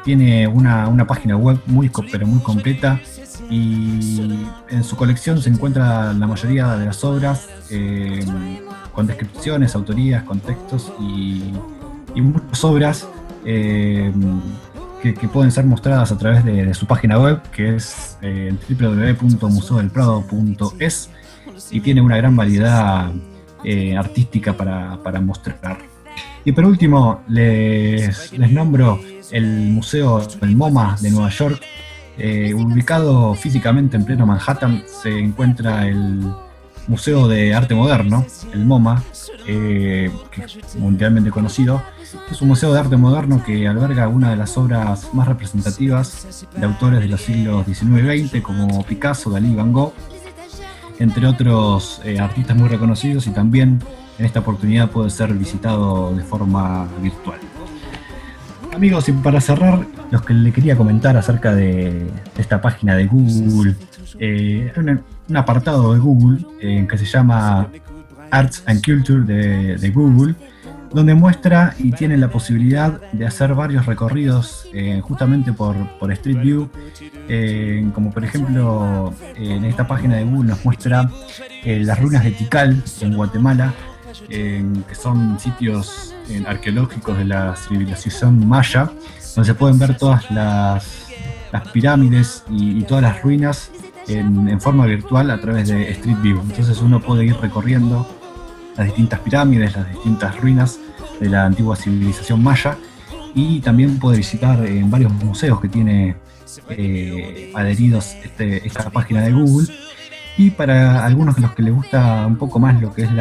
Tiene 0.05 0.49
una, 0.49 1.07
página 1.07 1.37
web 1.37 1.61
muy, 1.67 1.91
pero 2.11 2.27
muy 2.27 2.41
completa 2.41 3.01
y 3.49 4.45
en 4.69 4.83
su 4.83 4.97
colección 4.97 5.41
se 5.41 5.51
encuentra 5.51 6.12
la 6.12 6.27
mayoría 6.27 6.77
de 6.77 6.87
las 6.87 7.05
obras 7.05 7.49
eh, 7.71 8.25
con 8.93 9.07
descripciones, 9.07 9.75
autorías, 9.75 10.23
contextos 10.25 10.93
y, 11.01 11.53
muchas 12.15 12.62
obras 12.65 13.09
eh, 13.45 14.12
que, 15.03 15.12
pueden 15.29 15.51
ser 15.51 15.65
mostradas 15.65 16.12
a 16.12 16.19
través 16.19 16.45
de, 16.45 16.75
su 16.75 16.87
página 16.87 17.19
web, 17.19 17.41
que 17.51 17.75
es 17.77 18.19
eh, 18.23 18.55
www.museodelprado.es 18.69 21.11
y 21.71 21.81
tiene 21.81 22.01
una 22.01 22.17
gran 22.17 22.35
variedad 22.37 23.11
eh, 23.65 23.97
artística 23.97 24.53
para, 24.53 25.21
mostrar. 25.21 25.79
Y 26.45 26.53
por 26.53 26.67
último, 26.67 27.23
les, 27.29 28.33
nombro 28.33 29.01
el 29.33 29.73
Museo 29.73 30.27
del 30.40 30.57
MoMA 30.57 30.97
de 31.01 31.11
Nueva 31.11 31.31
York. 31.31 31.61
Eh, 32.18 32.55
ubicado 32.55 33.35
físicamente 33.35 33.97
en 33.97 34.05
pleno 34.05 34.27
Manhattan, 34.27 34.85
se 34.87 35.18
encuentra 35.18 35.88
el 35.88 36.23
Museo 36.87 37.27
de 37.27 37.55
Arte 37.55 37.75
Moderno, 37.75 38.27
el 38.53 38.64
MoMA, 38.64 39.03
que 39.47 40.07
es 40.07 40.77
mundialmente 40.77 41.31
conocido, 41.31 41.83
es 42.31 42.42
un 42.42 42.49
museo 42.49 42.73
de 42.73 42.81
arte 42.81 42.97
moderno 42.97 43.42
que 43.45 43.66
alberga 43.66 44.09
una 44.09 44.31
de 44.31 44.37
las 44.37 44.57
obras 44.57 45.12
más 45.12 45.29
representativas 45.29 46.47
de 46.57 46.64
autores 46.64 47.01
de 47.01 47.09
los 47.09 47.21
siglos 47.21 47.66
XIX 47.66 48.14
y 48.14 48.29
XX, 48.29 48.42
como 48.42 48.85
Picasso, 48.85 49.31
Dalí 49.31 49.55
Van 49.55 49.73
Gogh, 49.73 49.92
entre 50.99 51.27
otros 51.27 52.01
eh, 52.05 52.18
artistas 52.18 52.57
muy 52.57 52.68
reconocidos, 52.68 53.27
y 53.27 53.31
también 53.31 53.83
en 54.18 54.27
esta 54.27 54.40
oportunidad 54.40 54.90
puede 54.90 55.11
ser 55.11 55.33
visitado 55.35 56.14
de 56.14 56.23
forma 56.23 56.87
virtual. 57.01 57.38
Amigos, 58.73 59.09
y 59.09 59.13
para 59.13 59.41
cerrar, 59.41 59.87
los 60.11 60.23
que 60.23 60.35
le 60.35 60.53
quería 60.53 60.77
comentar 60.77 61.17
acerca 61.17 61.55
de, 61.55 62.09
esta 62.37 62.61
página 62.61 62.97
de 62.97 63.07
Google, 63.07 63.77
eh, 64.19 64.73
un, 64.77 65.37
apartado 65.37 65.95
de 65.95 66.01
Google 66.01 66.45
eh, 66.61 66.87
que 66.89 66.99
se 66.99 67.05
llama 67.05 67.69
Arts 68.31 68.63
and 68.67 68.85
Culture 68.85 69.23
de 69.25 69.91
Google, 69.91 70.35
donde 70.93 71.15
muestra 71.15 71.75
y 71.79 71.91
tiene 71.93 72.17
la 72.17 72.29
posibilidad 72.29 73.01
de 73.13 73.27
hacer 73.27 73.55
varios 73.55 73.87
recorridos 73.87 74.69
eh, 74.75 75.01
justamente 75.03 75.53
por, 75.53 75.77
Street 76.11 76.41
View, 76.41 76.69
eh, 77.29 77.89
como 77.95 78.11
por 78.11 78.25
ejemplo 78.25 79.15
en 79.37 79.65
esta 79.65 79.87
página 79.87 80.17
de 80.17 80.25
Google 80.25 80.51
nos 80.51 80.65
muestra 80.65 81.09
eh, 81.65 81.81
las 81.83 82.01
ruinas 82.01 82.25
de 82.25 82.33
Tikal 82.33 82.83
en 83.01 83.17
Guatemala, 83.17 83.73
que 84.29 84.94
son 84.94 85.38
sitios 85.38 86.14
arqueológicos 86.46 87.18
de 87.18 87.25
la 87.25 87.57
civilización 87.57 88.46
maya, 88.46 88.90
donde 89.35 89.46
se 89.46 89.55
pueden 89.55 89.79
ver 89.79 89.96
todas 89.96 90.31
las, 90.31 91.07
pirámides 91.72 92.44
y, 92.51 92.83
todas 92.83 93.03
las 93.03 93.22
ruinas 93.22 93.70
en, 94.09 94.61
forma 94.61 94.87
virtual 94.87 95.31
a 95.31 95.40
través 95.40 95.68
de 95.68 95.90
Street 95.90 96.18
View. 96.22 96.40
Entonces 96.40 96.81
uno 96.81 97.01
puede 97.01 97.27
ir 97.27 97.37
recorriendo 97.37 98.07
las 98.77 98.87
distintas 98.87 99.20
pirámides, 99.20 99.77
las 99.77 99.88
distintas 99.90 100.40
ruinas 100.40 100.79
de 101.20 101.29
la 101.29 101.44
antigua 101.44 101.77
civilización 101.77 102.42
maya 102.42 102.77
y 103.35 103.61
también 103.61 103.98
puede 103.98 104.18
visitar 104.18 104.64
en 104.66 104.90
varios 104.90 105.12
museos 105.12 105.61
que 105.61 105.68
tiene 105.68 106.16
eh, 106.70 107.53
adheridos 107.55 108.14
este, 108.22 108.66
esta 108.66 108.90
página 108.90 109.22
de 109.22 109.33
Google. 109.33 109.68
Y 110.37 110.51
para 110.51 111.05
algunos 111.05 111.37
de 111.37 111.42
los 111.42 111.53
que 111.53 111.62
les 111.62 111.75
gusta 111.75 112.27
un 112.27 112.37
poco 112.37 112.59
más 112.59 112.81
lo 112.81 112.92
que 112.94 113.03
es 113.03 113.12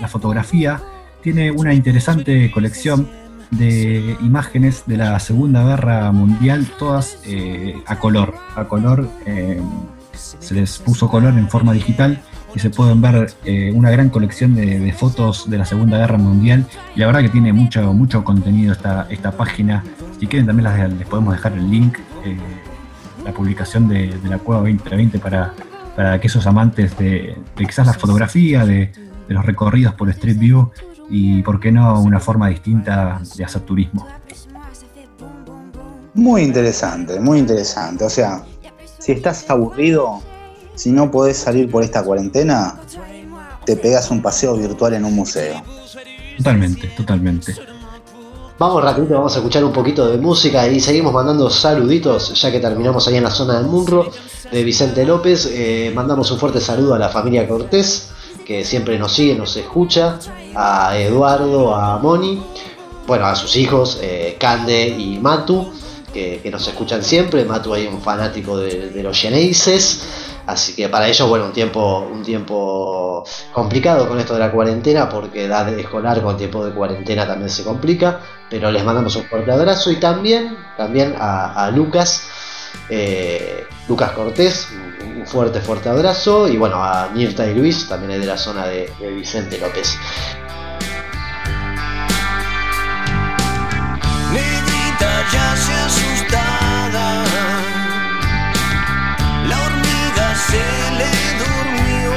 la, 0.00 0.08
fotografía, 0.08 0.80
tiene 1.22 1.50
una 1.50 1.74
interesante 1.74 2.50
colección 2.50 3.08
de 3.50 4.16
imágenes 4.20 4.84
de 4.86 4.98
la 4.98 5.18
Segunda 5.20 5.64
Guerra 5.64 6.12
Mundial, 6.12 6.66
todas 6.78 7.18
eh, 7.24 7.74
a 7.86 7.98
color. 7.98 8.34
A 8.56 8.64
color 8.64 9.08
eh, 9.26 9.60
se 10.12 10.54
les 10.54 10.78
puso 10.78 11.08
color 11.08 11.34
en 11.34 11.48
forma 11.48 11.72
digital 11.72 12.20
y 12.54 12.58
se 12.58 12.70
pueden 12.70 13.00
ver 13.00 13.32
eh, 13.44 13.72
una 13.74 13.90
gran 13.90 14.10
colección 14.10 14.54
de, 14.54 14.92
fotos 14.92 15.48
de 15.48 15.58
la 15.58 15.64
Segunda 15.64 15.98
Guerra 15.98 16.18
Mundial. 16.18 16.66
Y 16.94 17.00
la 17.00 17.06
verdad 17.06 17.22
que 17.22 17.28
tiene 17.28 17.52
mucho, 17.52 17.92
mucho 17.92 18.24
contenido 18.24 18.72
esta, 18.72 19.06
esta 19.10 19.32
página. 19.32 19.84
Si 20.20 20.26
quieren 20.26 20.46
también 20.46 20.98
les 20.98 21.08
podemos 21.08 21.34
dejar 21.34 21.52
el 21.52 21.70
link, 21.70 21.98
la 23.24 23.32
publicación 23.32 23.88
de, 23.88 24.18
la 24.24 24.38
Cueva 24.38 24.62
2020 24.62 25.18
para, 25.18 25.52
para 25.94 26.14
aquellos 26.14 26.46
amantes 26.46 26.96
de, 26.98 27.36
quizás 27.56 27.86
la 27.86 27.92
fotografía, 27.92 28.64
de, 28.64 28.90
de 29.28 29.34
los 29.34 29.44
recorridos 29.44 29.94
por 29.94 30.08
Street 30.10 30.38
View 30.38 30.70
y, 31.10 31.42
¿por 31.42 31.60
qué 31.60 31.70
no, 31.70 32.00
una 32.00 32.20
forma 32.20 32.48
distinta 32.48 33.20
de 33.36 33.44
hacer 33.44 33.62
turismo? 33.62 34.06
Muy 36.14 36.42
interesante, 36.42 37.20
muy 37.20 37.38
interesante. 37.38 38.04
O 38.04 38.10
sea, 38.10 38.44
si 38.98 39.12
estás 39.12 39.48
aburrido, 39.48 40.20
si 40.74 40.90
no 40.90 41.10
podés 41.10 41.36
salir 41.36 41.70
por 41.70 41.84
esta 41.84 42.02
cuarentena, 42.02 42.80
te 43.64 43.76
pegas 43.76 44.10
un 44.10 44.20
paseo 44.20 44.56
virtual 44.56 44.94
en 44.94 45.04
un 45.04 45.14
museo. 45.14 45.62
Totalmente, 46.36 46.88
totalmente. 46.88 47.54
Vamos 48.58 48.82
rapidito, 48.82 49.14
vamos 49.14 49.34
a 49.34 49.38
escuchar 49.38 49.62
un 49.62 49.72
poquito 49.72 50.08
de 50.08 50.18
música 50.18 50.66
y 50.66 50.80
seguimos 50.80 51.12
mandando 51.12 51.48
saluditos, 51.48 52.40
ya 52.40 52.50
que 52.50 52.58
terminamos 52.58 53.06
ahí 53.06 53.16
en 53.16 53.22
la 53.22 53.30
zona 53.30 53.60
del 53.60 53.68
Munro 53.68 54.10
de 54.50 54.64
Vicente 54.64 55.06
López. 55.06 55.48
Eh, 55.52 55.92
mandamos 55.94 56.30
un 56.32 56.40
fuerte 56.40 56.60
saludo 56.60 56.94
a 56.94 56.98
la 56.98 57.08
familia 57.08 57.46
Cortés, 57.46 58.10
que 58.48 58.64
siempre 58.64 58.98
nos 58.98 59.12
sigue, 59.12 59.34
nos 59.34 59.54
escucha, 59.58 60.18
a 60.54 60.96
Eduardo, 60.96 61.74
a 61.74 61.98
Moni, 61.98 62.42
bueno, 63.06 63.26
a 63.26 63.36
sus 63.36 63.54
hijos, 63.56 63.98
eh, 64.00 64.36
Cande 64.40 64.88
y 64.88 65.18
Matu, 65.18 65.70
que, 66.14 66.40
nos 66.50 66.66
escuchan 66.66 67.04
siempre. 67.04 67.44
Matu 67.44 67.74
es 67.74 67.86
un 67.86 68.00
fanático 68.00 68.56
de, 68.56 69.02
los 69.02 69.20
Geneises, 69.20 70.02
así 70.46 70.74
que 70.74 70.88
para 70.88 71.08
ellos, 71.08 71.28
bueno, 71.28 71.44
un 71.44 71.52
tiempo, 71.52 72.08
un 72.10 72.22
tiempo 72.22 73.22
complicado 73.52 74.08
con 74.08 74.18
esto 74.18 74.32
de 74.32 74.40
la 74.40 74.50
cuarentena, 74.50 75.10
porque 75.10 75.44
edad 75.44 75.68
escolar 75.78 76.22
con 76.22 76.38
tiempo 76.38 76.64
de 76.64 76.72
cuarentena 76.72 77.26
también 77.26 77.50
se 77.50 77.64
complica, 77.64 78.20
pero 78.48 78.70
les 78.70 78.82
mandamos 78.82 79.14
un 79.16 79.24
fuerte 79.24 79.52
abrazo 79.52 79.90
y 79.90 79.96
también, 79.96 80.56
también 80.78 81.14
a, 81.18 81.70
Lucas. 81.70 82.22
Eh, 82.90 83.66
Lucas 83.88 84.12
Cortés, 84.12 84.68
un 85.04 85.26
fuerte, 85.26 85.60
fuerte 85.60 85.88
abrazo. 85.88 86.48
Y 86.48 86.56
bueno, 86.56 86.82
a 86.82 87.08
Mirta 87.14 87.46
y 87.46 87.54
Luis, 87.54 87.88
también 87.88 88.12
es 88.12 88.20
de 88.20 88.26
la 88.26 88.36
zona 88.36 88.66
de, 88.66 88.90
Vicente 89.14 89.58
López. 89.58 89.98
ya 95.32 95.56
se 95.56 95.74
asustada, 95.74 97.24
la 99.46 99.62
hormiga 99.62 100.34
se 100.48 100.64
le 101.00 101.12
durmió. 101.42 102.12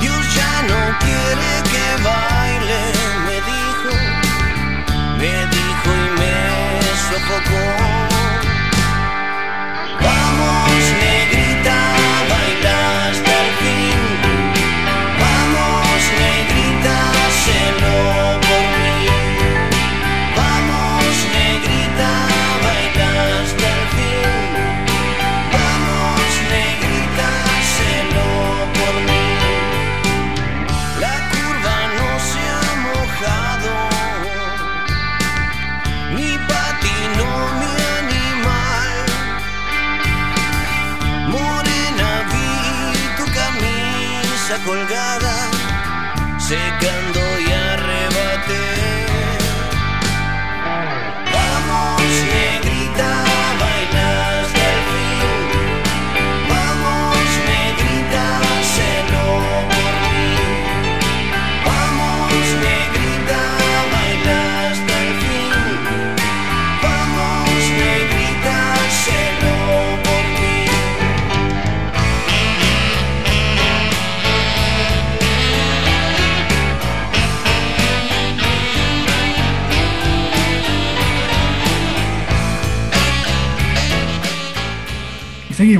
Dios 0.00 0.34
ya 0.34 0.52
no 0.70 0.80
quiere 1.00 1.50
que 1.70 1.86
baile, 2.02 2.82
me 3.26 3.36
dijo, 3.52 3.92
me 5.18 5.34
dijo 5.54 5.88
y 5.94 6.20
me 6.20 6.34
sofocó. 7.08 8.03
Vamos, 10.00 10.92
negra. 11.00 11.43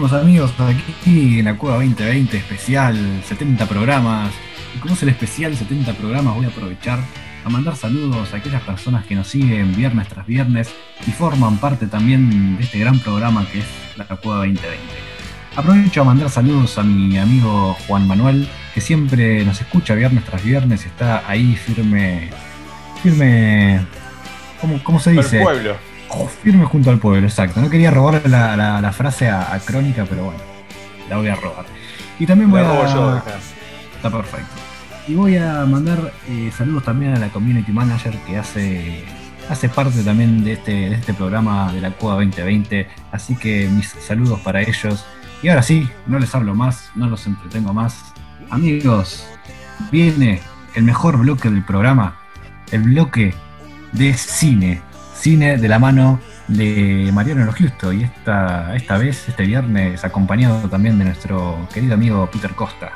Seguimos 0.08 0.22
amigos 0.22 0.54
aquí 0.60 1.38
en 1.38 1.46
la 1.46 1.56
Cueva 1.56 1.76
2020 1.76 2.36
especial, 2.36 3.22
70 3.26 3.66
programas. 3.66 4.32
Y 4.76 4.78
como 4.78 4.94
es 4.94 5.02
el 5.02 5.08
especial 5.08 5.56
70 5.56 5.94
programas, 5.94 6.34
voy 6.34 6.44
a 6.44 6.48
aprovechar 6.48 6.98
a 7.44 7.48
mandar 7.48 7.74
saludos 7.74 8.34
a 8.34 8.36
aquellas 8.36 8.60
personas 8.62 9.06
que 9.06 9.14
nos 9.14 9.28
siguen 9.28 9.74
viernes 9.74 10.08
tras 10.08 10.26
viernes 10.26 10.74
y 11.06 11.10
forman 11.10 11.56
parte 11.58 11.86
también 11.86 12.58
de 12.58 12.64
este 12.64 12.80
gran 12.80 12.98
programa 12.98 13.46
que 13.50 13.60
es 13.60 13.66
la 13.96 14.04
Cueva 14.04 14.38
2020. 14.38 14.78
Aprovecho 15.56 16.02
a 16.02 16.04
mandar 16.04 16.28
saludos 16.28 16.76
a 16.76 16.82
mi 16.82 17.16
amigo 17.16 17.74
Juan 17.86 18.06
Manuel, 18.06 18.46
que 18.74 18.82
siempre 18.82 19.42
nos 19.44 19.60
escucha 19.60 19.94
viernes 19.94 20.24
tras 20.24 20.44
viernes, 20.44 20.84
y 20.84 20.88
está 20.88 21.22
ahí 21.26 21.56
firme, 21.56 22.28
firme, 23.02 23.80
¿cómo, 24.60 24.82
cómo 24.82 25.00
se 25.00 25.12
dice? 25.12 25.38
El 25.38 25.44
pueblo 25.44 25.93
firme 26.42 26.64
junto 26.64 26.90
al 26.90 26.98
pueblo, 26.98 27.26
exacto. 27.26 27.60
No 27.60 27.70
quería 27.70 27.90
robar 27.90 28.28
la, 28.28 28.92
frase 28.92 29.28
a, 29.28 29.58
Crónica, 29.64 30.06
pero 30.08 30.24
bueno, 30.24 30.40
la 31.08 31.16
voy 31.16 31.28
a 31.28 31.34
robar. 31.34 31.66
Y 32.18 32.26
también 32.26 32.50
voy 32.50 32.60
a. 32.60 33.22
Está 33.96 34.10
perfecto. 34.10 34.52
Y 35.06 35.14
voy 35.14 35.36
a 35.36 35.64
mandar 35.66 36.12
eh, 36.28 36.50
saludos 36.56 36.84
también 36.84 37.14
a 37.14 37.18
la 37.18 37.28
community 37.28 37.72
manager 37.72 38.16
que 38.26 38.38
hace 38.38 39.04
hace 39.48 39.68
parte 39.68 40.02
también 40.02 40.42
de 40.44 40.54
este, 40.54 40.72
de 40.72 40.94
este 40.94 41.12
programa 41.14 41.72
de 41.72 41.80
la 41.80 41.90
CUA 41.90 42.14
2020. 42.14 42.88
Así 43.12 43.36
que 43.36 43.68
mis 43.68 43.88
saludos 43.88 44.40
para 44.40 44.62
ellos. 44.62 45.04
Y 45.42 45.48
ahora 45.48 45.62
sí, 45.62 45.88
no 46.06 46.18
les 46.18 46.34
hablo 46.34 46.54
más, 46.54 46.90
no 46.94 47.08
los 47.08 47.26
entretengo 47.26 47.72
más. 47.72 48.14
Amigos, 48.50 49.26
viene 49.90 50.40
el 50.74 50.84
mejor 50.84 51.18
bloque 51.18 51.50
del 51.50 51.64
programa, 51.64 52.18
el 52.70 52.82
bloque 52.82 53.34
de 53.92 54.14
cine 54.14 54.82
cine 55.18 55.56
de 55.56 55.68
la 55.68 55.78
mano 55.78 56.20
de 56.48 57.10
Mariano 57.12 57.50
Justo 57.52 57.92
y 57.92 58.04
esta, 58.04 58.74
esta 58.76 58.98
vez, 58.98 59.28
este 59.28 59.44
viernes, 59.44 60.04
acompañado 60.04 60.68
también 60.68 60.98
de 60.98 61.06
nuestro 61.06 61.66
querido 61.72 61.94
amigo 61.94 62.28
Peter 62.30 62.54
Costa. 62.54 62.92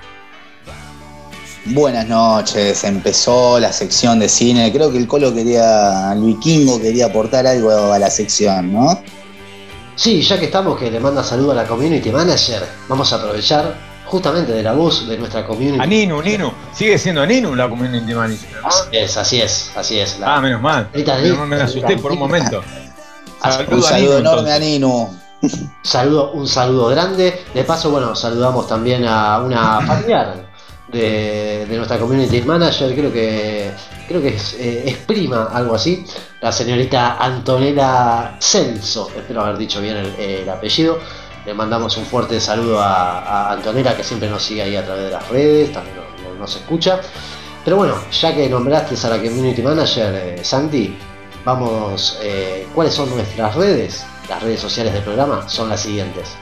Buenas 1.67 2.07
noches, 2.07 2.83
empezó 2.85 3.59
la 3.59 3.73
sección 3.73 4.19
de 4.19 4.29
cine. 4.29 4.73
Creo 4.73 4.91
que 4.91 4.99
el 4.99 5.07
Colo 5.07 5.35
quería, 5.35 6.13
el 6.13 6.23
vikingo 6.23 6.81
quería 6.81 7.07
aportar 7.07 7.47
algo 7.47 7.93
a 7.93 7.99
la 7.99 8.11
sección, 8.11 8.73
¿no? 8.73 9.03
Sí, 9.95 10.23
ya 10.23 10.39
que 10.39 10.47
estamos, 10.47 10.79
que 10.79 10.91
le 10.91 11.01
manda 11.01 11.25
saludo 11.25 11.53
a 11.53 11.55
la 11.57 11.67
community 11.67 12.11
manager, 12.11 12.63
vamos 12.89 13.13
a 13.13 13.17
aprovechar 13.17 13.88
justamente 14.09 14.53
de 14.53 14.63
la 14.63 14.73
voz 14.73 15.07
de 15.07 15.17
nuestra 15.19 15.47
community. 15.47 15.81
A 15.81 15.87
Ninu, 15.87 16.23
Ninu, 16.23 16.53
sigue 16.73 16.99
siendo 16.99 17.27
Ninu 17.27 17.55
la 17.55 17.69
community 17.69 18.15
manager. 18.15 18.49
Así 18.65 18.89
es, 18.93 19.17
así 19.17 19.41
es, 19.41 19.71
así 19.77 20.01
es. 20.01 20.19
ah, 20.25 20.41
menos 20.41 20.61
mal. 20.61 20.89
me 21.47 21.57
asusté 21.57 21.97
por 21.99 22.13
un 22.13 22.19
momento. 22.19 22.63
un 23.71 23.83
saludo 23.83 24.19
enorme 24.19 24.53
a 24.53 24.59
Ninu. 24.59 25.09
Saludo, 25.83 26.33
un 26.33 26.49
saludo 26.49 26.89
grande. 26.89 27.45
De 27.55 27.65
paso, 27.65 27.91
bueno, 27.91 28.17
saludamos 28.17 28.67
también 28.67 29.05
a 29.07 29.39
una 29.41 29.81
familiar 29.83 30.49
de, 30.89 31.67
nuestra 31.71 31.99
community 31.99 32.43
manager, 32.43 32.95
creo 32.95 33.13
que 33.13 33.71
creo 34.09 34.23
que 34.23 34.29
es, 34.29 34.57
eh, 34.59 34.97
prima, 35.07 35.51
algo 35.53 35.75
así, 35.75 36.05
la 36.41 36.51
señorita 36.51 37.19
Antonella 37.19 38.37
Celso, 38.41 39.11
espero 39.15 39.43
haber 39.43 39.59
dicho 39.59 39.81
bien 39.81 39.97
el 40.19 40.49
apellido. 40.49 40.99
Le 41.49 41.55
mandamos 41.55 41.97
un 41.97 42.05
fuerte 42.05 42.39
saludo 42.43 42.79
a, 42.79 43.51
Antonella 43.51 43.97
que 43.97 44.05
siempre 44.05 44.29
nos 44.29 44.43
sigue 44.43 44.61
ahí 44.61 44.77
a 44.77 44.85
través 44.85 45.05
de 45.05 45.11
las 45.11 45.27
redes, 45.31 45.73
también 45.73 45.97
nos, 46.39 46.57
escucha. 46.57 47.01
Pero 47.65 47.77
bueno, 47.77 47.95
ya 48.13 48.35
que 48.35 48.51
nombraste 48.51 48.95
a 49.07 49.09
la 49.09 49.17
Community 49.17 49.63
Manager, 49.63 50.15
eh, 50.15 50.45
Santi, 50.45 50.95
vamos, 51.47 52.19
eh, 52.21 52.67
¿cuáles 52.75 52.93
son 52.93 53.09
nuestras 53.09 53.55
redes? 53.55 54.05
Las 54.29 54.43
redes 54.43 54.61
sociales 54.61 54.93
del 54.93 55.03
programa 55.03 55.49
son 55.49 55.71
las 55.71 55.81
siguientes. 55.81 56.37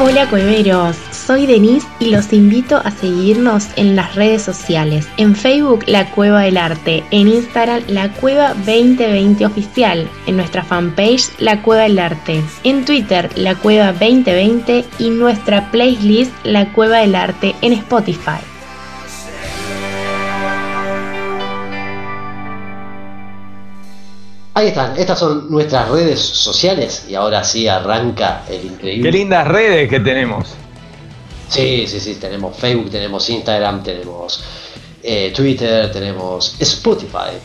Hola 0.00 0.28
Cueveros, 0.28 0.96
soy 1.20 1.46
Denise 1.46 1.86
y 1.98 2.06
los 2.06 2.32
invito 2.32 2.76
a 2.76 2.90
seguirnos 2.90 3.68
en 3.76 3.94
las 3.94 4.14
redes 4.14 4.42
sociales. 4.42 5.06
En 5.16 5.36
Facebook 5.36 5.84
La 5.86 6.10
Cueva 6.10 6.42
del 6.42 6.56
Arte, 6.56 7.04
en 7.10 7.28
Instagram 7.28 7.82
La 7.88 8.12
Cueva 8.12 8.54
2020 8.54 9.46
Oficial, 9.46 10.08
en 10.26 10.36
nuestra 10.36 10.64
fanpage 10.64 11.30
La 11.38 11.62
Cueva 11.62 11.82
del 11.84 11.98
Arte, 11.98 12.42
en 12.64 12.84
Twitter 12.84 13.30
La 13.36 13.54
Cueva 13.54 13.92
2020 13.92 14.84
y 14.98 15.10
nuestra 15.10 15.70
playlist 15.70 16.32
La 16.44 16.72
Cueva 16.72 16.98
del 16.98 17.14
Arte 17.14 17.54
en 17.60 17.74
Spotify. 17.74 18.40
Ahí 24.54 24.68
están, 24.68 24.96
estas 24.98 25.18
son 25.18 25.50
nuestras 25.50 25.88
redes 25.88 26.20
sociales 26.20 27.06
y 27.08 27.14
ahora 27.14 27.44
sí 27.44 27.68
arranca 27.68 28.42
el 28.48 28.64
increíble. 28.64 29.10
Qué 29.10 29.16
lindas 29.16 29.46
redes 29.46 29.88
que 29.88 30.00
tenemos. 30.00 30.56
Sí, 31.50 31.84
sí, 31.86 31.98
sí, 31.98 32.14
tenemos 32.14 32.56
Facebook, 32.56 32.90
tenemos 32.90 33.28
Instagram, 33.28 33.82
tenemos 33.82 34.42
eh, 35.02 35.32
Twitter, 35.34 35.90
tenemos 35.90 36.54
Spotify. 36.60 37.36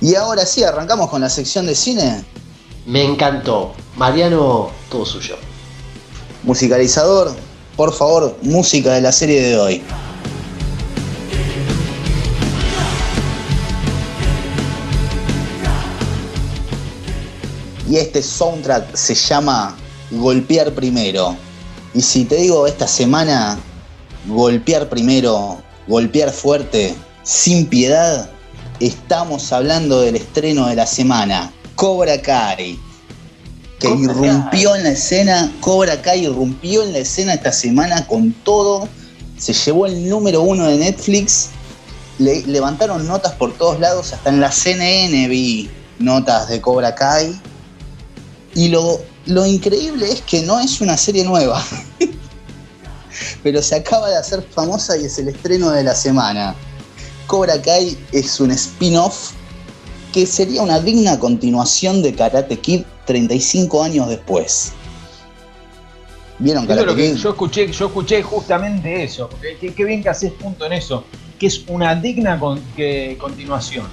Y 0.00 0.14
ahora 0.14 0.46
sí, 0.46 0.64
arrancamos 0.64 1.10
con 1.10 1.20
la 1.20 1.28
sección 1.28 1.66
de 1.66 1.74
cine. 1.74 2.24
Me 2.86 3.04
encantó. 3.04 3.74
Mariano, 3.96 4.70
todo 4.90 5.04
suyo. 5.04 5.36
Musicalizador, 6.42 7.34
por 7.76 7.92
favor, 7.92 8.36
música 8.42 8.94
de 8.94 9.00
la 9.02 9.12
serie 9.12 9.42
de 9.42 9.58
hoy. 9.58 9.82
y 17.94 17.98
este 17.98 18.22
soundtrack 18.22 18.96
se 18.96 19.14
llama 19.14 19.76
Golpear 20.10 20.72
Primero. 20.74 21.36
Y 21.94 22.02
si 22.02 22.24
te 22.24 22.36
digo 22.36 22.66
esta 22.66 22.88
semana, 22.88 23.58
golpear 24.26 24.88
primero, 24.88 25.62
golpear 25.86 26.32
fuerte, 26.32 26.94
sin 27.22 27.66
piedad, 27.66 28.28
estamos 28.80 29.52
hablando 29.52 30.00
del 30.00 30.16
estreno 30.16 30.66
de 30.66 30.74
la 30.74 30.86
semana, 30.86 31.52
Cobra 31.76 32.20
Kai, 32.20 32.78
que 33.78 33.88
irrumpió 33.88 34.74
en 34.74 34.82
la 34.82 34.90
escena, 34.90 35.52
Cobra 35.60 36.02
Kai 36.02 36.24
irrumpió 36.24 36.82
en 36.82 36.92
la 36.92 36.98
escena 36.98 37.34
esta 37.34 37.52
semana 37.52 38.06
con 38.08 38.32
todo, 38.32 38.88
se 39.38 39.52
llevó 39.52 39.86
el 39.86 40.08
número 40.08 40.42
uno 40.42 40.66
de 40.66 40.76
Netflix, 40.76 41.50
le, 42.18 42.42
levantaron 42.46 43.06
notas 43.06 43.34
por 43.34 43.56
todos 43.56 43.78
lados, 43.78 44.12
hasta 44.12 44.30
en 44.30 44.40
la 44.40 44.50
CNN 44.50 45.28
vi 45.28 45.70
notas 46.00 46.48
de 46.48 46.60
Cobra 46.60 46.94
Kai, 46.96 47.40
y 48.54 48.68
lo, 48.68 49.00
lo 49.26 49.46
increíble 49.46 50.10
es 50.10 50.20
que 50.22 50.42
no 50.42 50.60
es 50.60 50.80
una 50.80 50.96
serie 50.96 51.24
nueva, 51.24 51.62
pero 53.42 53.62
se 53.62 53.76
acaba 53.76 54.10
de 54.10 54.16
hacer 54.16 54.42
famosa 54.42 54.96
y 54.96 55.04
es 55.04 55.18
el 55.18 55.28
estreno 55.28 55.70
de 55.70 55.84
la 55.84 55.94
semana. 55.94 56.54
Cobra 57.26 57.60
Kai 57.60 57.96
es 58.12 58.38
un 58.40 58.50
spin-off 58.50 59.32
que 60.12 60.26
sería 60.26 60.62
una 60.62 60.78
digna 60.78 61.18
continuación 61.18 62.02
de 62.02 62.14
Karate 62.14 62.58
Kid 62.58 62.82
35 63.06 63.82
años 63.82 64.08
después. 64.08 64.72
¿Vieron 66.38 66.66
Karate 66.66 66.94
Kid? 66.94 67.14
Yo 67.14 67.30
escuché, 67.30 67.72
yo 67.72 67.86
escuché 67.86 68.22
justamente 68.22 69.04
eso. 69.04 69.30
Qué 69.60 69.84
bien 69.84 70.02
que 70.02 70.10
haces 70.10 70.32
punto 70.32 70.66
en 70.66 70.74
eso. 70.74 71.04
Que 71.38 71.46
es 71.46 71.64
una 71.66 71.94
digna 71.94 72.38
continuación 73.18 73.86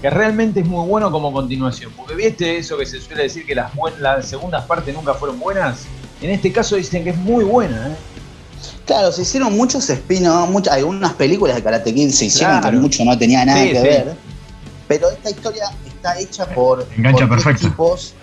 que 0.00 0.10
realmente 0.10 0.60
es 0.60 0.66
muy 0.66 0.86
bueno 0.86 1.10
como 1.10 1.32
continuación. 1.32 1.92
Porque 1.96 2.14
viste 2.14 2.58
eso 2.58 2.76
que 2.78 2.86
se 2.86 3.00
suele 3.00 3.24
decir 3.24 3.46
que 3.46 3.54
las, 3.54 3.72
las 3.98 4.26
segundas 4.26 4.64
partes 4.64 4.94
nunca 4.94 5.14
fueron 5.14 5.38
buenas. 5.38 5.84
En 6.22 6.30
este 6.30 6.52
caso 6.52 6.76
dicen 6.76 7.04
que 7.04 7.10
es 7.10 7.16
muy 7.16 7.44
buena. 7.44 7.88
¿eh? 7.88 7.96
Claro, 8.86 9.12
se 9.12 9.22
hicieron 9.22 9.56
muchos 9.56 9.88
spin-offs, 9.88 10.68
algunas 10.68 11.12
películas 11.14 11.56
de 11.56 11.62
Karate 11.62 11.94
Kid 11.94 12.10
se 12.10 12.26
hicieron 12.26 12.60
que 12.60 12.72
mucho 12.72 13.04
no 13.04 13.16
tenía 13.16 13.44
nada 13.44 13.62
que 13.62 13.80
ver. 13.80 14.16
Pero 14.88 15.08
esta 15.10 15.30
historia 15.30 15.64
está 15.86 16.18
hecha 16.18 16.46
por, 16.46 16.86
equipos. 17.48 18.14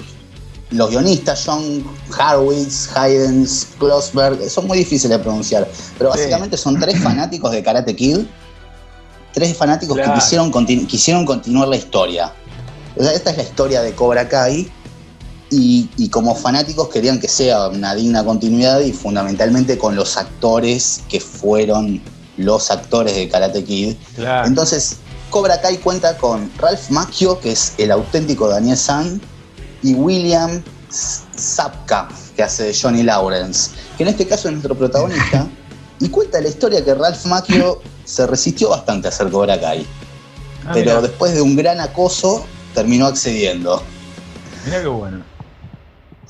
Los 0.70 0.90
guionistas, 0.90 1.46
John 1.46 1.86
Harwitz, 2.20 2.90
Haydens, 2.94 3.70
Klossberg, 3.80 4.50
son 4.50 4.68
muy 4.68 4.80
difíciles 4.80 5.18
de 5.18 5.24
pronunciar. 5.24 5.66
Pero 5.98 6.10
básicamente 6.10 6.58
son 6.58 6.78
tres 6.78 7.00
fanáticos 7.00 7.54
de 7.54 7.64
Karate 7.64 7.96
Kid 7.96 8.18
tres 9.38 9.56
fanáticos 9.56 9.96
que 10.00 10.14
quisieron, 10.16 10.52
quisieron 10.88 11.24
continuar 11.24 11.68
la 11.68 11.76
historia. 11.76 12.34
esta 12.96 13.30
es 13.30 13.38
la 13.38 13.44
historia 13.44 13.82
de 13.84 13.94
Cobra 13.94 14.28
Kai 14.28 14.68
y, 15.52 16.10
como 16.10 16.34
fanáticos 16.34 16.90
querían 16.90 17.20
que 17.20 17.28
sea 17.28 17.68
una 17.68 17.94
digna 17.94 18.26
continuidad 18.26 18.80
y 18.80 18.94
fundamentalmente 18.94 19.78
con 19.78 19.96
los 19.96 20.18
actores 20.18 21.04
que 21.08 21.20
fueron 21.20 22.02
los 22.38 22.72
actores 22.72 23.16
de 23.16 23.30
Karate 23.30 23.64
Kid. 23.64 23.96
Entonces, 24.44 24.98
Cobra 25.30 25.62
Kai 25.62 25.78
cuenta 25.78 26.18
con 26.18 26.52
Ralph 26.58 26.90
Macchio, 26.90 27.40
que 27.40 27.52
es 27.52 27.74
el 27.78 27.92
auténtico 27.92 28.48
Daniel 28.48 28.76
San, 28.76 29.22
y 29.84 29.94
William 29.94 30.64
Zapka, 30.90 32.08
que 32.36 32.42
hace 32.42 32.64
de 32.64 32.76
Johnny 32.76 33.04
Lawrence, 33.04 33.70
que 33.98 34.04
en 34.04 34.10
este 34.10 34.26
caso 34.26 34.48
es 34.48 34.54
nuestro 34.54 34.74
protagonista, 34.74 35.48
y 36.00 36.10
cuenta 36.10 36.42
la 36.42 36.48
historia 36.48 36.84
que 36.84 36.96
Ralph 36.96 37.24
Macchio 37.26 37.82
se 38.08 38.26
resistió 38.26 38.70
bastante 38.70 39.08
a 39.08 39.10
hacer 39.10 39.30
Cobra 39.30 39.60
Kai. 39.60 39.86
Ah, 40.66 40.72
pero 40.74 41.02
después 41.02 41.36
de 41.36 41.42
un 41.42 41.56
gran 41.56 41.80
acoso, 41.80 42.46
terminó 42.74 43.06
accediendo. 43.06 43.84
Mira 44.66 44.82
qué 44.82 44.88
bueno. 44.88 45.24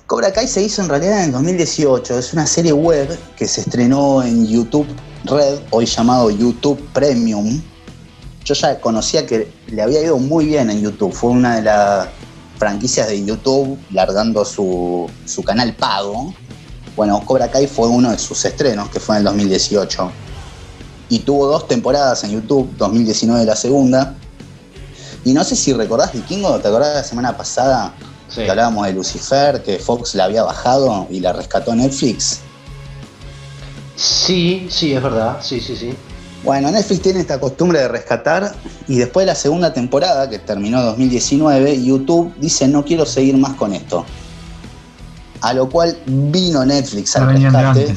Cobra 0.07 0.33
Kai 0.33 0.47
se 0.47 0.63
hizo 0.63 0.81
en 0.81 0.89
realidad 0.89 1.19
en 1.19 1.25
el 1.25 1.31
2018. 1.33 2.17
Es 2.17 2.33
una 2.33 2.47
serie 2.47 2.73
web 2.73 3.17
que 3.35 3.47
se 3.47 3.61
estrenó 3.61 4.23
en 4.23 4.47
YouTube 4.47 4.87
Red, 5.25 5.59
hoy 5.69 5.85
llamado 5.85 6.31
YouTube 6.31 6.81
Premium. 6.93 7.61
Yo 8.43 8.53
ya 8.55 8.79
conocía 8.79 9.27
que 9.27 9.51
le 9.67 9.81
había 9.81 10.01
ido 10.01 10.17
muy 10.17 10.45
bien 10.45 10.69
en 10.71 10.81
YouTube. 10.81 11.13
Fue 11.13 11.29
una 11.29 11.57
de 11.57 11.61
las 11.63 12.07
franquicias 12.57 13.07
de 13.07 13.23
YouTube 13.23 13.77
largando 13.91 14.43
su, 14.45 15.07
su 15.25 15.43
canal 15.43 15.75
pago. 15.75 16.33
Bueno, 16.95 17.21
Cobra 17.23 17.51
Kai 17.51 17.67
fue 17.67 17.87
uno 17.87 18.09
de 18.09 18.17
sus 18.17 18.43
estrenos, 18.45 18.89
que 18.89 18.99
fue 18.99 19.15
en 19.15 19.19
el 19.19 19.25
2018 19.25 20.11
y 21.09 21.19
tuvo 21.19 21.47
dos 21.47 21.67
temporadas 21.67 22.23
en 22.23 22.31
YouTube, 22.31 22.69
2019 22.77 23.45
la 23.45 23.55
segunda. 23.55 24.15
Y 25.23 25.33
no 25.33 25.43
sé 25.43 25.55
si 25.55 25.73
recordás 25.73 26.13
Vikingo, 26.13 26.57
¿te 26.59 26.67
acordás 26.67 26.95
la 26.95 27.03
semana 27.03 27.35
pasada 27.35 27.93
que 28.33 28.49
hablábamos 28.49 28.85
de 28.85 28.93
Lucifer, 28.93 29.63
que 29.63 29.79
Fox 29.79 30.15
la 30.15 30.25
había 30.25 30.43
bajado 30.43 31.07
y 31.09 31.19
la 31.19 31.33
rescató 31.33 31.73
Netflix? 31.75 32.39
Sí, 33.95 34.67
sí, 34.69 34.93
es 34.93 35.01
verdad, 35.01 35.37
sí, 35.41 35.59
sí, 35.59 35.75
sí. 35.75 35.93
Bueno, 36.43 36.69
Netflix 36.71 37.01
tiene 37.01 37.19
esta 37.19 37.39
costumbre 37.39 37.79
de 37.79 37.87
rescatar 37.87 38.53
y 38.87 38.97
después 38.97 39.25
de 39.25 39.31
la 39.31 39.35
segunda 39.35 39.73
temporada, 39.73 40.29
que 40.29 40.39
terminó 40.39 40.79
en 40.79 40.85
2019, 40.85 41.83
YouTube 41.83 42.33
dice 42.39 42.67
no 42.67 42.85
quiero 42.85 43.05
seguir 43.05 43.35
más 43.37 43.55
con 43.55 43.73
esto. 43.73 44.05
A 45.41 45.53
lo 45.53 45.69
cual 45.69 45.97
vino 46.05 46.65
Netflix 46.65 47.15
al 47.15 47.27
rescate 47.27 47.95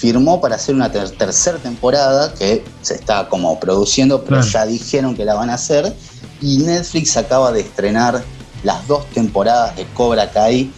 firmó 0.00 0.40
para 0.40 0.56
hacer 0.56 0.74
una 0.74 0.90
tercera 0.90 1.58
temporada 1.58 2.32
que 2.32 2.64
se 2.80 2.94
está 2.94 3.28
como 3.28 3.60
produciendo, 3.60 4.24
pero 4.24 4.40
ya 4.40 4.64
dijeron 4.64 5.14
que 5.14 5.26
la 5.26 5.34
van 5.34 5.50
a 5.50 5.54
hacer. 5.54 5.94
Y 6.40 6.58
Netflix 6.58 7.18
acaba 7.18 7.52
de 7.52 7.60
estrenar 7.60 8.22
las 8.62 8.86
dos 8.88 9.04
temporadas 9.10 9.76
de 9.76 9.84
Cobra 9.92 10.30
Kai, 10.30 10.72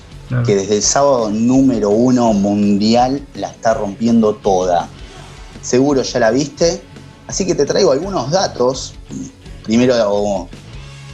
que 0.44 0.56
desde 0.56 0.76
el 0.76 0.82
sábado 0.82 1.30
número 1.30 1.90
uno 1.90 2.32
mundial 2.32 3.24
la 3.34 3.48
está 3.48 3.74
rompiendo 3.74 4.34
toda. 4.34 4.88
Seguro 5.60 6.02
ya 6.02 6.18
la 6.18 6.32
viste. 6.32 6.82
Así 7.28 7.46
que 7.46 7.54
te 7.54 7.64
traigo 7.64 7.92
algunos 7.92 8.28
datos. 8.32 8.94
Primero, 9.62 10.48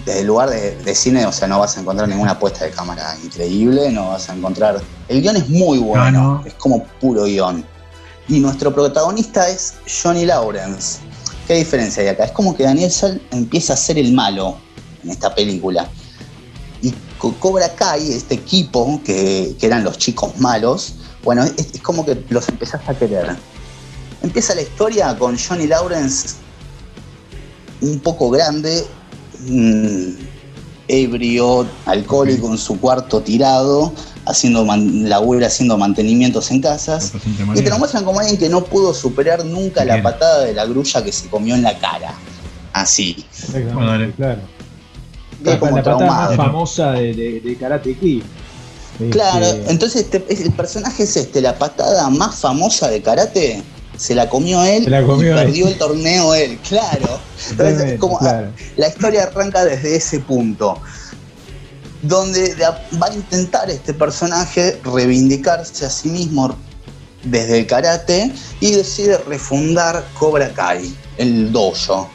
desde 0.06 0.20
el 0.20 0.26
lugar 0.26 0.48
de, 0.48 0.94
cine, 0.94 1.26
o 1.26 1.32
sea, 1.32 1.46
no 1.46 1.58
vas 1.58 1.76
a 1.76 1.80
encontrar 1.80 2.08
ninguna 2.08 2.38
puesta 2.38 2.64
de 2.64 2.70
cámara 2.70 3.14
increíble, 3.22 3.92
no 3.92 4.08
vas 4.08 4.30
a 4.30 4.34
encontrar... 4.34 4.80
El 5.08 5.20
guion 5.20 5.36
es 5.36 5.48
muy 5.50 5.78
bueno, 5.78 6.42
es 6.46 6.54
como 6.54 6.84
puro 7.00 7.24
guion 7.24 7.64
y 8.28 8.40
nuestro 8.40 8.74
protagonista 8.74 9.48
es 9.48 9.74
Johnny 10.02 10.26
Lawrence. 10.26 10.98
¿Qué 11.46 11.54
diferencia 11.54 12.02
hay 12.02 12.08
acá? 12.08 12.24
Es 12.24 12.32
como 12.32 12.54
que 12.54 12.64
Daniel 12.64 12.90
Sal 12.90 13.20
empieza 13.30 13.72
a 13.72 13.76
ser 13.76 13.98
el 13.98 14.12
malo 14.12 14.58
en 15.02 15.10
esta 15.10 15.34
película. 15.34 15.88
Y 16.82 16.92
Cobra 17.18 17.74
Kai, 17.74 18.12
este 18.12 18.34
equipo 18.34 19.00
que, 19.02 19.56
eran 19.60 19.82
los 19.82 19.96
chicos 19.96 20.38
malos, 20.38 20.94
bueno, 21.24 21.44
es, 21.44 21.80
como 21.82 22.04
que 22.04 22.22
los 22.28 22.48
empezás 22.48 22.86
a 22.86 22.94
querer. 22.94 23.34
Empieza 24.22 24.54
la 24.54 24.62
historia 24.62 25.16
con 25.18 25.38
Johnny 25.38 25.66
Lawrence 25.66 26.36
un 27.80 27.98
poco 28.00 28.28
grande, 28.28 28.84
mm, 29.40 30.10
ebrio, 30.88 31.66
alcohólico 31.86 32.48
en 32.48 32.58
su 32.58 32.78
cuarto 32.78 33.20
tirado, 33.20 33.92
haciendo 34.28 34.64
la 34.64 35.16
abuela 35.16 35.46
haciendo 35.46 35.76
mantenimientos 35.76 36.50
en 36.50 36.60
casas. 36.60 37.12
Y 37.54 37.62
te 37.62 37.70
lo 37.70 37.78
muestran 37.78 38.04
como 38.04 38.20
alguien 38.20 38.38
que 38.38 38.48
no 38.48 38.64
pudo 38.64 38.94
superar 38.94 39.44
nunca 39.44 39.84
la 39.84 40.02
patada 40.02 40.44
de 40.44 40.54
la 40.54 40.64
grulla 40.64 41.02
que 41.02 41.12
se 41.12 41.28
comió 41.28 41.54
en 41.54 41.62
la 41.62 41.78
cara. 41.78 42.14
Así. 42.72 43.24
claro. 44.16 44.40
como 45.58 45.76
la 45.76 45.82
patada 45.82 46.06
más 46.06 46.36
famosa 46.36 46.92
de, 46.92 47.56
Karate 47.58 47.96
Kid. 47.96 48.22
Claro, 49.10 49.46
este, 49.46 49.70
entonces 49.70 50.08
este, 50.10 50.42
el 50.42 50.52
personaje 50.52 51.04
es 51.04 51.16
este, 51.16 51.40
la 51.40 51.56
patada 51.56 52.10
más 52.10 52.34
famosa 52.34 52.88
de 52.88 53.00
karate 53.00 53.62
se 53.96 54.14
la 54.14 54.28
comió 54.28 54.62
él 54.64 54.84
y 54.84 54.86
perdió 54.86 55.68
el 55.68 55.78
torneo 55.78 56.34
él, 56.34 56.58
claro. 56.68 57.20
Entonces, 57.50 57.98
como, 57.98 58.18
La 58.76 58.88
historia 58.88 59.24
arranca 59.24 59.64
desde 59.64 59.96
ese 59.96 60.20
punto 60.20 60.80
donde 62.02 62.54
va 63.00 63.06
a 63.06 63.14
intentar 63.14 63.70
este 63.70 63.92
personaje 63.92 64.80
reivindicarse 64.84 65.86
a 65.86 65.90
sí 65.90 66.08
mismo 66.08 66.54
desde 67.24 67.60
el 67.60 67.66
karate 67.66 68.32
y 68.60 68.72
decide 68.72 69.18
refundar 69.26 70.04
Cobra 70.18 70.52
Kai, 70.52 70.94
el 71.16 71.52
dojo. 71.52 72.08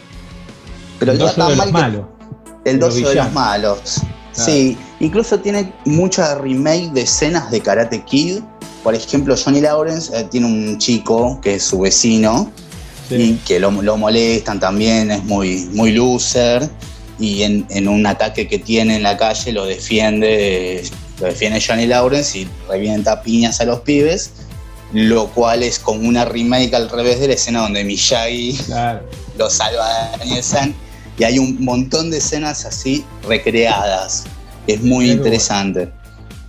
Pero 0.99 1.11
el 1.11 1.17
dojo 1.17 1.49
de 1.49 1.55
los 1.55 1.71
malos. 1.71 2.05
El 2.63 2.79
dojo 2.79 2.95
de 2.95 3.15
los 3.15 3.31
malos. 3.34 4.01
Sí, 4.31 4.77
incluso 4.99 5.39
tiene 5.39 5.71
mucha 5.86 6.36
remake 6.36 6.91
de 6.93 7.01
escenas 7.01 7.51
de 7.51 7.61
Karate 7.61 8.03
Kid. 8.03 8.39
Por 8.84 8.95
ejemplo, 8.95 9.36
Johnny 9.38 9.61
Lawrence 9.61 10.17
eh, 10.17 10.23
tiene 10.29 10.47
un 10.47 10.77
chico 10.79 11.39
que 11.41 11.55
es 11.55 11.63
su 11.63 11.81
vecino 11.81 12.51
y 13.11 13.36
que 13.36 13.59
lo, 13.59 13.69
lo, 13.69 13.95
molestan 13.95 14.59
también, 14.59 15.11
es 15.11 15.23
muy, 15.23 15.69
muy 15.73 15.91
loser 15.91 16.67
y 17.20 17.43
en, 17.43 17.88
un 17.88 18.05
ataque 18.05 18.47
que 18.47 18.59
tiene 18.59 18.95
en 18.95 19.03
la 19.03 19.18
calle 19.18 19.51
lo 19.51 19.66
defiende, 19.66 20.84
lo 21.20 21.28
defiende 21.28 21.61
Johnny 21.66 21.86
Lawrence 21.86 22.39
y 22.39 22.47
revienta 22.68 23.22
piñas 23.22 23.61
a 23.61 23.66
los 23.66 23.82
pibes, 23.82 24.32
lo 24.93 25.28
cual 25.28 25.64
es 25.64 25.80
como 25.80 26.07
una 26.07 26.26
remake 26.26 26.74
al 26.74 26.89
revés 26.89 27.20
de 27.20 27.28
la 27.28 27.34
escena 27.34 27.61
donde 27.61 27.84
Miyagi 27.84 28.59
lo 29.38 29.49
salva 29.49 30.14
a 30.14 30.18
Daniel 30.18 30.43
San. 30.43 30.76
Y 31.18 31.24
hay 31.24 31.38
un 31.38 31.64
montón 31.64 32.09
de 32.09 32.18
escenas 32.18 32.66
así 32.66 33.05
recreadas, 33.28 34.24
es 34.66 34.82
muy 34.82 35.11
interesante. 35.11 35.91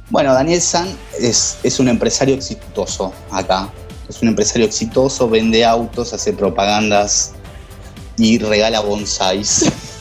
Bueno, 0.08 0.32
Daniel 0.32 0.60
San 0.60 0.88
es, 1.20 1.58
es 1.62 1.78
un 1.78 1.88
empresario 1.88 2.34
exitoso 2.34 3.12
acá, 3.30 3.70
es 4.08 4.22
un 4.22 4.28
empresario 4.28 4.66
exitoso, 4.66 5.28
vende 5.28 5.64
autos, 5.64 6.14
hace 6.14 6.32
propagandas 6.32 7.32
y 8.16 8.38
regala 8.38 8.80
bonsáis. 8.80 9.70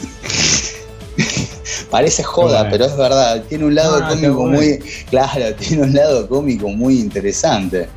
Parece 1.93 2.23
joda, 2.23 2.69
pero 2.71 2.85
es 2.85 2.97
verdad. 2.97 3.43
Tiene 3.47 3.65
un 3.65 3.75
lado 3.75 4.01
cómico 4.09 4.47
muy. 4.47 4.79
Claro, 5.11 5.53
tiene 5.53 5.83
un 5.83 5.93
lado 5.93 6.27
cómico 6.27 6.67
muy 6.69 6.99
interesante. 6.99 7.87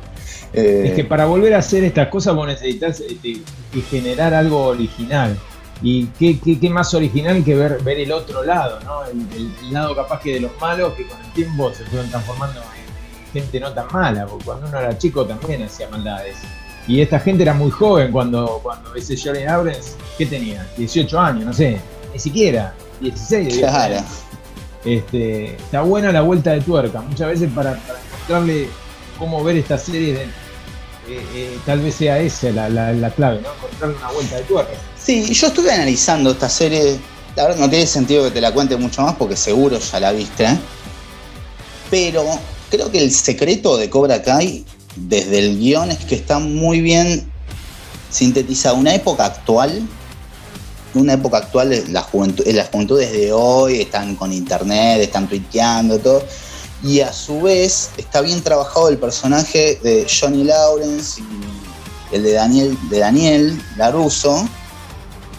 es 0.53 0.93
que 0.93 1.03
para 1.03 1.25
volver 1.25 1.55
a 1.55 1.57
hacer 1.57 1.83
estas 1.83 2.07
cosas 2.09 2.35
vos 2.35 2.45
necesitas 2.45 2.99
este, 2.99 3.41
generar 3.89 4.35
algo 4.35 4.65
original. 4.65 5.35
Y 5.81 6.05
qué, 6.19 6.39
qué, 6.39 6.69
más 6.69 6.93
original 6.93 7.43
que 7.43 7.55
ver, 7.55 7.81
ver 7.81 7.99
el 7.99 8.11
otro 8.11 8.43
lado, 8.43 8.79
¿no? 8.81 9.03
El, 9.05 9.73
lado 9.73 9.95
capaz 9.95 10.21
que 10.21 10.35
de 10.35 10.41
los 10.41 10.51
malos 10.61 10.93
que 10.93 11.07
con 11.07 11.19
el 11.19 11.33
tiempo 11.33 11.73
se 11.73 11.83
fueron 11.85 12.07
transformando 12.11 12.61
en 12.61 13.33
gente 13.41 13.59
no 13.59 13.73
tan 13.73 13.87
mala, 13.91 14.27
porque 14.27 14.45
cuando 14.45 14.67
uno 14.67 14.79
era 14.79 14.95
chico 14.95 15.25
también 15.25 15.63
hacía 15.63 15.89
maldades. 15.89 16.37
Y 16.87 17.01
esta 17.01 17.19
gente 17.19 17.41
era 17.41 17.55
muy 17.55 17.71
joven 17.71 18.11
cuando, 18.11 18.59
cuando 18.61 18.93
ese 18.93 19.17
Johnny 19.17 19.43
Lawrence, 19.43 19.93
¿qué 20.19 20.27
tenía? 20.27 20.67
18 20.77 21.19
años, 21.19 21.45
no 21.45 21.53
sé, 21.53 21.79
ni 22.13 22.19
siquiera. 22.19 22.75
16. 23.01 23.57
Claro. 23.59 24.03
Este, 24.85 25.55
está 25.55 25.81
buena 25.81 26.11
la 26.11 26.21
vuelta 26.21 26.51
de 26.51 26.61
tuerca. 26.61 27.01
Muchas 27.01 27.27
veces 27.27 27.49
para, 27.53 27.79
mostrarle 28.11 28.69
cómo 29.19 29.43
ver 29.43 29.57
esta 29.57 29.77
serie, 29.77 30.13
eh, 30.13 30.27
eh, 31.07 31.57
tal 31.65 31.79
vez 31.79 31.95
sea 31.95 32.19
esa 32.19 32.51
la, 32.51 33.11
clave, 33.11 33.41
¿no? 33.41 33.49
Encontrarle 33.53 33.95
una 33.97 34.11
vuelta 34.11 34.35
de 34.37 34.43
tuerca. 34.43 34.73
Sí, 34.97 35.33
yo 35.33 35.47
estuve 35.47 35.71
analizando 35.71 36.31
esta 36.31 36.49
serie. 36.49 36.99
La 37.35 37.43
verdad 37.43 37.59
no 37.59 37.69
tiene 37.69 37.85
sentido 37.85 38.23
que 38.23 38.31
te 38.31 38.41
la 38.41 38.51
cuente 38.53 38.77
mucho 38.77 39.01
más 39.01 39.15
porque 39.15 39.35
seguro 39.35 39.77
ya 39.79 39.99
la 39.99 40.11
viste. 40.11 40.47
Pero 41.89 42.25
creo 42.69 42.91
que 42.91 43.03
el 43.03 43.11
secreto 43.11 43.77
de 43.77 43.89
Cobra 43.89 44.21
Kai 44.21 44.65
desde 44.95 45.39
el 45.39 45.59
guion 45.59 45.91
es 45.91 45.99
que 45.99 46.15
está 46.15 46.39
muy 46.39 46.81
bien 46.81 47.29
sintetizada 48.09 48.73
una 48.75 48.95
época 48.95 49.25
actual 49.25 49.87
una 50.97 51.13
época 51.13 51.37
actual, 51.37 51.83
la 51.89 52.01
juventud, 52.01 52.45
las 52.47 52.69
juventudes 52.69 53.11
de 53.11 53.31
hoy 53.31 53.81
están 53.81 54.15
con 54.15 54.33
internet, 54.33 55.01
están 55.01 55.27
tuiteando, 55.27 55.99
todo. 55.99 56.23
Y 56.83 57.01
a 57.01 57.11
su 57.11 57.41
vez 57.41 57.89
está 57.97 58.21
bien 58.21 58.41
trabajado 58.41 58.89
el 58.89 58.97
personaje 58.97 59.79
de 59.83 60.05
Johnny 60.07 60.43
Lawrence 60.43 61.21
y 61.21 62.15
el 62.15 62.23
de 62.23 62.33
Daniel, 62.33 62.77
de 62.89 62.99
Daniel 62.99 63.61
Laruso, 63.77 64.47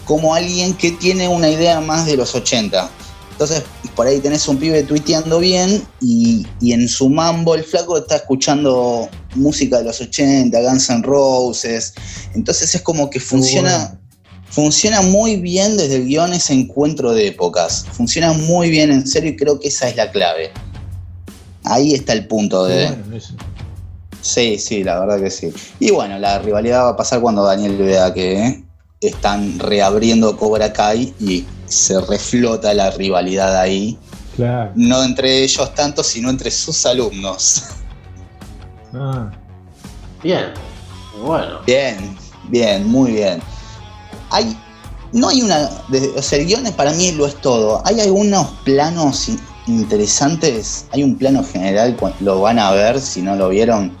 como 0.05 0.33
alguien 0.33 0.73
que 0.73 0.91
tiene 0.91 1.27
una 1.27 1.49
idea 1.49 1.79
más 1.81 2.05
de 2.05 2.17
los 2.17 2.35
80. 2.35 2.89
Entonces, 3.31 3.63
por 3.95 4.07
ahí 4.07 4.19
tenés 4.19 4.47
un 4.47 4.57
pibe 4.57 4.83
tuiteando 4.83 5.39
bien 5.39 5.85
y, 6.01 6.47
en 6.61 6.87
su 6.87 7.09
mambo 7.09 7.53
el 7.53 7.63
flaco 7.63 7.97
está 7.97 8.15
escuchando 8.15 9.09
música 9.35 9.77
de 9.77 9.83
los 9.83 9.99
80, 9.99 10.57
Guns 10.61 10.89
N' 10.89 11.03
Roses. 11.03 11.93
Entonces 12.33 12.75
es 12.75 12.81
como 12.81 13.09
que 13.09 13.19
funciona, 13.19 13.98
Funciona 14.49 15.01
muy 15.01 15.35
bien 15.37 15.77
desde 15.77 15.97
el 15.97 16.05
guion 16.05 16.33
ese 16.33 16.53
encuentro 16.53 17.13
de 17.13 17.27
épocas. 17.27 17.85
Funciona 17.91 18.33
muy 18.33 18.69
bien, 18.69 18.91
en 18.91 19.07
serio, 19.07 19.31
y 19.31 19.35
creo 19.35 19.59
que 19.59 19.67
esa 19.67 19.87
es 19.87 19.95
la 19.95 20.11
clave. 20.11 20.51
Ahí 21.65 21.93
está 21.93 22.13
el 22.13 22.27
punto 22.27 22.65
de. 22.65 22.89
sí, 24.21 24.57
sí, 24.57 24.83
la 24.83 24.99
verdad 24.99 25.21
que 25.21 25.29
sí. 25.29 25.53
Y 25.79 25.91
bueno, 25.91 26.17
la 26.17 26.39
rivalidad 26.39 26.85
va 26.85 26.89
a 26.89 26.97
pasar 26.97 27.21
cuando 27.21 27.43
Daniel 27.43 27.77
vea 27.77 28.11
que 28.11 28.63
están 29.01 29.59
reabriendo 29.59 30.35
Cobra 30.35 30.73
Kai 30.73 31.13
y 31.19 31.45
se 31.67 32.01
reflota 32.01 32.73
la 32.73 32.89
rivalidad 32.89 33.55
ahí. 33.55 33.99
Claro. 34.35 34.71
No 34.75 35.03
entre 35.03 35.43
ellos 35.43 35.75
tanto, 35.75 36.03
sino 36.03 36.29
entre 36.29 36.49
sus 36.49 36.85
alumnos. 36.87 37.65
Ah. 38.93 39.29
Bien, 40.23 40.45
bueno. 41.23 41.59
Bien, 41.67 42.17
bien, 42.49 42.87
muy 42.87 43.11
bien 43.11 43.39
hay, 44.31 44.57
no 45.13 45.29
hay 45.29 45.41
una, 45.41 45.69
o 46.15 46.21
sea, 46.21 46.39
el 46.39 46.45
guion 46.45 46.63
para 46.73 46.91
mí 46.93 47.11
lo 47.11 47.25
es 47.25 47.35
todo. 47.41 47.81
Hay 47.85 47.99
algunos 47.99 48.47
planos 48.63 49.29
interesantes, 49.67 50.85
hay 50.91 51.03
un 51.03 51.17
plano 51.17 51.43
general, 51.43 51.95
lo 52.19 52.41
van 52.41 52.59
a 52.59 52.71
ver 52.71 52.99
si 52.99 53.21
no 53.21 53.35
lo 53.35 53.49
vieron, 53.49 53.95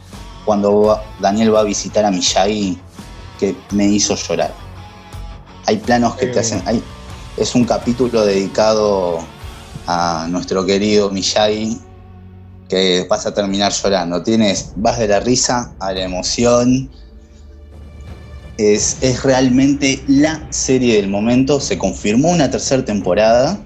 cuando 0.45 0.99
Daniel 1.19 1.53
va 1.53 1.61
a 1.61 1.63
visitar 1.63 2.05
a 2.05 2.11
Miyagi, 2.11 2.79
que 3.39 3.55
me 3.71 3.85
hizo 3.85 4.15
llorar. 4.15 4.53
Hay 5.65 5.77
planos 5.77 6.15
que 6.15 6.27
te 6.27 6.39
hacen, 6.39 6.61
hay, 6.65 6.83
es 7.37 7.53
un 7.55 7.65
capítulo 7.65 8.25
dedicado 8.25 9.19
a 9.85 10.27
nuestro 10.29 10.65
querido 10.65 11.09
Miyagi, 11.11 11.79
que 12.67 13.05
vas 13.09 13.25
a 13.25 13.33
terminar 13.33 13.71
llorando. 13.71 14.21
Tienes, 14.23 14.73
vas 14.75 14.99
de 14.99 15.07
la 15.07 15.19
risa 15.19 15.73
a 15.79 15.91
la 15.91 16.03
emoción, 16.03 16.89
es, 18.59 19.23
realmente 19.23 20.03
la 20.07 20.45
serie 20.49 20.95
del 20.97 21.07
momento. 21.07 21.59
Se 21.59 21.77
confirmó 21.77 22.29
una 22.29 22.51
tercera 22.51 22.83
temporada. 22.83 23.59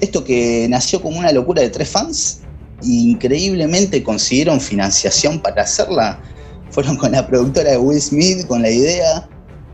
Esto 0.00 0.24
que 0.24 0.66
nació 0.70 1.02
como 1.02 1.18
una 1.18 1.32
locura 1.32 1.62
de 1.62 1.68
tres 1.68 1.88
fans, 1.88 2.40
increíblemente 2.82 4.02
consiguieron 4.02 4.60
financiación 4.60 5.40
para 5.40 5.62
hacerla. 5.62 6.22
Fueron 6.70 6.96
con 6.96 7.12
la 7.12 7.26
productora 7.26 7.72
de 7.72 7.78
Will 7.78 8.00
Smith, 8.00 8.46
con 8.46 8.62
la 8.62 8.70
idea, 8.70 9.28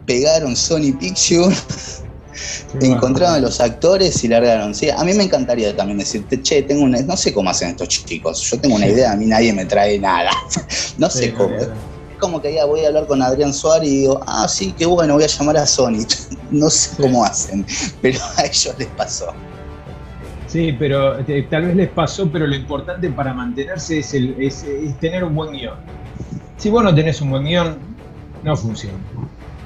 pegaron 0.07 0.57
Sony 0.57 0.97
Pictures, 0.99 2.03
encontraron 2.81 3.37
a 3.37 3.41
los 3.41 3.61
actores 3.61 4.25
y 4.25 4.29
largaron. 4.29 4.75
Sí, 4.75 4.89
a 4.91 5.05
mí 5.05 5.13
me 5.13 5.25
encantaría 5.25 5.77
también 5.77 5.99
decirte, 5.99 6.41
che, 6.41 6.63
tengo 6.63 6.85
una, 6.85 7.01
no 7.03 7.17
sé 7.17 7.35
cómo 7.35 7.51
hacen 7.51 7.71
estos 7.71 7.89
chicos, 7.89 8.49
yo 8.51 8.59
tengo 8.59 8.77
una 8.77 8.87
idea, 8.87 9.13
a 9.13 9.17
mí 9.17 9.27
nadie 9.27 9.53
me 9.53 9.67
trae 9.67 9.99
nada. 9.99 10.31
no 10.99 11.11
sé 11.11 11.35
cómo 11.35 11.55
como 12.25 12.41
que 12.41 12.55
ya 12.55 12.65
voy 12.65 12.81
a 12.85 12.89
hablar 12.89 13.07
con 13.07 13.21
Adrián 13.21 13.53
Suárez 13.53 13.89
y 13.89 13.99
digo, 14.01 14.19
ah, 14.27 14.49
sí, 14.49 14.75
qué 14.79 14.87
bueno, 14.87 15.15
voy 15.15 15.25
a 15.25 15.27
llamar 15.27 15.59
a 15.59 15.67
Sony. 15.67 16.07
no 16.51 16.71
sé 16.71 17.03
cómo 17.03 17.23
hacen, 17.23 17.67
pero 18.01 18.19
a 18.39 18.45
ellos 18.45 18.75
les 18.79 18.89
pasó. 18.89 19.27
Sí, 20.47 20.75
pero 20.79 21.19
eh, 21.19 21.47
tal 21.51 21.67
vez 21.67 21.77
les 21.77 21.89
pasó, 21.91 22.31
pero 22.31 22.47
lo 22.47 22.55
importante 22.55 23.11
para 23.11 23.35
mantenerse 23.35 23.99
es, 23.99 24.15
el, 24.15 24.37
es, 24.39 24.65
tener 25.01 25.23
un 25.23 25.35
buen 25.35 25.53
guion. 25.53 25.75
Si 26.57 26.71
vos 26.71 26.83
no 26.83 26.95
tenés 26.95 27.21
un 27.21 27.31
buen 27.31 27.45
guion, 27.45 27.77
no 28.43 28.57
funciona. 28.57 28.97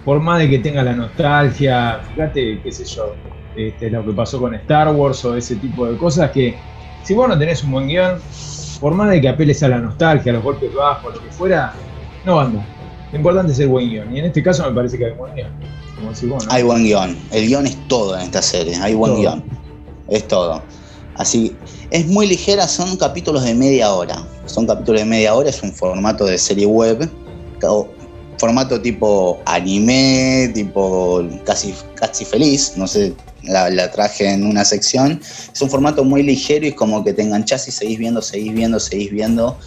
Por 0.05 0.19
más 0.19 0.41
de 0.41 0.51
que 0.51 0.59
tenga 0.59 0.83
la 0.83 0.95
nostalgia, 0.95 2.01
fíjate, 2.15 2.61
qué 2.61 2.73
sé 2.73 2.85
yo, 2.87 3.15
este, 3.55 3.91
lo 3.91 4.05
que 4.05 4.13
pasó 4.13 4.41
con 4.41 4.55
Star 4.55 4.89
Wars 4.93 5.25
o 5.25 5.37
ese 5.37 5.57
tipo 5.57 5.87
de 5.87 5.97
cosas, 5.97 6.33
que 6.33 6.57
si 7.05 7.15
vos 7.15 7.29
no 7.29 7.39
tenés 7.39 7.63
un 7.63 7.71
buen 7.71 7.87
guion, 7.87 8.19
por 8.81 8.95
más 8.95 9.11
de 9.11 9.21
que 9.21 9.29
apeles 9.29 9.63
a 9.63 9.69
la 9.69 9.79
nostalgia, 9.79 10.33
a 10.33 10.35
los 10.37 10.43
golpes 10.43 10.75
bajos, 10.75 11.15
lo 11.15 11.23
que 11.23 11.31
fuera, 11.31 11.75
no 12.25 12.41
anda. 12.41 12.65
Lo 13.13 13.19
importante 13.19 13.53
es 13.53 13.59
el 13.59 13.69
buen 13.69 13.89
guion. 13.89 14.15
Y 14.15 14.19
en 14.19 14.27
este 14.27 14.43
caso 14.43 14.65
me 14.69 14.75
parece 14.75 14.99
que 14.99 15.07
hay 15.07 15.13
buen 15.13 15.35
guion. 15.35 15.51
Hay 16.51 16.63
buen 16.63 16.85
guion. 16.85 17.17
El 17.31 17.47
guion 17.47 17.67
es 17.67 17.77
todo 17.89 18.17
en 18.17 18.23
esta 18.23 18.43
serie. 18.43 18.77
Hay 18.77 18.95
buen 18.95 19.17
guion. 19.17 19.43
Es 20.09 20.27
todo. 20.29 20.63
Así, 21.17 21.57
es 21.91 22.07
muy 22.07 22.27
ligera, 22.27 22.69
son 22.69 22.97
capítulos 22.97 23.45
de 23.45 23.55
media 23.55 23.93
hora. 23.93 24.25
Son 24.47 24.67
capítulos 24.67 25.01
de 25.01 25.07
media 25.07 25.35
hora, 25.35 25.51
es 25.51 25.63
un 25.63 25.73
formato 25.73 26.25
de 26.25 26.39
serie 26.39 26.67
web, 26.67 27.11
formato 28.39 28.81
tipo 28.81 29.41
anime, 29.47 30.51
tipo 30.55 31.23
casi, 31.45 31.75
casi 31.97 32.25
feliz, 32.25 32.75
no 32.77 32.87
sé, 32.87 33.15
la, 33.43 33.91
traje 33.91 34.31
en 34.33 34.47
una 34.47 34.65
sección. 34.65 35.21
Es 35.53 35.61
un 35.61 35.69
formato 35.69 36.05
muy 36.05 36.23
ligero 36.23 36.67
y 36.67 36.73
como 36.73 37.05
que 37.05 37.13
te 37.13 37.23
enganchás 37.23 37.67
y 37.69 37.73
seguís 37.73 37.99
viendo, 37.99 38.23
seguís 38.23 38.53
viendo, 38.55 38.79
seguís 38.79 39.11
viendo. 39.11 39.59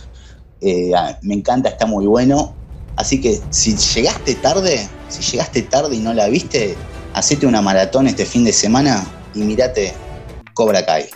Eh, 0.62 0.92
ah, 0.96 1.18
me 1.22 1.34
encanta, 1.34 1.70
está 1.70 1.86
muy 1.86 2.06
bueno. 2.06 2.54
Así 2.96 3.20
que 3.20 3.40
si 3.50 3.76
llegaste 3.76 4.36
tarde, 4.36 4.88
si 5.10 5.22
llegaste 5.22 5.64
tarde 5.64 5.96
y 5.96 6.00
no 6.00 6.14
la 6.14 6.28
viste, 6.28 6.76
hacete 7.14 7.48
una 7.48 7.62
maratón 7.62 8.08
este 8.08 8.26
fin 8.26 8.44
de 8.44 8.54
semana 8.54 9.06
y 9.34 9.40
mirate 9.40 9.94
Cobra 10.54 10.86
Kai. 10.86 11.10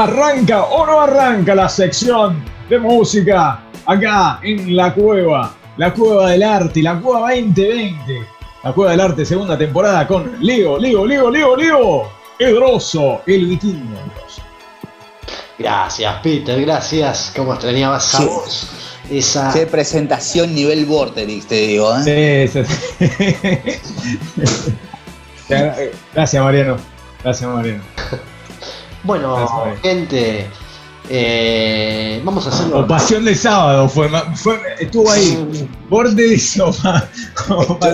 Arranca 0.00 0.64
o 0.64 0.86
no 0.86 1.02
arranca 1.02 1.54
la 1.54 1.68
sección 1.68 2.42
de 2.70 2.78
música 2.78 3.64
acá 3.84 4.40
en 4.42 4.74
la 4.74 4.94
cueva, 4.94 5.54
la 5.76 5.92
cueva 5.92 6.30
del 6.30 6.42
arte, 6.42 6.82
la 6.82 6.98
cueva 6.98 7.32
2020, 7.32 8.26
la 8.64 8.72
cueva 8.72 8.92
del 8.92 9.00
arte 9.00 9.26
segunda 9.26 9.58
temporada 9.58 10.06
con 10.06 10.38
Leo, 10.40 10.78
Leo, 10.78 11.04
Leo, 11.04 11.30
Leo, 11.30 11.54
Leo, 11.54 12.08
Edroso, 12.38 13.20
el 13.26 13.44
vikingo. 13.44 13.98
Gracias, 15.58 16.14
Peter, 16.22 16.58
gracias. 16.62 17.34
¿Cómo 17.36 17.52
extrañabas 17.52 18.14
a 18.14 18.24
vos? 18.24 18.70
Esa... 19.10 19.52
Qué 19.52 19.66
presentación 19.66 20.54
nivel 20.54 20.86
Vorterix, 20.86 21.46
te 21.46 21.56
digo. 21.56 21.94
¿eh? 22.06 22.48
Sí, 22.48 22.64
sí, 22.64 22.74
sí. 23.06 24.72
gracias, 26.14 26.42
Mariano. 26.42 26.78
Gracias, 27.22 27.50
Mariano. 27.50 27.82
Bueno, 29.02 29.74
gente, 29.82 30.46
eh, 31.08 32.20
vamos 32.24 32.46
a 32.46 32.50
hacerlo. 32.50 32.86
Pasión 32.86 33.24
de 33.24 33.34
sábado 33.34 33.88
fue, 33.88 34.08
fue 34.36 34.60
estuvo 34.78 35.10
ahí. 35.10 35.68
Borde 35.88 36.28
de 36.28 36.38
sopa. 36.38 37.08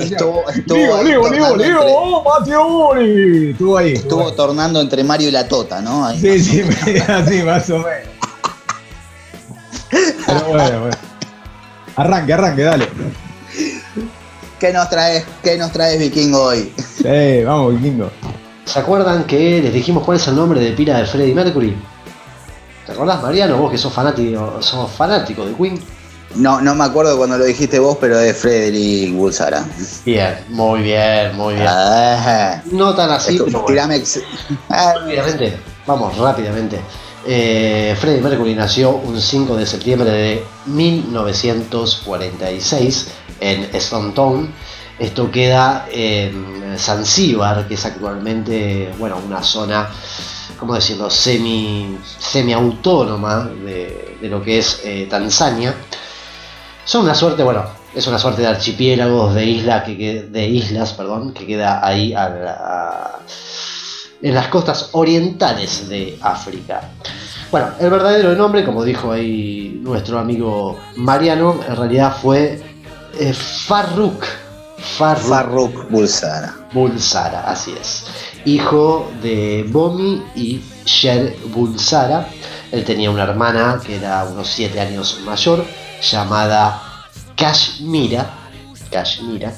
Estuvo, 0.00 0.44
estuvo, 0.50 0.90
oh, 1.96 2.24
Mateo 2.24 2.96
Estuvo 2.96 3.78
ahí. 3.78 3.92
Estuvo 3.94 4.32
tornando 4.34 4.80
entre 4.80 5.02
Mario 5.02 5.28
y 5.28 5.32
la 5.32 5.48
Tota, 5.48 5.80
¿no? 5.80 6.11
sí, 6.14 6.38
sí, 6.40 6.62
así 7.09 7.42
más 7.42 7.70
o 7.70 7.78
menos. 7.78 8.16
Pero 10.26 10.44
bueno, 10.48 10.80
bueno. 10.80 10.96
Arranque, 11.96 12.32
arranque, 12.34 12.62
dale. 12.62 12.88
¿Qué 14.61 14.72
nos 14.72 14.90
traes, 14.90 15.24
qué 15.42 15.57
nos 15.57 15.72
traes, 15.72 15.98
Vikingo, 15.98 16.42
hoy? 16.42 16.72
Sí, 16.76 17.44
vamos, 17.44 17.80
Vikingo. 17.80 18.11
¿Se 18.67 18.79
acuerdan 18.81 19.25
que 19.25 19.62
les 19.62 19.73
dijimos 19.73 20.05
cuál 20.05 20.19
es 20.19 20.27
el 20.27 20.35
nombre 20.35 20.59
de 20.61 20.73
pila 20.73 20.99
de 20.99 21.07
Freddie 21.07 21.35
Mercury? 21.35 21.75
¿Te 22.85 22.93
acordás, 22.93 23.23
Mariano? 23.23 23.57
Vos 23.59 23.71
que 23.71 23.79
sos 23.79 23.93
fanático, 23.93 24.61
sos 24.61 24.91
fanático 24.91 25.47
de 25.47 25.55
Queen. 25.55 25.81
No, 26.35 26.61
no 26.61 26.75
me 26.75 26.83
acuerdo 26.85 27.17
cuando 27.17 27.39
lo 27.39 27.45
dijiste 27.45 27.79
vos, 27.79 27.97
pero 28.01 28.19
es 28.19 28.37
Frederick 28.37 29.14
Bulsara. 29.14 29.64
Bien, 30.05 30.41
muy 30.49 30.83
bien, 30.83 31.37
muy 31.37 31.55
bien. 31.55 31.69
Ah, 31.69 32.61
no 32.73 32.93
tan 32.97 33.12
así, 33.12 33.39
pero 33.39 33.64
ah. 34.69 34.95
Rápidamente, 34.99 35.61
vamos, 35.87 36.19
rápidamente. 36.19 36.81
Eh, 37.25 37.95
Freddie 37.99 38.21
Mercury 38.21 38.57
nació 38.57 38.97
un 38.97 39.21
5 39.21 39.57
de 39.57 39.64
septiembre 39.64 40.11
de 40.11 40.45
1946 40.67 43.09
en 43.41 43.69
Stone 43.77 44.12
Town 44.12 44.53
esto 44.99 45.30
queda 45.30 45.86
en 45.90 46.76
Zanzíbar, 46.78 47.68
que 47.68 47.74
es 47.74 47.84
actualmente 47.84 48.92
bueno, 48.99 49.20
una 49.24 49.42
zona, 49.42 49.88
¿cómo 50.59 50.74
decirlo?, 50.74 51.11
semi, 51.11 51.99
semi 52.18 52.53
autónoma 52.53 53.44
de, 53.44 54.18
lo 54.22 54.42
que 54.42 54.59
es 54.59 54.80
eh, 54.84 55.07
Tanzania. 55.09 55.74
Son 56.84 57.03
una 57.05 57.14
suerte, 57.14 57.42
bueno, 57.42 57.64
es 57.94 58.07
una 58.07 58.18
suerte 58.18 58.42
de 58.42 58.49
archipiélagos, 58.49 59.34
de, 59.34 59.44
isla 59.44 59.84
que, 59.84 60.22
de 60.22 60.47
islas, 60.47 60.92
perdón, 60.92 61.32
que 61.32 61.47
queda 61.47 61.86
ahí 61.86 62.14
en 64.22 64.34
las 64.34 64.49
costas 64.49 64.90
orientales 64.92 65.88
de 65.88 66.18
África. 66.22 66.90
Bueno, 67.51 67.70
el 67.80 67.90
verdadero 67.90 68.34
nombre, 68.34 68.64
como 68.64 68.82
dijo 68.84 69.12
ahí 69.12 69.78
nuestro 69.82 70.18
amigo 70.18 70.78
Mariano, 70.97 71.61
en 71.68 71.76
realidad 71.76 72.16
fue 72.20 72.62
eh, 73.18 73.32
Farruk 73.32 74.24
Farruk, 74.79 75.91
Bulsara. 75.91 76.55
Bulsara, 76.72 77.43
así 77.51 77.74
es. 77.81 78.05
Hijo 78.45 79.11
de 79.22 79.66
Bomi 79.68 80.22
y 80.35 80.61
Sher 80.85 81.37
Bulsara. 81.47 82.29
Él 82.70 82.85
tenía 82.85 83.11
una 83.11 83.24
hermana 83.24 83.81
que 83.85 83.97
era 83.97 84.24
unos 84.24 84.49
7 84.49 84.81
años 84.81 85.20
mayor, 85.24 85.64
llamada 86.03 86.83
Kashmira. 87.37 88.31
Kashmira. 88.91 89.53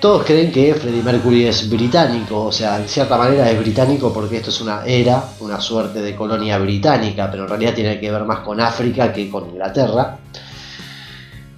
Todos 0.00 0.24
creen 0.24 0.52
que 0.52 0.74
Freddie 0.74 1.02
Mercury 1.02 1.46
es 1.46 1.68
británico, 1.68 2.44
o 2.44 2.52
sea, 2.52 2.76
en 2.76 2.88
cierta 2.88 3.16
manera 3.16 3.50
es 3.50 3.58
británico 3.58 4.12
porque 4.12 4.36
esto 4.36 4.50
es 4.50 4.60
una 4.60 4.84
era, 4.86 5.24
una 5.40 5.60
suerte 5.60 6.00
de 6.00 6.14
colonia 6.14 6.56
británica, 6.58 7.28
pero 7.28 7.42
en 7.42 7.48
realidad 7.48 7.74
tiene 7.74 7.98
que 7.98 8.08
ver 8.08 8.24
más 8.24 8.40
con 8.40 8.60
África 8.60 9.12
que 9.12 9.28
con 9.28 9.48
Inglaterra. 9.48 10.18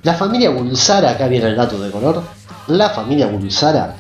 La 0.02 0.14
familia 0.14 0.48
Bulsara, 0.48 1.10
acá 1.10 1.28
viene 1.28 1.48
el 1.48 1.56
dato 1.56 1.78
de 1.78 1.90
color, 1.90 2.22
la 2.68 2.90
familia 2.90 3.26
Bulsara 3.26 3.96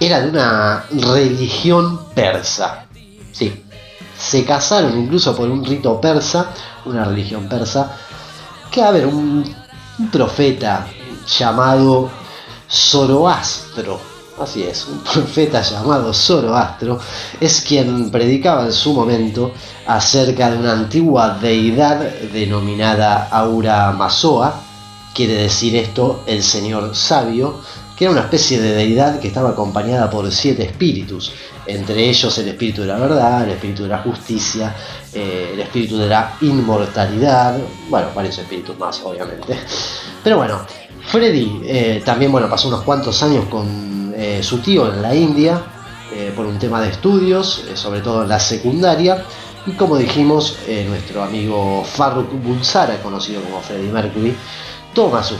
era 0.00 0.20
de 0.20 0.28
una 0.28 0.84
religión 0.90 2.06
persa. 2.14 2.86
Sí, 3.32 3.64
se 4.18 4.44
casaron 4.44 4.98
incluso 4.98 5.34
por 5.34 5.48
un 5.48 5.64
rito 5.64 6.00
persa, 6.00 6.50
una 6.84 7.04
religión 7.04 7.48
persa, 7.48 7.92
que 8.70 8.82
a 8.82 8.90
ver, 8.90 9.06
un, 9.06 9.44
profeta 10.10 10.86
llamado 11.38 12.10
Zoroastro, 12.68 14.00
así 14.40 14.64
es, 14.64 14.86
un 14.88 14.98
profeta 15.12 15.62
llamado 15.62 16.12
Zoroastro, 16.12 16.98
es 17.40 17.60
quien 17.60 18.10
predicaba 18.10 18.64
en 18.64 18.72
su 18.72 18.92
momento 18.92 19.52
acerca 19.86 20.50
de 20.50 20.58
una 20.58 20.72
antigua 20.72 21.38
deidad 21.40 22.00
denominada 22.32 23.28
Aura 23.30 23.92
Mazoa, 23.92 24.63
quiere 25.14 25.34
decir 25.34 25.76
esto 25.76 26.24
el 26.26 26.42
Señor 26.42 26.94
Sabio, 26.94 27.60
que 27.96 28.04
era 28.04 28.12
una 28.12 28.22
especie 28.22 28.60
de 28.60 28.74
deidad 28.74 29.20
que 29.20 29.28
estaba 29.28 29.50
acompañada 29.50 30.10
por 30.10 30.30
siete 30.32 30.64
espíritus, 30.64 31.32
entre 31.66 32.08
ellos 32.10 32.36
el 32.38 32.48
espíritu 32.48 32.82
de 32.82 32.88
la 32.88 32.98
verdad, 32.98 33.44
el 33.44 33.50
espíritu 33.50 33.84
de 33.84 33.88
la 33.90 33.98
justicia, 33.98 34.74
eh, 35.12 35.50
el 35.54 35.60
espíritu 35.60 35.96
de 35.96 36.08
la 36.08 36.36
inmortalidad, 36.40 37.56
bueno, 37.88 38.08
varios 38.14 38.36
espíritus 38.38 38.76
más, 38.78 39.00
obviamente. 39.04 39.56
Pero 40.24 40.38
bueno, 40.38 40.66
Freddy 41.06 41.60
eh, 41.64 42.02
también 42.04 42.32
bueno, 42.32 42.50
pasó 42.50 42.68
unos 42.68 42.82
cuantos 42.82 43.22
años 43.22 43.44
con 43.46 44.12
eh, 44.16 44.42
su 44.42 44.58
tío 44.58 44.92
en 44.92 45.00
la 45.00 45.14
India, 45.14 45.62
por 46.36 46.46
un 46.46 46.60
tema 46.60 46.80
de 46.80 46.90
estudios, 46.90 47.64
sobre 47.74 48.00
todo 48.00 48.22
en 48.22 48.28
la 48.28 48.38
secundaria. 48.38 49.24
Y 49.66 49.72
como 49.72 49.96
dijimos, 49.96 50.58
nuestro 50.86 51.24
amigo 51.24 51.82
Farruk 51.82 52.30
Bulsara, 52.40 53.02
conocido 53.02 53.42
como 53.42 53.60
Freddie 53.60 53.90
Mercury, 53.90 54.36
toma 54.94 55.22
su, 55.22 55.36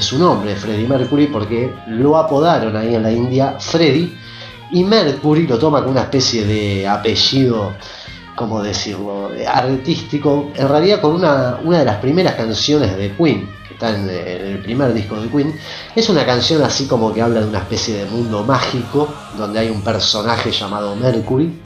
su 0.00 0.18
nombre, 0.18 0.56
Freddie 0.56 0.88
Mercury, 0.88 1.28
porque 1.28 1.72
lo 1.86 2.16
apodaron 2.16 2.76
ahí 2.76 2.94
en 2.94 3.02
la 3.02 3.12
India 3.12 3.56
Freddie. 3.58 4.12
Y 4.70 4.84
Mercury 4.84 5.46
lo 5.46 5.58
toma 5.58 5.78
como 5.78 5.92
una 5.92 6.02
especie 6.02 6.44
de 6.44 6.86
apellido 6.86 7.72
¿cómo 8.38 8.62
decirlo?, 8.62 9.32
artístico, 9.46 10.52
en 10.54 10.68
realidad 10.68 11.00
con 11.00 11.16
una, 11.16 11.58
una 11.64 11.80
de 11.80 11.84
las 11.84 11.96
primeras 11.96 12.34
canciones 12.36 12.96
de 12.96 13.12
Queen, 13.16 13.50
que 13.66 13.74
está 13.74 13.90
en, 13.90 14.08
el 14.08 14.60
primer 14.60 14.94
disco 14.94 15.20
de 15.20 15.28
Queen, 15.28 15.58
es 15.94 16.08
una 16.08 16.24
canción 16.24 16.62
así 16.62 16.86
como 16.86 17.12
que 17.12 17.20
habla 17.20 17.40
de 17.40 17.48
una 17.48 17.58
especie 17.58 17.96
de 17.96 18.06
mundo 18.06 18.44
mágico, 18.44 19.12
donde 19.36 19.58
hay 19.58 19.70
un 19.70 19.82
personaje 19.82 20.52
llamado 20.52 20.94
Mercury. 20.94 21.60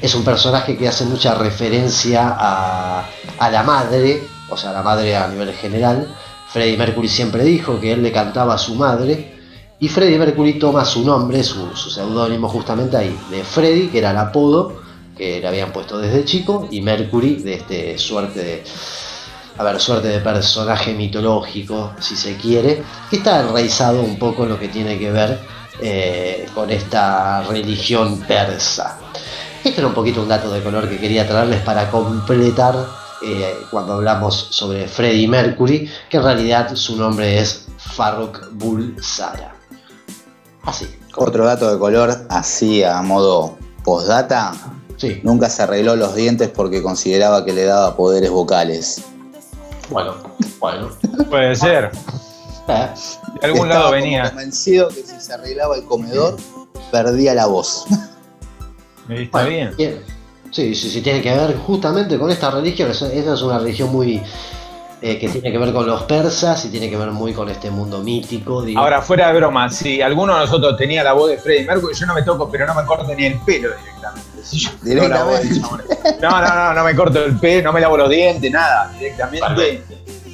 Es 0.00 0.14
un 0.14 0.24
personaje 0.24 0.76
que 0.78 0.88
hace 0.88 1.04
mucha 1.04 1.34
referencia 1.34 2.34
a, 2.38 3.06
a 3.38 3.50
la 3.50 3.62
madre, 3.62 4.22
o 4.48 4.56
sea, 4.56 4.72
la 4.72 4.82
madre 4.82 5.16
a 5.16 5.28
nivel 5.28 5.52
general. 5.52 6.08
Freddie 6.48 6.76
Mercury 6.76 7.08
siempre 7.08 7.44
dijo 7.44 7.80
que 7.80 7.92
él 7.92 8.02
le 8.02 8.12
cantaba 8.12 8.54
a 8.54 8.58
su 8.58 8.74
madre, 8.74 9.34
y 9.80 9.88
Freddie 9.88 10.18
Mercury 10.18 10.58
toma 10.58 10.84
su 10.84 11.04
nombre, 11.04 11.42
su, 11.42 11.74
su 11.74 11.90
seudónimo 11.90 12.48
justamente 12.48 12.96
ahí, 12.96 13.18
de 13.30 13.42
Freddie, 13.42 13.90
que 13.90 13.98
era 13.98 14.12
el 14.12 14.18
apodo, 14.18 14.80
que 15.16 15.40
le 15.40 15.48
habían 15.48 15.72
puesto 15.72 15.98
desde 15.98 16.24
chico, 16.24 16.68
y 16.70 16.80
Mercury, 16.80 17.36
de 17.36 17.54
este 17.54 17.98
suerte 17.98 18.42
de. 18.42 18.64
A 19.56 19.62
ver, 19.62 19.80
suerte 19.80 20.08
de 20.08 20.18
personaje 20.18 20.94
mitológico, 20.94 21.92
si 22.00 22.16
se 22.16 22.36
quiere, 22.36 22.82
que 23.08 23.16
está 23.16 23.40
enraizado 23.40 24.02
un 24.02 24.18
poco 24.18 24.42
en 24.42 24.48
lo 24.48 24.58
que 24.58 24.66
tiene 24.66 24.98
que 24.98 25.12
ver 25.12 25.38
eh, 25.80 26.46
con 26.54 26.70
esta 26.70 27.42
religión 27.42 28.20
persa. 28.26 28.98
Este 29.62 29.80
era 29.80 29.86
un 29.86 29.94
poquito 29.94 30.22
un 30.22 30.28
dato 30.28 30.50
de 30.50 30.62
color 30.62 30.88
que 30.88 30.98
quería 30.98 31.26
traerles 31.26 31.60
para 31.62 31.90
completar 31.90 32.74
eh, 33.24 33.56
cuando 33.70 33.94
hablamos 33.94 34.48
sobre 34.50 34.86
Freddie 34.88 35.28
Mercury, 35.28 35.90
que 36.08 36.16
en 36.18 36.22
realidad 36.22 36.74
su 36.74 36.96
nombre 36.96 37.38
es 37.38 37.66
Farrokh 37.78 38.50
Bulsara. 38.52 39.54
Así. 40.62 40.88
Otro 41.16 41.44
dato 41.44 41.70
de 41.70 41.78
color, 41.78 42.26
así 42.28 42.82
a 42.82 43.00
modo 43.02 43.56
postdata, 43.84 44.52
Nunca 45.22 45.50
se 45.50 45.62
arregló 45.62 45.96
los 45.96 46.14
dientes 46.14 46.48
porque 46.48 46.82
consideraba 46.82 47.44
que 47.44 47.52
le 47.52 47.64
daba 47.64 47.96
poderes 47.96 48.30
vocales. 48.30 49.02
Bueno, 49.90 50.14
bueno. 50.58 50.90
Puede 51.28 51.54
ser. 51.56 51.90
Eh. 52.68 52.88
De 53.40 53.46
algún 53.46 53.68
lado 53.68 53.90
venía. 53.90 54.30
convencido 54.30 54.88
que 54.88 55.02
si 55.02 55.20
se 55.20 55.34
arreglaba 55.34 55.76
el 55.76 55.84
comedor, 55.84 56.36
perdía 56.90 57.34
la 57.34 57.46
voz. 57.46 57.84
Está 59.08 59.44
bien. 59.44 59.74
Sí, 60.54 60.72
sí, 60.76 60.88
sí, 60.88 61.00
tiene 61.00 61.20
que 61.20 61.34
ver 61.34 61.56
justamente 61.56 62.16
con 62.16 62.30
esta 62.30 62.48
religión. 62.48 62.88
Esa 62.88 63.08
es 63.12 63.42
una 63.42 63.58
religión 63.58 63.90
muy 63.90 64.22
eh, 65.02 65.18
que 65.18 65.28
tiene 65.28 65.50
que 65.50 65.58
ver 65.58 65.72
con 65.72 65.84
los 65.84 66.04
persas 66.04 66.64
y 66.64 66.68
tiene 66.68 66.88
que 66.88 66.96
ver 66.96 67.10
muy 67.10 67.32
con 67.32 67.48
este 67.48 67.72
mundo 67.72 67.98
mítico. 67.98 68.64
Ahora, 68.76 69.02
fuera 69.02 69.32
de 69.32 69.34
broma, 69.34 69.68
si 69.68 70.00
alguno 70.00 70.32
de 70.34 70.42
nosotros 70.42 70.76
tenía 70.76 71.02
la 71.02 71.12
voz 71.12 71.30
de 71.30 71.38
Freddie 71.38 71.66
Mercury, 71.66 71.92
yo 71.96 72.06
no 72.06 72.14
me 72.14 72.22
toco, 72.22 72.48
pero 72.48 72.68
no 72.68 72.74
me 72.76 72.84
corto 72.84 73.12
ni 73.16 73.24
el 73.24 73.40
pelo 73.40 73.70
directamente. 73.70 74.22
No, 76.22 76.40
no, 76.40 76.54
no, 76.54 76.72
no, 76.72 76.84
me 76.84 76.94
corto 76.94 77.24
el 77.24 77.36
pelo, 77.36 77.64
no 77.64 77.72
me 77.72 77.80
lavo 77.80 77.96
los 77.96 78.08
dientes, 78.08 78.52
nada, 78.52 78.92
directamente. 78.96 79.82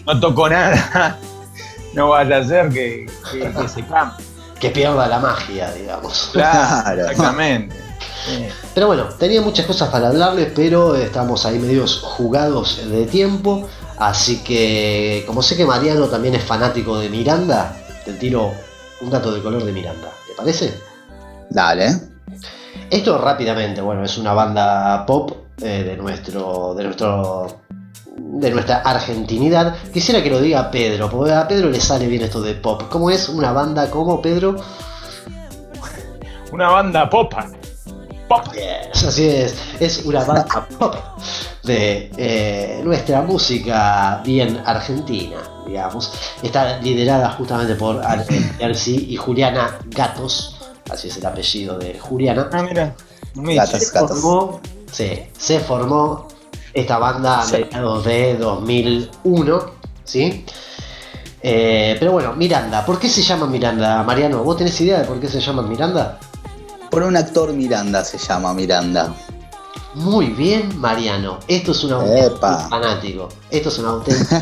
No 0.04 0.20
toco 0.20 0.50
nada. 0.50 1.18
No 1.94 2.10
vaya 2.10 2.36
a 2.36 2.44
ser 2.44 2.68
que, 2.68 3.10
se 3.32 3.84
cambie. 3.86 4.24
Que 4.60 4.70
pierda 4.70 5.08
la 5.08 5.18
magia, 5.18 5.72
digamos. 5.72 6.28
Claro, 6.32 7.06
exactamente. 7.08 7.89
Pero 8.74 8.86
bueno, 8.86 9.04
tenía 9.18 9.42
muchas 9.42 9.66
cosas 9.66 9.88
para 9.88 10.08
hablarles, 10.08 10.52
pero 10.54 10.94
estamos 10.94 11.44
ahí 11.46 11.58
medios 11.58 12.00
jugados 12.00 12.80
de 12.88 13.06
tiempo. 13.06 13.68
Así 13.98 14.42
que, 14.42 15.24
como 15.26 15.42
sé 15.42 15.56
que 15.56 15.66
Mariano 15.66 16.06
también 16.06 16.34
es 16.34 16.42
fanático 16.42 16.98
de 16.98 17.08
Miranda, 17.10 17.76
te 18.04 18.14
tiro 18.14 18.52
un 19.00 19.10
dato 19.10 19.32
de 19.32 19.42
color 19.42 19.64
de 19.64 19.72
Miranda. 19.72 20.08
¿Te 20.26 20.34
parece? 20.34 20.74
Dale. 21.50 22.10
Esto 22.88 23.18
rápidamente, 23.18 23.80
bueno, 23.80 24.04
es 24.04 24.16
una 24.18 24.32
banda 24.32 25.04
pop 25.06 25.32
eh, 25.60 25.84
de 25.84 25.96
nuestro. 25.96 26.74
de 26.74 26.84
nuestro. 26.84 27.60
de 28.16 28.50
nuestra 28.50 28.78
argentinidad. 28.78 29.76
Quisiera 29.92 30.22
que 30.22 30.30
lo 30.30 30.40
diga 30.40 30.70
Pedro, 30.70 31.10
porque 31.10 31.32
a 31.32 31.46
Pedro 31.46 31.68
le 31.68 31.80
sale 31.80 32.06
bien 32.06 32.22
esto 32.22 32.40
de 32.40 32.54
pop. 32.54 32.84
¿Cómo 32.90 33.10
es 33.10 33.28
una 33.28 33.52
banda 33.52 33.90
como 33.90 34.22
Pedro? 34.22 34.56
Una 36.52 36.68
banda 36.68 37.08
pop. 38.30 38.46
Así 38.94 39.26
es. 39.26 39.56
Es 39.80 40.04
una 40.04 40.24
banda 40.24 40.66
pop 40.78 40.94
de 41.64 42.10
eh, 42.16 42.80
nuestra 42.84 43.22
música 43.22 44.22
bien 44.24 44.62
argentina, 44.64 45.38
digamos. 45.66 46.12
Está 46.40 46.78
liderada 46.78 47.30
justamente 47.32 47.74
por 47.74 48.00
Erci 48.60 49.06
y 49.10 49.16
Juliana 49.16 49.78
Gatos, 49.86 50.56
así 50.88 51.08
es 51.08 51.16
el 51.16 51.26
apellido 51.26 51.76
de 51.76 51.98
Juliana. 51.98 52.48
Ah, 52.52 52.62
mira, 52.62 52.94
Gatos, 53.34 53.82
se 53.82 53.98
Formó, 53.98 54.60
sí, 54.92 55.22
se 55.36 55.58
formó 55.58 56.28
esta 56.72 56.98
banda 56.98 57.42
a 57.42 57.46
mediados 57.46 58.04
de 58.04 58.36
2001, 58.36 59.60
¿sí? 60.04 60.44
Eh, 61.42 61.96
pero 61.98 62.12
bueno, 62.12 62.34
Miranda, 62.34 62.84
¿por 62.86 62.98
qué 63.00 63.08
se 63.08 63.22
llama 63.22 63.46
Miranda? 63.46 64.04
Mariano, 64.04 64.44
¿vos 64.44 64.56
tenés 64.56 64.80
idea 64.80 65.00
de 65.00 65.04
por 65.06 65.18
qué 65.18 65.26
se 65.26 65.40
llama 65.40 65.62
Miranda? 65.62 66.20
Por 66.90 67.02
un 67.04 67.16
actor 67.16 67.52
Miranda 67.52 68.04
se 68.04 68.18
llama 68.18 68.52
Miranda. 68.52 69.14
Muy 69.94 70.26
bien, 70.26 70.78
Mariano. 70.78 71.38
Esto 71.48 71.72
es 71.72 71.84
un 71.84 71.92
auténtico 71.92 72.38
fanático. 72.68 73.28
Esto 73.50 73.68
es 73.68 73.78
un 73.78 73.86
auténtico. 73.86 74.36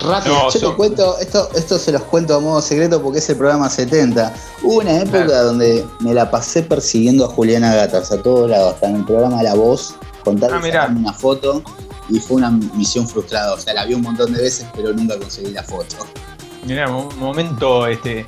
Rápido. 0.00 0.50
Yo 0.50 0.70
te 0.70 0.76
cuento, 0.76 1.18
esto, 1.18 1.48
esto 1.54 1.78
se 1.78 1.92
los 1.92 2.02
cuento 2.02 2.34
a 2.34 2.40
modo 2.40 2.60
secreto 2.60 3.00
porque 3.00 3.18
es 3.18 3.30
el 3.30 3.36
programa 3.36 3.70
70. 3.70 4.34
Hubo 4.62 4.78
una 4.80 4.98
época 4.98 5.42
donde 5.42 5.86
me 6.00 6.12
la 6.12 6.30
pasé 6.30 6.62
persiguiendo 6.62 7.24
a 7.24 7.28
Juliana 7.28 7.74
Gatas 7.74 8.10
a 8.10 8.20
todos 8.20 8.50
lados, 8.50 8.74
hasta 8.74 8.88
en 8.88 8.96
el 8.96 9.04
programa 9.04 9.42
La 9.44 9.54
Voz, 9.54 9.94
contar 10.24 10.52
ah, 10.52 10.88
una 10.96 11.12
foto 11.12 11.62
y 12.08 12.18
fue 12.18 12.38
una 12.38 12.50
misión 12.50 13.08
frustrada. 13.08 13.54
O 13.54 13.58
sea, 13.58 13.74
la 13.74 13.84
vi 13.84 13.94
un 13.94 14.02
montón 14.02 14.32
de 14.32 14.42
veces, 14.42 14.66
pero 14.74 14.92
nunca 14.92 15.16
conseguí 15.18 15.52
la 15.52 15.62
foto. 15.62 15.96
Mira, 16.64 16.88
un 16.90 17.16
momento, 17.18 17.86
este. 17.86 18.26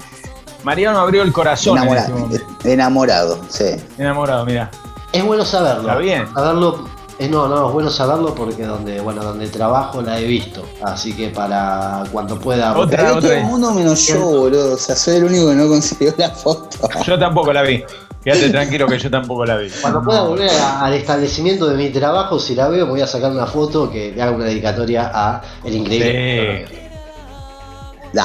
Mariano 0.64 0.98
abrió 0.98 1.22
el 1.22 1.32
corazón. 1.32 1.78
Enamorado, 1.78 2.28
enamorado 2.64 3.40
sí. 3.48 3.76
Enamorado, 3.98 4.44
mira. 4.46 4.70
Es 5.12 5.24
bueno 5.24 5.44
saberlo. 5.44 5.82
Está 5.82 5.98
bien. 5.98 6.26
Saberlo 6.34 6.84
es, 7.18 7.30
no, 7.30 7.46
no, 7.46 7.68
es 7.68 7.72
bueno 7.72 7.90
saberlo 7.90 8.34
porque 8.34 8.64
donde, 8.64 9.00
bueno, 9.00 9.22
donde 9.22 9.46
trabajo 9.46 10.02
la 10.02 10.18
he 10.18 10.24
visto. 10.24 10.64
Así 10.82 11.12
que 11.12 11.28
para 11.28 12.02
cuando 12.10 12.38
pueda. 12.40 12.76
Otra, 12.76 13.12
otra. 13.12 13.20
Todo 13.20 13.32
el 13.32 13.44
mundo 13.44 13.72
menos 13.72 14.04
yo, 14.06 14.20
boludo. 14.20 14.74
O 14.74 14.78
sea, 14.78 14.96
soy 14.96 15.16
el 15.16 15.24
único 15.24 15.50
que 15.50 15.54
no 15.54 15.68
consiguió 15.68 16.14
la 16.16 16.30
foto. 16.30 16.88
Yo 17.06 17.18
tampoco 17.18 17.52
la 17.52 17.62
vi. 17.62 17.84
Quédate 18.24 18.48
tranquilo 18.48 18.86
que 18.88 18.98
yo 18.98 19.10
tampoco 19.10 19.44
la 19.44 19.58
vi. 19.58 19.68
Cuando 19.82 20.02
pueda 20.02 20.22
volver 20.22 20.50
al 20.50 20.94
establecimiento 20.94 21.66
de 21.68 21.76
mi 21.76 21.90
trabajo, 21.90 22.38
si 22.40 22.54
la 22.54 22.68
veo, 22.68 22.86
voy 22.86 23.02
a 23.02 23.06
sacar 23.06 23.30
una 23.30 23.46
foto 23.46 23.90
que 23.90 24.12
le 24.12 24.22
haga 24.22 24.32
una 24.32 24.46
dedicatoria 24.46 25.10
a 25.14 25.42
el 25.62 25.74
increíble. 25.74 26.66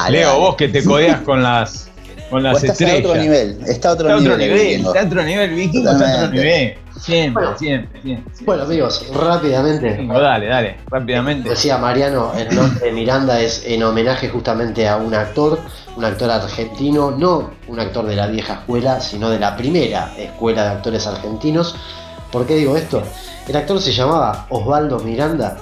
Leo, 0.08 0.38
vos 0.38 0.56
que 0.56 0.68
te 0.68 0.82
codeas 0.84 1.20
con 1.20 1.42
las 1.42 1.89
con 2.30 2.42
las 2.42 2.62
estrellas. 2.62 2.96
Está 2.96 3.08
a 3.08 3.10
otro 3.10 3.22
nivel. 3.22 3.58
Está 3.66 3.88
a 3.88 3.92
otro, 3.92 4.08
nivel, 4.08 4.26
otro 4.26 4.36
nivel. 4.38 4.80
Está 4.86 5.00
a 5.00 5.04
otro 5.04 5.22
nivel, 5.22 5.50
Vikingo, 5.54 5.90
está 5.90 6.12
a 6.12 6.24
otro 6.24 6.30
nivel. 6.32 6.74
Siempre, 7.00 7.46
siempre, 7.56 8.02
siempre, 8.02 8.44
Bueno, 8.44 8.64
amigos, 8.64 9.06
rápidamente. 9.14 10.06
dale, 10.06 10.46
dale, 10.46 10.76
rápidamente. 10.90 11.48
Decía 11.48 11.78
Mariano, 11.78 12.32
el 12.36 12.54
nombre 12.54 12.86
de 12.86 12.92
Miranda 12.92 13.40
es 13.40 13.64
en 13.66 13.82
homenaje 13.82 14.28
justamente 14.28 14.86
a 14.86 14.96
un 14.98 15.14
actor, 15.14 15.58
un 15.96 16.04
actor 16.04 16.30
argentino, 16.30 17.10
no 17.10 17.52
un 17.68 17.80
actor 17.80 18.06
de 18.06 18.16
la 18.16 18.26
vieja 18.26 18.54
escuela, 18.54 19.00
sino 19.00 19.30
de 19.30 19.38
la 19.38 19.56
primera 19.56 20.12
escuela 20.18 20.64
de 20.64 20.68
actores 20.70 21.06
argentinos. 21.06 21.74
¿Por 22.30 22.46
qué 22.46 22.56
digo 22.56 22.76
esto? 22.76 23.02
El 23.48 23.56
actor 23.56 23.80
se 23.80 23.92
llamaba 23.92 24.46
Osvaldo 24.50 25.00
Miranda, 25.00 25.56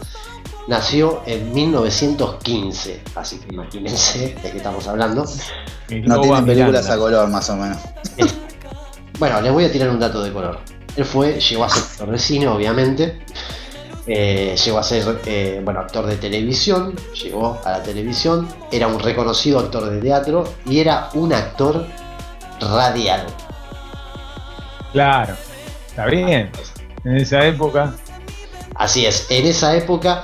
nació 0.68 1.22
en 1.26 1.52
1915, 1.52 3.02
así 3.14 3.38
que 3.38 3.54
imagínense 3.54 4.36
de 4.42 4.50
qué 4.50 4.58
estamos 4.58 4.86
hablando. 4.86 5.24
No 6.04 6.20
tiene 6.20 6.42
películas 6.42 6.88
a 6.90 6.98
color, 6.98 7.28
más 7.28 7.48
o 7.50 7.56
menos. 7.56 7.78
Bueno, 9.18 9.40
les 9.40 9.52
voy 9.52 9.64
a 9.64 9.72
tirar 9.72 9.88
un 9.88 9.98
dato 9.98 10.22
de 10.22 10.32
color. 10.32 10.60
Él 10.94 11.04
fue, 11.04 11.40
llegó 11.40 11.64
a 11.64 11.70
ser 11.70 11.82
actor 11.82 12.10
de 12.10 12.18
cine, 12.18 12.46
obviamente. 12.48 13.20
Eh, 14.06 14.54
llegó 14.64 14.78
a 14.78 14.82
ser 14.82 15.20
eh, 15.26 15.60
bueno, 15.64 15.80
actor 15.80 16.06
de 16.06 16.16
televisión, 16.16 16.94
llegó 17.20 17.60
a 17.64 17.72
la 17.72 17.82
televisión, 17.82 18.48
era 18.70 18.86
un 18.86 18.98
reconocido 18.98 19.58
actor 19.58 19.90
de 19.90 20.00
teatro 20.00 20.44
y 20.66 20.80
era 20.80 21.10
un 21.14 21.32
actor 21.32 21.86
radial. 22.60 23.26
Claro, 24.92 25.34
está 25.86 26.06
bien. 26.06 26.50
En 27.04 27.16
esa 27.16 27.44
época. 27.46 27.94
Así 28.74 29.04
es, 29.04 29.26
en 29.30 29.46
esa 29.46 29.74
época 29.76 30.22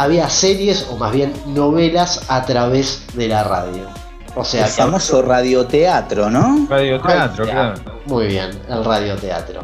había 0.00 0.30
series 0.30 0.86
o 0.90 0.96
más 0.96 1.12
bien 1.12 1.34
novelas 1.46 2.24
a 2.28 2.42
través 2.46 3.04
de 3.12 3.28
la 3.28 3.44
radio. 3.44 3.86
O 4.34 4.42
sea, 4.44 4.64
el 4.64 4.72
famoso 4.72 5.20
radioteatro, 5.20 6.30
¿no? 6.30 6.66
Radioteatro, 6.70 7.44
claro. 7.44 7.74
Muy 8.06 8.28
bien, 8.28 8.50
el 8.66 8.82
radioteatro. 8.82 9.62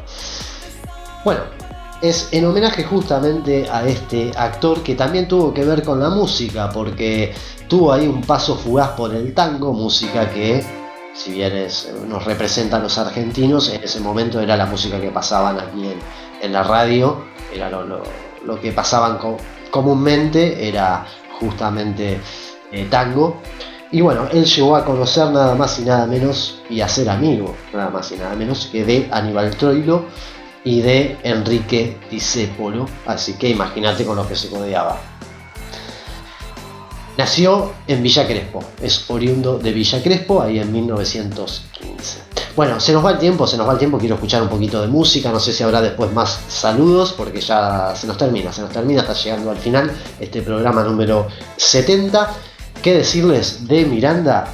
Bueno, 1.24 1.41
es 2.03 2.28
en 2.32 2.45
homenaje 2.45 2.84
justamente 2.84 3.66
a 3.70 3.87
este 3.87 4.30
actor 4.37 4.82
que 4.82 4.95
también 4.95 5.26
tuvo 5.26 5.55
que 5.55 5.64
ver 5.64 5.82
con 5.82 6.01
la 6.01 6.11
música, 6.11 6.68
porque 6.68 7.34
tuvo 7.66 7.95
ahí 7.95 8.07
un 8.07 8.20
paso 8.20 8.57
fugaz 8.57 8.91
por 8.91 9.14
el 9.14 9.32
tango, 9.32 9.72
música 9.72 10.28
que, 10.28 10.62
si 11.14 11.32
bien 11.32 11.66
nos 12.09 12.22
representa 12.26 12.76
a 12.76 12.80
los 12.80 12.99
argentinos, 12.99 13.70
en 13.70 13.82
ese 13.82 14.01
momento 14.01 14.39
era 14.39 14.55
la 14.55 14.66
música 14.66 15.01
que 15.01 15.09
pasaban 15.09 15.59
aquí 15.59 15.91
en, 16.43 16.53
la 16.53 16.62
radio, 16.62 17.24
era 17.55 17.70
lo, 17.70 18.61
que 18.61 18.72
pasaban 18.72 19.16
comúnmente, 19.77 20.66
era 20.66 21.07
justamente 21.39 22.18
eh, 22.72 22.87
tango. 22.89 23.43
Y 23.93 24.01
bueno, 24.01 24.27
él 24.33 24.47
llegó 24.47 24.74
a 24.74 24.85
conocer 24.85 25.31
nada 25.31 25.55
más 25.55 25.79
y 25.79 25.83
nada 25.83 26.07
menos 26.07 26.62
y 26.70 26.81
a 26.81 26.89
ser 26.89 27.11
amigo, 27.11 27.55
nada 27.74 27.91
más 27.91 28.11
y 28.11 28.16
nada 28.16 28.35
menos 28.35 28.66
que 28.72 28.85
de 28.85 29.09
Aníbal 29.12 29.55
Troilo 29.57 30.07
y 30.64 30.81
de 30.81 31.18
Enrique 31.22 31.99
Discépolo, 32.11 32.87
así 33.07 33.35
que 33.35 33.51
imagínate 33.51 34.05
con 34.05 34.16
lo 34.16 34.27
que 34.27 34.35
se 34.35 34.49
codeaba. 34.49 35.16
Nació 37.17 37.73
en 37.87 38.03
Villa 38.03 38.27
Crespo, 38.27 38.62
es 38.83 39.09
oriundo 39.09 39.59
de 39.59 39.73
Villa 39.73 40.03
Crespo, 40.03 40.43
ahí 40.43 40.59
en 40.59 40.71
1915. 40.71 42.19
Bueno, 42.55 42.79
se 42.79 42.93
nos 42.93 43.03
va 43.03 43.12
el 43.12 43.19
tiempo, 43.19 43.47
se 43.47 43.57
nos 43.57 43.67
va 43.67 43.73
el 43.73 43.79
tiempo, 43.79 43.99
quiero 43.99 44.17
escuchar 44.17 44.43
un 44.43 44.49
poquito 44.49 44.83
de 44.83 44.89
música, 44.89 45.33
no 45.33 45.41
sé 45.41 45.55
si 45.55 45.62
habrá 45.62 45.81
después 45.81 46.12
más 46.12 46.41
saludos, 46.49 47.14
porque 47.17 47.41
ya 47.41 47.95
se 47.97 48.07
nos 48.07 48.19
termina, 48.19 48.53
se 48.53 48.61
nos 48.61 48.71
termina, 48.71 49.01
está 49.01 49.14
llegando 49.14 49.51
al 49.51 49.57
final 49.57 49.91
este 50.21 50.43
programa 50.43 50.83
número 50.83 51.27
70. 51.57 52.35
¿Qué 52.83 52.95
decirles 52.95 53.67
de 53.67 53.87
Miranda? 53.87 54.47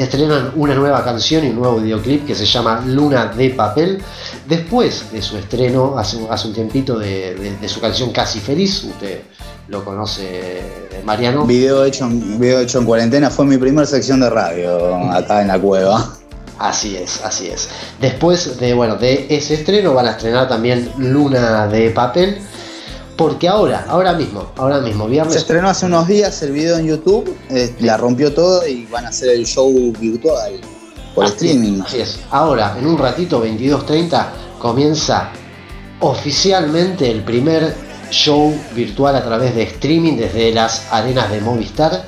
Estrenan 0.00 0.52
una 0.56 0.74
nueva 0.74 1.04
canción 1.04 1.44
y 1.44 1.50
un 1.50 1.56
nuevo 1.56 1.78
videoclip 1.78 2.26
que 2.26 2.34
se 2.34 2.46
llama 2.46 2.82
Luna 2.86 3.26
de 3.26 3.50
Papel. 3.50 4.02
Después 4.48 5.12
de 5.12 5.20
su 5.20 5.36
estreno, 5.36 5.98
hace, 5.98 6.16
un 6.16 6.54
tiempito, 6.54 6.98
de, 6.98 7.58
su 7.66 7.82
canción 7.82 8.10
Casi 8.10 8.40
Feliz, 8.40 8.82
usted 8.82 9.20
lo 9.68 9.84
conoce, 9.84 10.62
Mariano. 11.04 11.44
Video 11.44 11.84
hecho, 11.84 12.08
video 12.08 12.60
hecho 12.60 12.78
en 12.78 12.86
cuarentena, 12.86 13.28
fue 13.28 13.44
mi 13.44 13.58
primera 13.58 13.86
sección 13.86 14.20
de 14.20 14.30
radio 14.30 14.96
acá 15.12 15.42
en 15.42 15.48
la 15.48 15.58
cueva. 15.58 16.16
Así 16.58 16.96
es, 16.96 17.22
así 17.22 17.48
es. 17.48 17.68
Después 18.00 18.58
de, 18.58 18.72
bueno, 18.72 18.96
de 18.96 19.26
ese 19.28 19.52
estreno 19.52 19.92
van 19.92 20.06
a 20.06 20.12
estrenar 20.12 20.48
también 20.48 20.90
Luna 20.96 21.66
de 21.66 21.90
Papel 21.90 22.38
porque 23.20 23.48
ahora, 23.48 23.84
ahora 23.86 24.14
mismo, 24.14 24.50
ahora 24.56 24.80
mismo, 24.80 25.06
viernes. 25.06 25.34
Se 25.34 25.40
estrenó 25.40 25.68
hace 25.68 25.84
unos 25.84 26.08
días 26.08 26.40
el 26.40 26.52
video 26.52 26.78
en 26.78 26.86
YouTube, 26.86 27.36
eh, 27.50 27.74
la 27.80 27.98
rompió 27.98 28.32
todo 28.32 28.66
y 28.66 28.86
van 28.86 29.04
a 29.04 29.08
hacer 29.10 29.28
el 29.28 29.44
show 29.44 29.70
virtual 30.00 30.58
por 31.14 31.26
streaming. 31.26 31.82
Así 31.82 32.00
es. 32.00 32.18
Ahora, 32.30 32.74
en 32.78 32.86
un 32.86 32.96
ratito, 32.96 33.44
22.30, 33.44 34.26
comienza 34.58 35.32
oficialmente 36.00 37.10
el 37.10 37.22
primer 37.22 37.74
show 38.10 38.58
virtual 38.74 39.14
a 39.14 39.22
través 39.22 39.54
de 39.54 39.64
streaming 39.64 40.16
desde 40.16 40.50
las 40.54 40.90
arenas 40.90 41.30
de 41.30 41.42
Movistar. 41.42 42.06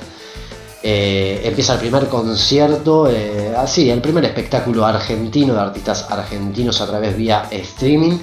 Eh, 0.81 1.41
empieza 1.43 1.73
el 1.73 1.79
primer 1.79 2.07
concierto, 2.07 3.07
eh, 3.07 3.53
así, 3.55 3.87
el 3.87 4.01
primer 4.01 4.25
espectáculo 4.25 4.83
argentino 4.83 5.53
de 5.53 5.59
artistas 5.59 6.07
argentinos 6.09 6.81
a 6.81 6.87
través 6.87 7.15
vía 7.15 7.49
streaming. 7.51 8.17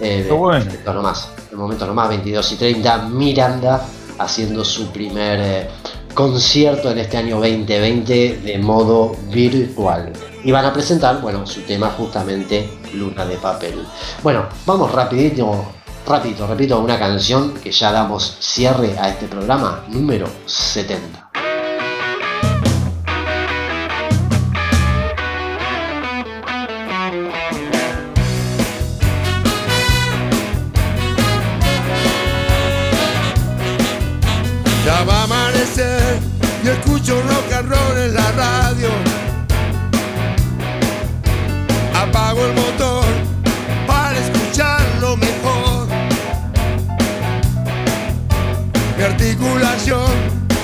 Eh, 0.00 0.28
bueno. 0.30 0.64
nomás, 0.86 1.30
el 1.50 1.56
momento 1.56 1.86
nomás, 1.86 2.08
22 2.08 2.52
y 2.52 2.56
30, 2.56 2.98
Miranda 3.08 3.86
haciendo 4.18 4.64
su 4.64 4.90
primer 4.90 5.40
eh, 5.40 5.68
concierto 6.14 6.90
en 6.90 6.98
este 6.98 7.16
año 7.16 7.36
2020 7.36 8.40
de 8.44 8.58
modo 8.58 9.16
virtual. 9.30 10.12
Y 10.44 10.52
van 10.52 10.64
a 10.64 10.72
presentar, 10.72 11.20
bueno, 11.20 11.46
su 11.46 11.62
tema 11.62 11.90
justamente 11.90 12.68
Luna 12.94 13.24
de 13.24 13.36
Papel. 13.36 13.86
Bueno, 14.22 14.46
vamos 14.66 14.90
rapidito, 14.92 15.66
rapidito, 16.06 16.46
repito, 16.46 16.80
una 16.80 16.98
canción 16.98 17.54
que 17.54 17.70
ya 17.70 17.92
damos 17.92 18.36
cierre 18.40 18.98
a 18.98 19.08
este 19.08 19.26
programa 19.26 19.84
número 19.88 20.26
70. 20.46 21.27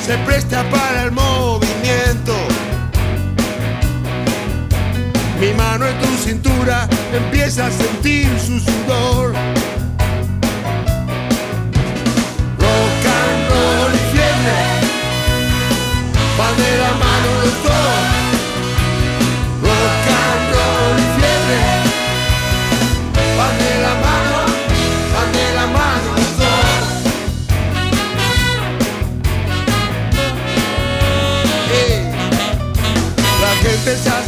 Se 0.04 0.18
presta 0.18 0.62
para 0.70 1.04
el 1.04 1.12
movimiento. 1.12 2.36
Mi 5.40 5.52
mano 5.54 5.86
en 5.86 5.98
tu 5.98 6.08
cintura 6.18 6.86
empieza 7.12 7.66
a 7.66 7.70
sentir 7.70 8.28
su 8.38 8.60
sudor. 8.60 9.32
van 16.36 16.56
de 16.56 16.78
la 16.78 16.92
mano 16.92 17.28
los 17.42 17.62
dos. 17.62 18.13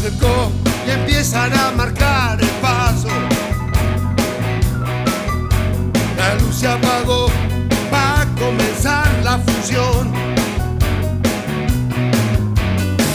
Acercó 0.06 0.52
y 0.86 0.90
empiezan 0.90 1.52
a 1.52 1.72
marcar 1.72 2.40
el 2.40 2.48
paso. 2.62 3.08
La 6.16 6.34
luz 6.36 6.56
se 6.56 6.68
apagó, 6.68 7.28
va 7.92 8.20
a 8.20 8.26
comenzar 8.38 9.08
la 9.24 9.38
función. 9.38 10.12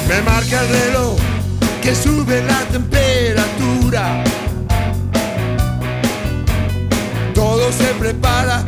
Me 0.07 0.21
marca 0.23 0.61
el 0.61 0.69
reloj 0.69 1.17
que 1.81 1.95
sube 1.95 2.43
la 2.43 2.59
temperatura. 2.65 4.23
Todo 7.33 7.71
se 7.71 7.85
prepara, 7.99 8.63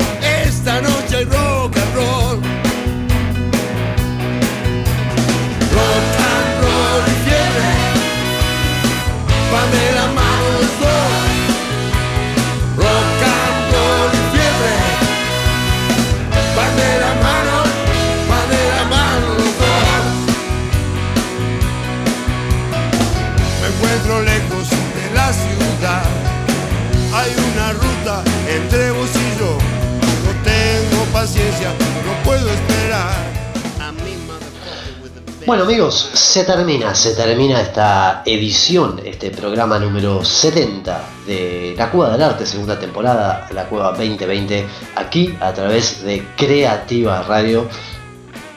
Bueno 35.46 35.64
amigos, 35.64 36.10
se 36.14 36.44
termina, 36.44 36.94
se 36.94 37.16
termina 37.16 37.62
esta 37.62 38.24
edición, 38.26 39.00
este 39.06 39.32
programa 39.32 39.80
número 39.80 40.26
70 40.26 41.02
de 41.26 41.76
La 41.78 41.90
Cueva 41.90 42.12
del 42.12 42.24
Arte, 42.24 42.46
segunda 42.46 42.78
temporada, 42.78 43.48
La 43.54 43.70
Cueva 43.70 43.92
2020, 43.92 44.66
aquí 44.96 45.34
a 45.40 45.54
través 45.54 46.04
de 46.04 46.28
Creativa 46.36 47.24
Radio. 47.24 47.70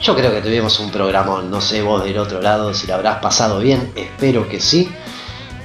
Yo 0.00 0.16
creo 0.16 0.32
que 0.32 0.40
tuvimos 0.40 0.80
un 0.80 0.90
programa, 0.90 1.42
no 1.42 1.60
sé 1.60 1.82
vos 1.82 2.02
del 2.02 2.18
otro 2.18 2.42
lado 2.42 2.74
si 2.74 2.88
lo 2.88 2.94
habrás 2.94 3.18
pasado 3.18 3.60
bien, 3.60 3.92
espero 3.94 4.48
que 4.48 4.58
sí. 4.58 4.90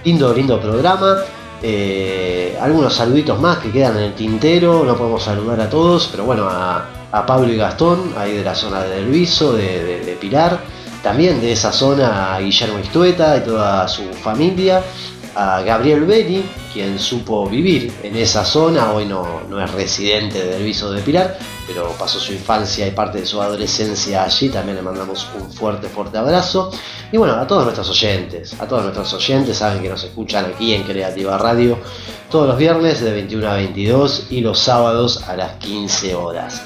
Lindo, 0.03 0.31
lindo 0.35 0.61
programa. 0.61 1.17
Eh, 1.64 2.57
algunos 2.59 2.93
saluditos 2.95 3.39
más 3.39 3.59
que 3.59 3.72
quedan 3.72 3.97
en 3.97 4.03
el 4.03 4.14
tintero, 4.14 4.84
no 4.84 4.97
podemos 4.97 5.24
saludar 5.24 5.62
a 5.62 5.70
todos, 5.70 6.07
pero 6.09 6.26
bueno, 6.26 6.47
a, 6.49 6.88
Pablo 7.28 7.51
y 7.51 7.57
Gastón, 7.57 8.14
ahí 8.18 8.38
de 8.38 8.43
la 8.43 8.55
zona 8.55 8.84
de 8.84 9.01
Luiso, 9.01 9.53
de, 9.53 10.01
de, 10.05 10.14
Pilar, 10.14 10.59
también 11.03 11.41
de 11.41 11.51
esa 11.51 11.72
zona 11.74 12.36
a 12.36 12.39
Guillermo 12.39 12.80
Istueta 12.80 13.36
y 13.38 13.41
toda 13.41 13.88
su 13.88 14.03
familia, 14.14 14.82
a 15.36 15.62
Gabriel 15.62 16.05
Beni, 16.05 16.43
quien 16.72 16.97
supo 16.97 17.47
vivir 17.47 17.91
en 18.01 18.16
esa 18.16 18.45
zona, 18.45 18.91
hoy 18.93 19.05
no, 19.05 19.41
no 19.49 19.62
es 19.62 19.70
residente 19.72 20.43
del 20.43 20.64
Viso 20.64 20.91
de 20.91 21.01
Pilar, 21.01 21.38
pero 21.74 21.89
pasó 21.97 22.19
su 22.19 22.34
infancia 22.34 22.86
y 22.86 22.91
parte 22.91 23.19
de 23.19 23.26
su 23.26 23.41
adolescencia 23.41 24.24
allí, 24.24 24.49
también 24.49 24.76
le 24.76 24.82
mandamos 24.82 25.26
un 25.39 25.51
fuerte, 25.51 25.88
fuerte 25.88 26.17
abrazo. 26.17 26.69
Y 27.11 27.17
bueno, 27.17 27.36
a 27.36 27.47
todos 27.47 27.63
nuestros 27.63 27.89
oyentes, 27.89 28.59
a 28.59 28.67
todos 28.67 28.84
nuestros 28.84 29.13
oyentes, 29.13 29.57
saben 29.57 29.82
que 29.82 29.89
nos 29.89 30.03
escuchan 30.03 30.45
aquí 30.45 30.74
en 30.74 30.84
Creativa 30.84 31.38
Radio 31.38 31.78
todos 32.30 32.47
los 32.47 32.57
viernes 32.57 32.99
de 32.99 33.11
21 33.11 33.47
a 33.47 33.53
22 33.55 34.28
y 34.30 34.41
los 34.41 34.59
sábados 34.59 35.24
a 35.30 35.36
las 35.36 35.53
15 35.57 36.15
horas. 36.15 36.61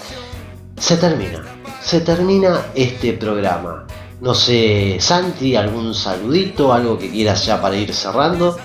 Se 0.78 0.98
termina, 0.98 1.44
se 1.82 2.02
termina 2.02 2.62
este 2.74 3.14
programa. 3.14 3.86
No 4.22 4.34
sé, 4.34 4.98
Santi, 5.00 5.56
algún 5.56 5.94
saludito, 5.94 6.74
algo 6.74 6.98
que 6.98 7.12
quieras 7.12 7.46
ya 7.46 7.62
para 7.62 7.76
ir 7.76 7.94
cerrando. 7.94 8.58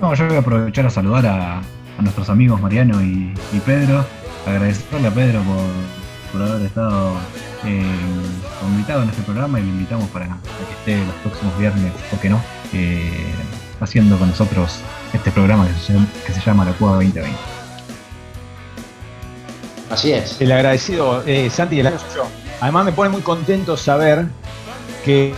No, 0.00 0.14
yo 0.14 0.26
voy 0.26 0.36
a 0.36 0.40
aprovechar 0.40 0.86
a 0.86 0.90
saludar 0.90 1.26
a, 1.26 1.62
nuestros 2.00 2.30
amigos 2.30 2.58
Mariano 2.62 3.02
y, 3.02 3.34
Pedro. 3.66 4.04
Agradecerle 4.46 5.08
a 5.08 5.10
Pedro 5.10 5.42
por, 6.32 6.42
haber 6.42 6.66
estado 6.66 7.14
eh, 7.64 7.82
invitado 8.68 9.02
en 9.02 9.10
este 9.10 9.22
programa 9.22 9.58
y 9.60 9.62
lo 9.62 9.68
invitamos 9.68 10.08
para, 10.10 10.26
que 10.26 10.90
esté 10.92 11.04
los 11.04 11.14
próximos 11.16 11.58
viernes, 11.58 11.92
¿por 12.08 12.18
qué 12.20 12.28
no? 12.30 12.40
Eh, 12.72 13.32
haciendo 13.80 14.18
con 14.18 14.28
nosotros 14.28 14.78
este 15.12 15.30
programa 15.30 15.66
que 16.26 16.32
se 16.32 16.40
llama, 16.40 16.64
La 16.64 16.72
Cueva 16.72 16.94
2020. 16.96 17.38
Así 19.90 20.12
es. 20.12 20.40
El 20.40 20.52
agradecido, 20.52 21.22
eh, 21.26 21.50
Santi, 21.50 21.80
el 21.80 21.88
agradecido 21.88 22.26
Además 22.60 22.84
me 22.84 22.92
pone 22.92 23.10
muy 23.10 23.22
contento 23.22 23.76
saber 23.76 24.26
que 25.04 25.34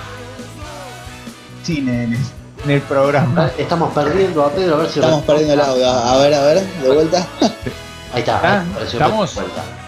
cine 1.63 2.05
en 2.05 2.71
el, 2.71 2.81
programa. 2.83 3.51
Estamos 3.57 3.95
perdiendo 3.95 4.45
a 4.45 4.51
Pedro, 4.51 4.75
a 4.75 4.79
ver 4.79 4.91
si 4.91 4.99
Estamos 5.01 5.25
perdiendo 5.25 5.55
el 5.55 5.61
audio. 5.61 5.89
A 5.89 6.19
ver, 6.19 6.35
a 6.35 6.43
ver, 6.43 6.63
de 6.83 6.91
vuelta. 6.91 7.27
Ahí 8.13 8.21
está. 8.21 8.41
Ah, 8.43 8.65
¿Estamos? 8.83 9.41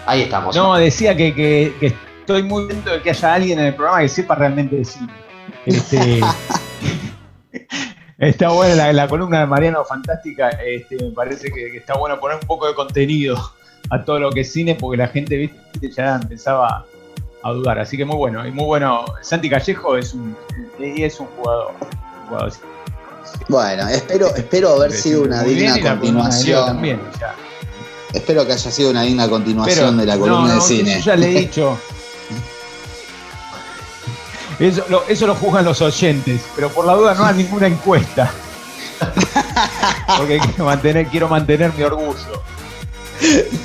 Ahí 0.05 0.21
estamos. 0.23 0.55
No, 0.55 0.75
decía 0.75 1.15
que, 1.15 1.73
estoy 1.81 2.41
muy 2.41 2.65
contento 2.65 2.91
de 2.91 3.01
que 3.01 3.11
haya 3.11 3.33
alguien 3.35 3.59
en 3.59 3.65
el 3.67 3.75
programa 3.75 4.01
que 4.01 4.09
sepa 4.09 4.33
realmente 4.33 4.77
de 4.77 4.85
cine. 4.85 5.13
Este, 5.65 6.21
está 8.17 8.49
buena 8.49 8.91
la, 8.91 9.07
columna 9.07 9.41
de 9.41 9.45
Mariano, 9.45 9.83
fantástica. 9.83 10.49
Este, 10.49 10.95
me 11.03 11.11
parece 11.11 11.51
que, 11.51 11.77
está 11.77 11.95
bueno 11.97 12.19
poner 12.19 12.39
un 12.41 12.47
poco 12.47 12.67
de 12.67 12.73
contenido 12.73 13.37
a 13.91 14.03
todo 14.03 14.19
lo 14.19 14.31
que 14.31 14.41
es 14.41 14.51
cine, 14.51 14.73
porque 14.73 14.97
la 14.97 15.07
gente 15.07 15.37
¿viste? 15.37 15.91
ya 15.91 16.15
empezaba 16.15 16.83
a 17.43 17.51
dudar. 17.51 17.77
Así 17.77 17.95
que 17.95 18.05
muy 18.05 18.17
bueno, 18.17 18.47
y 18.47 18.51
muy 18.51 18.65
bueno. 18.65 19.05
Santi 19.21 19.51
Callejo 19.51 19.97
es 19.97 20.15
un, 20.15 20.35
es 20.79 21.19
un 21.19 21.27
jugador. 21.27 21.73
bueno, 23.49 23.87
espero, 23.87 24.35
espero 24.35 24.69
haber 24.69 24.91
sido 24.91 25.21
una 25.21 25.43
digna 25.43 25.79
continuación. 25.79 26.65
También, 26.65 26.99
Espero 28.15 28.47
que 28.47 28.53
haya 28.53 28.71
sido 28.71 28.89
una 28.89 29.03
digna 29.03 29.29
continuación 29.29 29.97
de 29.97 30.05
la 30.05 30.17
columna 30.17 30.55
de 30.55 30.61
cine. 30.61 31.01
ya 31.01 31.15
le 31.15 31.27
he 31.27 31.39
dicho. 31.41 31.77
Eso 34.57 34.85
lo, 34.89 35.03
eso 35.07 35.27
lo 35.27 35.35
juzgan 35.35 35.65
los 35.65 35.81
oyentes, 35.81 36.41
pero 36.55 36.69
por 36.69 36.85
la 36.85 36.93
duda 36.93 37.13
no 37.13 37.25
hay 37.25 37.35
ninguna 37.35 37.67
encuesta. 37.67 38.31
Porque 40.17 40.39
quiero 40.39 40.65
mantener, 40.65 41.07
quiero 41.07 41.27
mantener 41.27 41.73
mi 41.73 41.83
orgullo. 41.83 42.41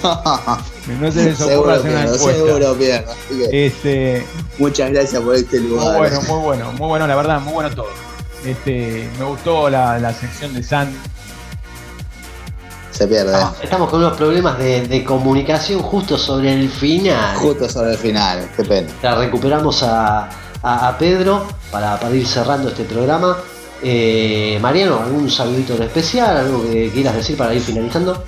no. 0.03 1.12
se 1.12 1.24
les 1.24 1.40
ocurra 1.40 1.74
hacer 1.74 1.90
una 1.92 2.03
encuesta. 2.03 2.32
Seguro, 2.32 2.76
este, 3.53 4.26
Muchas 4.59 4.90
gracias 4.90 5.22
por 5.22 5.34
este 5.34 5.61
lugar. 5.61 5.86
Muy 5.86 5.98
bueno, 5.98 6.22
muy 6.22 6.40
bueno, 6.40 6.72
muy 6.72 6.88
bueno, 6.88 7.07
la 7.07 7.14
verdad, 7.14 7.40
muy 7.40 7.53
bueno 7.53 7.70
todo. 7.70 7.88
Este, 8.44 9.09
me 9.18 9.24
gustó 9.26 9.70
la, 9.70 10.12
sección 10.14 10.55
de 10.55 10.62
San. 10.62 10.92
Se 13.01 13.09
pierde. 13.09 13.34
Ah, 13.34 13.55
estamos 13.62 13.88
con 13.88 14.01
unos 14.01 14.14
problemas 14.14 14.59
de, 14.59 15.03
comunicación 15.07 15.80
justo 15.80 16.18
sobre 16.18 16.53
el 16.53 16.68
final. 16.68 17.34
Justo 17.34 17.66
sobre 17.66 17.92
el 17.92 17.96
final, 17.96 18.51
qué 18.55 18.62
pena. 18.62 18.88
La 19.03 19.14
recuperamos 19.14 19.82
a, 19.82 20.28
Pedro 20.98 21.46
para, 21.72 21.98
ir 22.14 22.26
cerrando 22.26 22.68
este 22.68 22.84
programa. 22.84 23.38
Eh, 23.82 24.59
Mariano, 24.61 25.01
¿algún 25.03 25.30
saludito 25.30 25.76
en 25.76 25.84
especial? 25.84 26.36
¿Algo 26.36 26.62
que 26.62 26.90
quieras 26.92 27.16
decir 27.16 27.38
para 27.38 27.55
ir 27.55 27.62
finalizando? 27.62 28.22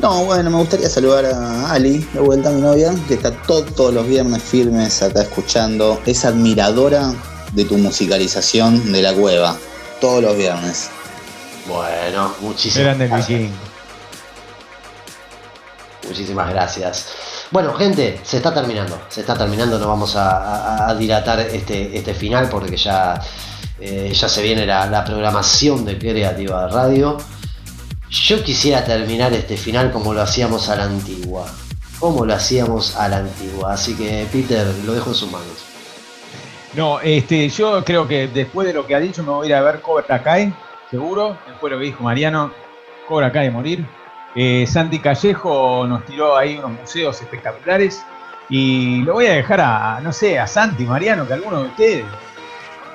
No, 0.00 0.24
bueno, 0.24 0.50
me 0.50 0.56
gustaría 0.56 0.88
saludar 0.88 1.26
a 1.26 1.70
Ali, 1.70 2.04
de 2.12 2.18
vuelta 2.18 2.48
a 2.48 2.52
mi 2.52 2.60
novia, 2.60 2.92
que 3.06 3.14
está 3.14 3.30
todos 3.30 3.94
los 3.94 4.08
viernes 4.08 4.42
firmes 4.42 5.00
acá 5.04 5.22
escuchando. 5.22 6.00
Es 6.04 6.24
admiradora 6.24 7.12
de 7.52 7.64
tu 7.64 7.78
musicalización 7.78 8.92
de 8.92 9.02
la 9.02 9.14
cueva, 9.14 9.56
todos 10.00 10.20
los 10.20 10.36
viernes. 10.36 10.90
Bueno, 11.68 12.34
muchísimas 12.40 12.98
gracias. 12.98 13.67
Muchísimas 16.08 16.50
gracias. 16.50 17.08
Bueno, 17.50 17.74
gente, 17.74 18.20
se 18.22 18.38
está 18.38 18.52
terminando. 18.52 18.98
Se 19.08 19.20
está 19.20 19.36
terminando, 19.36 19.78
no 19.78 19.88
vamos 19.88 20.14
a, 20.16 20.94
dilatar 20.98 21.40
este, 21.40 21.96
este 21.96 22.14
final 22.14 22.48
porque 22.48 22.76
ya, 22.76 23.20
eh, 23.80 24.12
ya 24.12 24.28
se 24.28 24.42
viene 24.42 24.66
la, 24.66 25.04
programación 25.04 25.84
de 25.84 25.98
Creativa 25.98 26.68
Radio. 26.68 27.18
Yo 28.10 28.42
quisiera 28.42 28.84
terminar 28.84 29.32
este 29.34 29.56
final 29.56 29.92
como 29.92 30.14
lo 30.14 30.22
hacíamos 30.22 30.68
a 30.68 30.76
la 30.76 30.84
antigua. 30.84 31.46
Como 31.98 32.24
lo 32.24 32.34
hacíamos 32.34 32.96
a 32.96 33.08
la 33.08 33.18
antigua. 33.18 33.74
Así 33.74 33.94
que, 33.94 34.26
Peter, 34.32 34.66
lo 34.84 34.94
dejo 34.94 35.10
en 35.10 35.16
sus 35.16 35.30
manos. 35.30 35.64
No, 36.74 37.00
este, 37.00 37.48
yo 37.48 37.82
creo 37.84 38.06
que 38.06 38.28
después 38.28 38.66
de 38.66 38.74
lo 38.74 38.86
que 38.86 38.94
ha 38.94 39.00
dicho 39.00 39.22
me 39.22 39.30
voy 39.30 39.46
a 39.46 39.48
ir 39.48 39.54
a 39.54 39.62
ver 39.62 39.80
Cobra 39.80 40.22
Kai, 40.22 40.52
seguro. 40.90 41.36
Después 41.46 41.70
de 41.70 41.76
lo 41.76 41.80
que 41.80 41.86
dijo 41.86 42.04
Mariano, 42.04 42.52
Cobra 43.06 43.32
Kai 43.32 43.50
morir. 43.50 43.84
Eh, 44.40 44.68
Santi 44.68 45.00
Callejo 45.00 45.84
nos 45.88 46.06
tiró 46.06 46.36
ahí 46.36 46.58
unos 46.58 46.70
museos 46.70 47.20
espectaculares. 47.20 48.02
Y 48.48 49.02
lo 49.02 49.14
voy 49.14 49.26
a 49.26 49.32
dejar 49.32 49.60
a, 49.60 50.00
no 50.00 50.12
sé, 50.12 50.38
a 50.38 50.46
Santi, 50.46 50.84
Mariano, 50.84 51.26
que 51.26 51.32
alguno 51.32 51.64
de 51.64 51.68
ustedes 51.70 52.04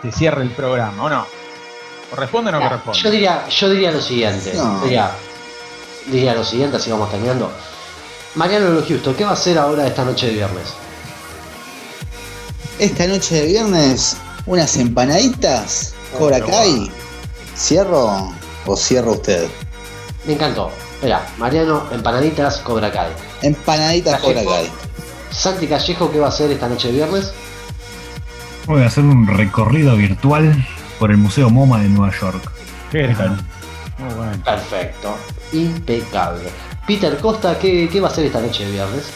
te 0.02 0.10
cierre 0.10 0.42
el 0.42 0.52
programa, 0.52 1.04
¿o 1.04 1.10
no? 1.10 1.28
¿Corresponde 2.10 2.50
o 2.50 2.54
no, 2.54 2.62
corresponde? 2.62 2.98
Yo 2.98 3.12
diría, 3.12 3.46
yo 3.50 3.70
diría 3.70 3.92
lo 3.92 4.00
siguiente. 4.02 4.54
Diría, 6.06 6.34
lo 6.34 6.46
siguiente, 6.46 6.78
así 6.78 6.90
vamos 6.90 7.12
terminando. 7.12 7.52
Mariano 8.36 8.70
Lo 8.70 8.82
Justo, 8.82 9.14
¿qué 9.14 9.26
va 9.26 9.32
a 9.32 9.34
hacer 9.34 9.58
ahora 9.58 9.86
esta 9.86 10.06
noche 10.06 10.28
de 10.28 10.34
viernes? 10.36 10.74
Esta 12.80 13.06
noche 13.06 13.36
de 13.36 13.48
viernes, 13.48 14.16
unas 14.46 14.78
empanaditas, 14.78 15.94
Cobra 16.18 16.40
Kai. 16.40 16.90
¿Cierro 17.54 18.34
o 18.66 18.78
cierra 18.78 19.12
usted? 19.12 19.50
Me 20.26 20.34
encantó. 20.34 20.72
Espera, 21.04 21.28
Mariano, 21.38 21.84
empanaditas, 21.92 22.60
Cobra 22.60 22.90
Kai. 22.90 23.12
Empanaditas, 23.42 24.22
Cobra 24.22 24.42
Kai. 24.42 24.72
Santi 25.32 25.68
Callejo, 25.68 26.10
¿qué 26.10 26.18
va 26.18 26.28
a 26.28 26.30
hacer 26.30 26.50
esta 26.50 26.70
noche 26.70 26.88
de 26.88 26.94
viernes? 26.94 27.34
Voy 28.68 28.84
a 28.84 28.86
hacer 28.86 29.04
un 29.04 29.28
recorrido 29.28 29.98
virtual 29.98 30.66
por 31.00 31.12
el 31.12 31.18
Museo 31.18 31.50
MoMA 31.50 31.82
de 31.82 31.90
Nueva 31.90 32.14
York. 32.18 32.50
Perfecto, 34.46 35.18
impecable. 35.52 36.48
Peter 36.88 37.18
Costa, 37.18 37.60
¿qué, 37.60 37.90
va 38.02 38.08
a 38.08 38.12
hacer 38.12 38.28
esta 38.28 38.40
noche 38.40 38.64
de 38.64 38.72
viernes? 38.72 39.12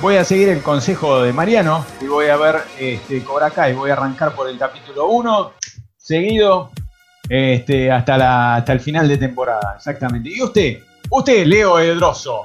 Voy 0.00 0.16
a 0.16 0.24
seguir 0.24 0.48
el 0.48 0.62
consejo 0.62 1.20
de 1.20 1.34
Mariano 1.34 1.84
y 2.00 2.06
voy 2.06 2.28
a 2.28 2.38
ver 2.38 2.62
este, 2.78 3.22
Cobra 3.24 3.50
Kai. 3.50 3.74
Voy 3.74 3.90
a 3.90 3.92
arrancar 3.92 4.34
por 4.34 4.48
el 4.48 4.56
capítulo 4.56 5.08
1, 5.08 5.52
seguido 5.98 6.70
este, 7.28 7.92
hasta, 7.92 8.16
la, 8.16 8.56
hasta 8.56 8.72
el 8.72 8.80
final 8.80 9.06
de 9.06 9.18
temporada, 9.18 9.74
exactamente. 9.76 10.30
Y 10.34 10.40
usted, 10.40 10.78
usted, 11.10 11.46
Leo 11.46 11.78
Edroso, 11.78 12.44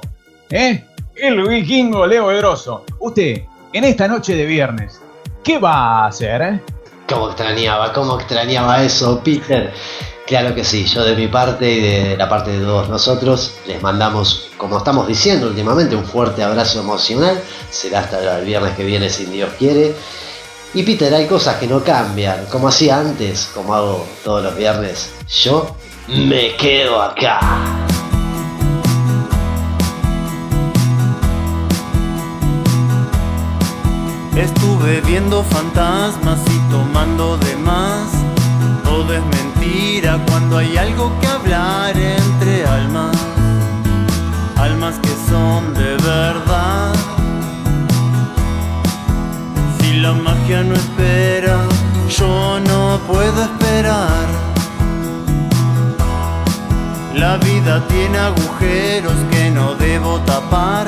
¿eh? 0.50 0.84
El 1.14 1.42
vikingo 1.48 2.06
Leo 2.06 2.30
Edroso. 2.30 2.84
Usted, 3.00 3.42
en 3.72 3.84
esta 3.84 4.06
noche 4.06 4.34
de 4.34 4.44
viernes, 4.44 5.00
¿qué 5.42 5.58
va 5.58 6.04
a 6.04 6.06
hacer? 6.08 6.42
Eh? 6.42 6.60
¿Cómo 7.08 7.28
extrañaba? 7.28 7.92
¿Cómo 7.92 8.18
extrañaba 8.18 8.82
eso, 8.82 9.20
Peter? 9.24 9.72
Claro 10.26 10.54
que 10.54 10.64
sí, 10.64 10.84
yo 10.86 11.04
de 11.04 11.14
mi 11.14 11.28
parte 11.28 11.70
y 11.70 11.80
de 11.80 12.16
la 12.16 12.28
parte 12.28 12.50
de 12.50 12.64
todos 12.64 12.88
nosotros 12.88 13.54
les 13.66 13.80
mandamos, 13.80 14.48
como 14.56 14.78
estamos 14.78 15.06
diciendo 15.06 15.46
últimamente, 15.46 15.94
un 15.94 16.04
fuerte 16.04 16.42
abrazo 16.42 16.80
emocional. 16.80 17.40
Será 17.70 18.00
hasta 18.00 18.38
el 18.38 18.44
viernes 18.44 18.74
que 18.74 18.84
viene, 18.84 19.08
si 19.08 19.26
Dios 19.26 19.50
quiere. 19.56 19.94
Y 20.74 20.82
Peter, 20.82 21.14
hay 21.14 21.26
cosas 21.26 21.56
que 21.56 21.68
no 21.68 21.82
cambian, 21.84 22.46
como 22.46 22.68
hacía 22.68 22.98
antes, 22.98 23.48
como 23.54 23.72
hago 23.72 24.04
todos 24.24 24.42
los 24.42 24.56
viernes. 24.56 25.14
Yo 25.28 25.76
me 26.08 26.56
quedo 26.56 27.00
acá. 27.00 27.85
Estuve 34.76 35.00
viendo 35.00 35.42
fantasmas 35.42 36.38
y 36.50 36.70
tomando 36.70 37.38
de 37.38 37.56
más. 37.56 38.10
Todo 38.84 39.14
es 39.14 39.22
mentira 39.24 40.18
cuando 40.28 40.58
hay 40.58 40.76
algo 40.76 41.10
que 41.18 41.26
hablar 41.26 41.96
entre 41.96 42.66
almas. 42.66 43.16
Almas 44.56 44.96
que 44.98 45.14
son 45.30 45.72
de 45.72 45.96
verdad. 45.96 46.94
Si 49.78 49.94
la 49.94 50.12
magia 50.12 50.62
no 50.62 50.74
espera, 50.74 51.56
yo 52.10 52.60
no 52.60 53.00
puedo 53.08 53.44
esperar. 53.44 54.26
La 57.14 57.38
vida 57.38 57.82
tiene 57.88 58.18
agujeros 58.18 59.16
que 59.30 59.50
no 59.50 59.74
debo 59.76 60.20
tapar. 60.20 60.86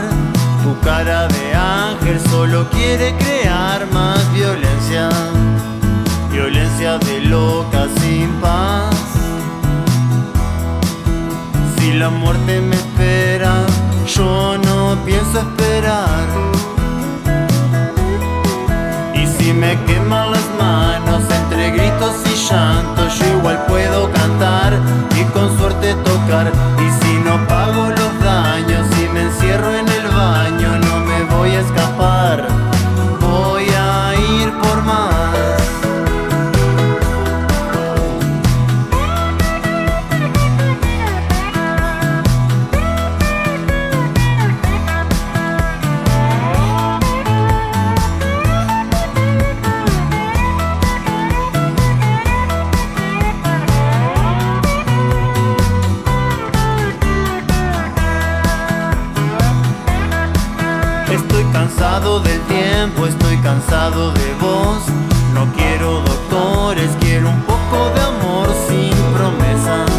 Tu 0.68 0.78
cara 0.80 1.26
de 1.28 1.54
ángel 1.54 2.20
solo 2.28 2.68
quiere 2.68 3.16
crear 3.16 3.90
más 3.90 4.20
violencia. 4.34 5.08
Violencia 6.30 6.98
de 6.98 7.22
loca 7.22 7.86
sin 7.98 8.28
paz. 8.42 8.94
Si 11.78 11.94
la 11.94 12.10
muerte 12.10 12.60
me 12.60 12.76
espera, 12.76 13.54
yo 14.14 14.58
no 14.58 14.94
pienso 15.06 15.38
esperar. 15.38 16.26
Y 19.14 19.26
si 19.26 19.54
me 19.54 19.72
queman 19.86 20.32
las 20.32 20.48
manos 20.60 21.22
entre 21.40 21.70
gritos 21.70 22.14
y 22.26 22.52
llantos, 22.52 23.18
yo 23.18 23.38
igual 23.38 23.64
puedo 23.68 24.12
cantar 24.12 24.74
y 25.18 25.24
con 25.32 25.56
suerte 25.56 25.94
tocar. 26.04 26.52
Y 26.76 27.04
si 27.04 27.12
no 27.20 27.38
pago 27.48 27.97
tiempo, 62.88 63.06
estoy 63.06 63.36
cansado 63.38 64.12
de 64.12 64.34
vos. 64.40 64.82
No 65.34 65.46
quiero 65.52 66.00
doctores, 66.00 66.90
quiero 67.00 67.28
un 67.28 67.42
poco 67.42 67.90
de 67.94 68.00
amor 68.00 68.48
sin 68.68 68.94
promesas. 69.14 69.90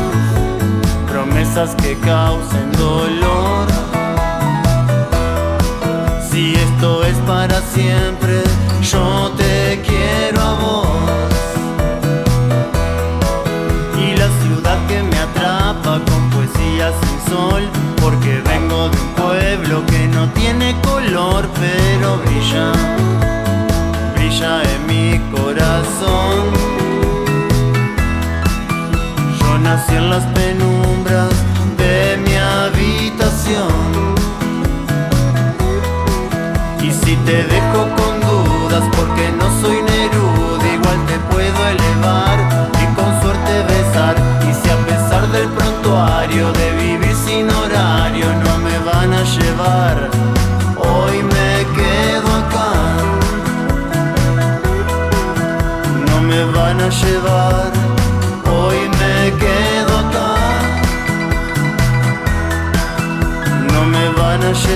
Promesas 1.07 1.75
que 1.75 1.97
causen 1.99 2.71
dolor. 2.73 3.67
Si 6.31 6.55
esto 6.55 7.03
es 7.03 7.15
para 7.27 7.61
siempre, 7.61 8.41
yo 8.81 9.31
te 9.37 9.81
quiero 9.85 10.41
a 10.41 10.53
vos. 10.53 10.87
Y 13.97 14.15
la 14.15 14.29
ciudad 14.41 14.77
que 14.87 15.03
me 15.03 15.17
atrapa 15.19 15.99
con 16.09 16.29
poesía 16.29 16.91
sin 17.01 17.33
sol, 17.33 17.69
no 20.19 20.27
tiene 20.33 20.75
color, 20.81 21.47
pero 21.61 22.17
brilla, 22.17 22.73
brilla 24.15 24.63
en 24.73 24.81
mi 24.91 25.17
corazón. 25.31 26.39
Yo 29.39 29.57
nací 29.59 29.95
en 29.95 30.09
las 30.09 30.25
penumbras 30.39 31.33
de 31.77 32.17
mi 32.25 32.35
habitación. 32.35 33.73
Y 36.81 36.91
si 36.91 37.15
te 37.27 37.37
dejo 37.53 37.81
con 37.97 38.13
dudas 38.19 38.83
porque 38.97 39.25
no 39.39 39.47
soy 39.61 39.88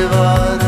acá. 0.02 0.63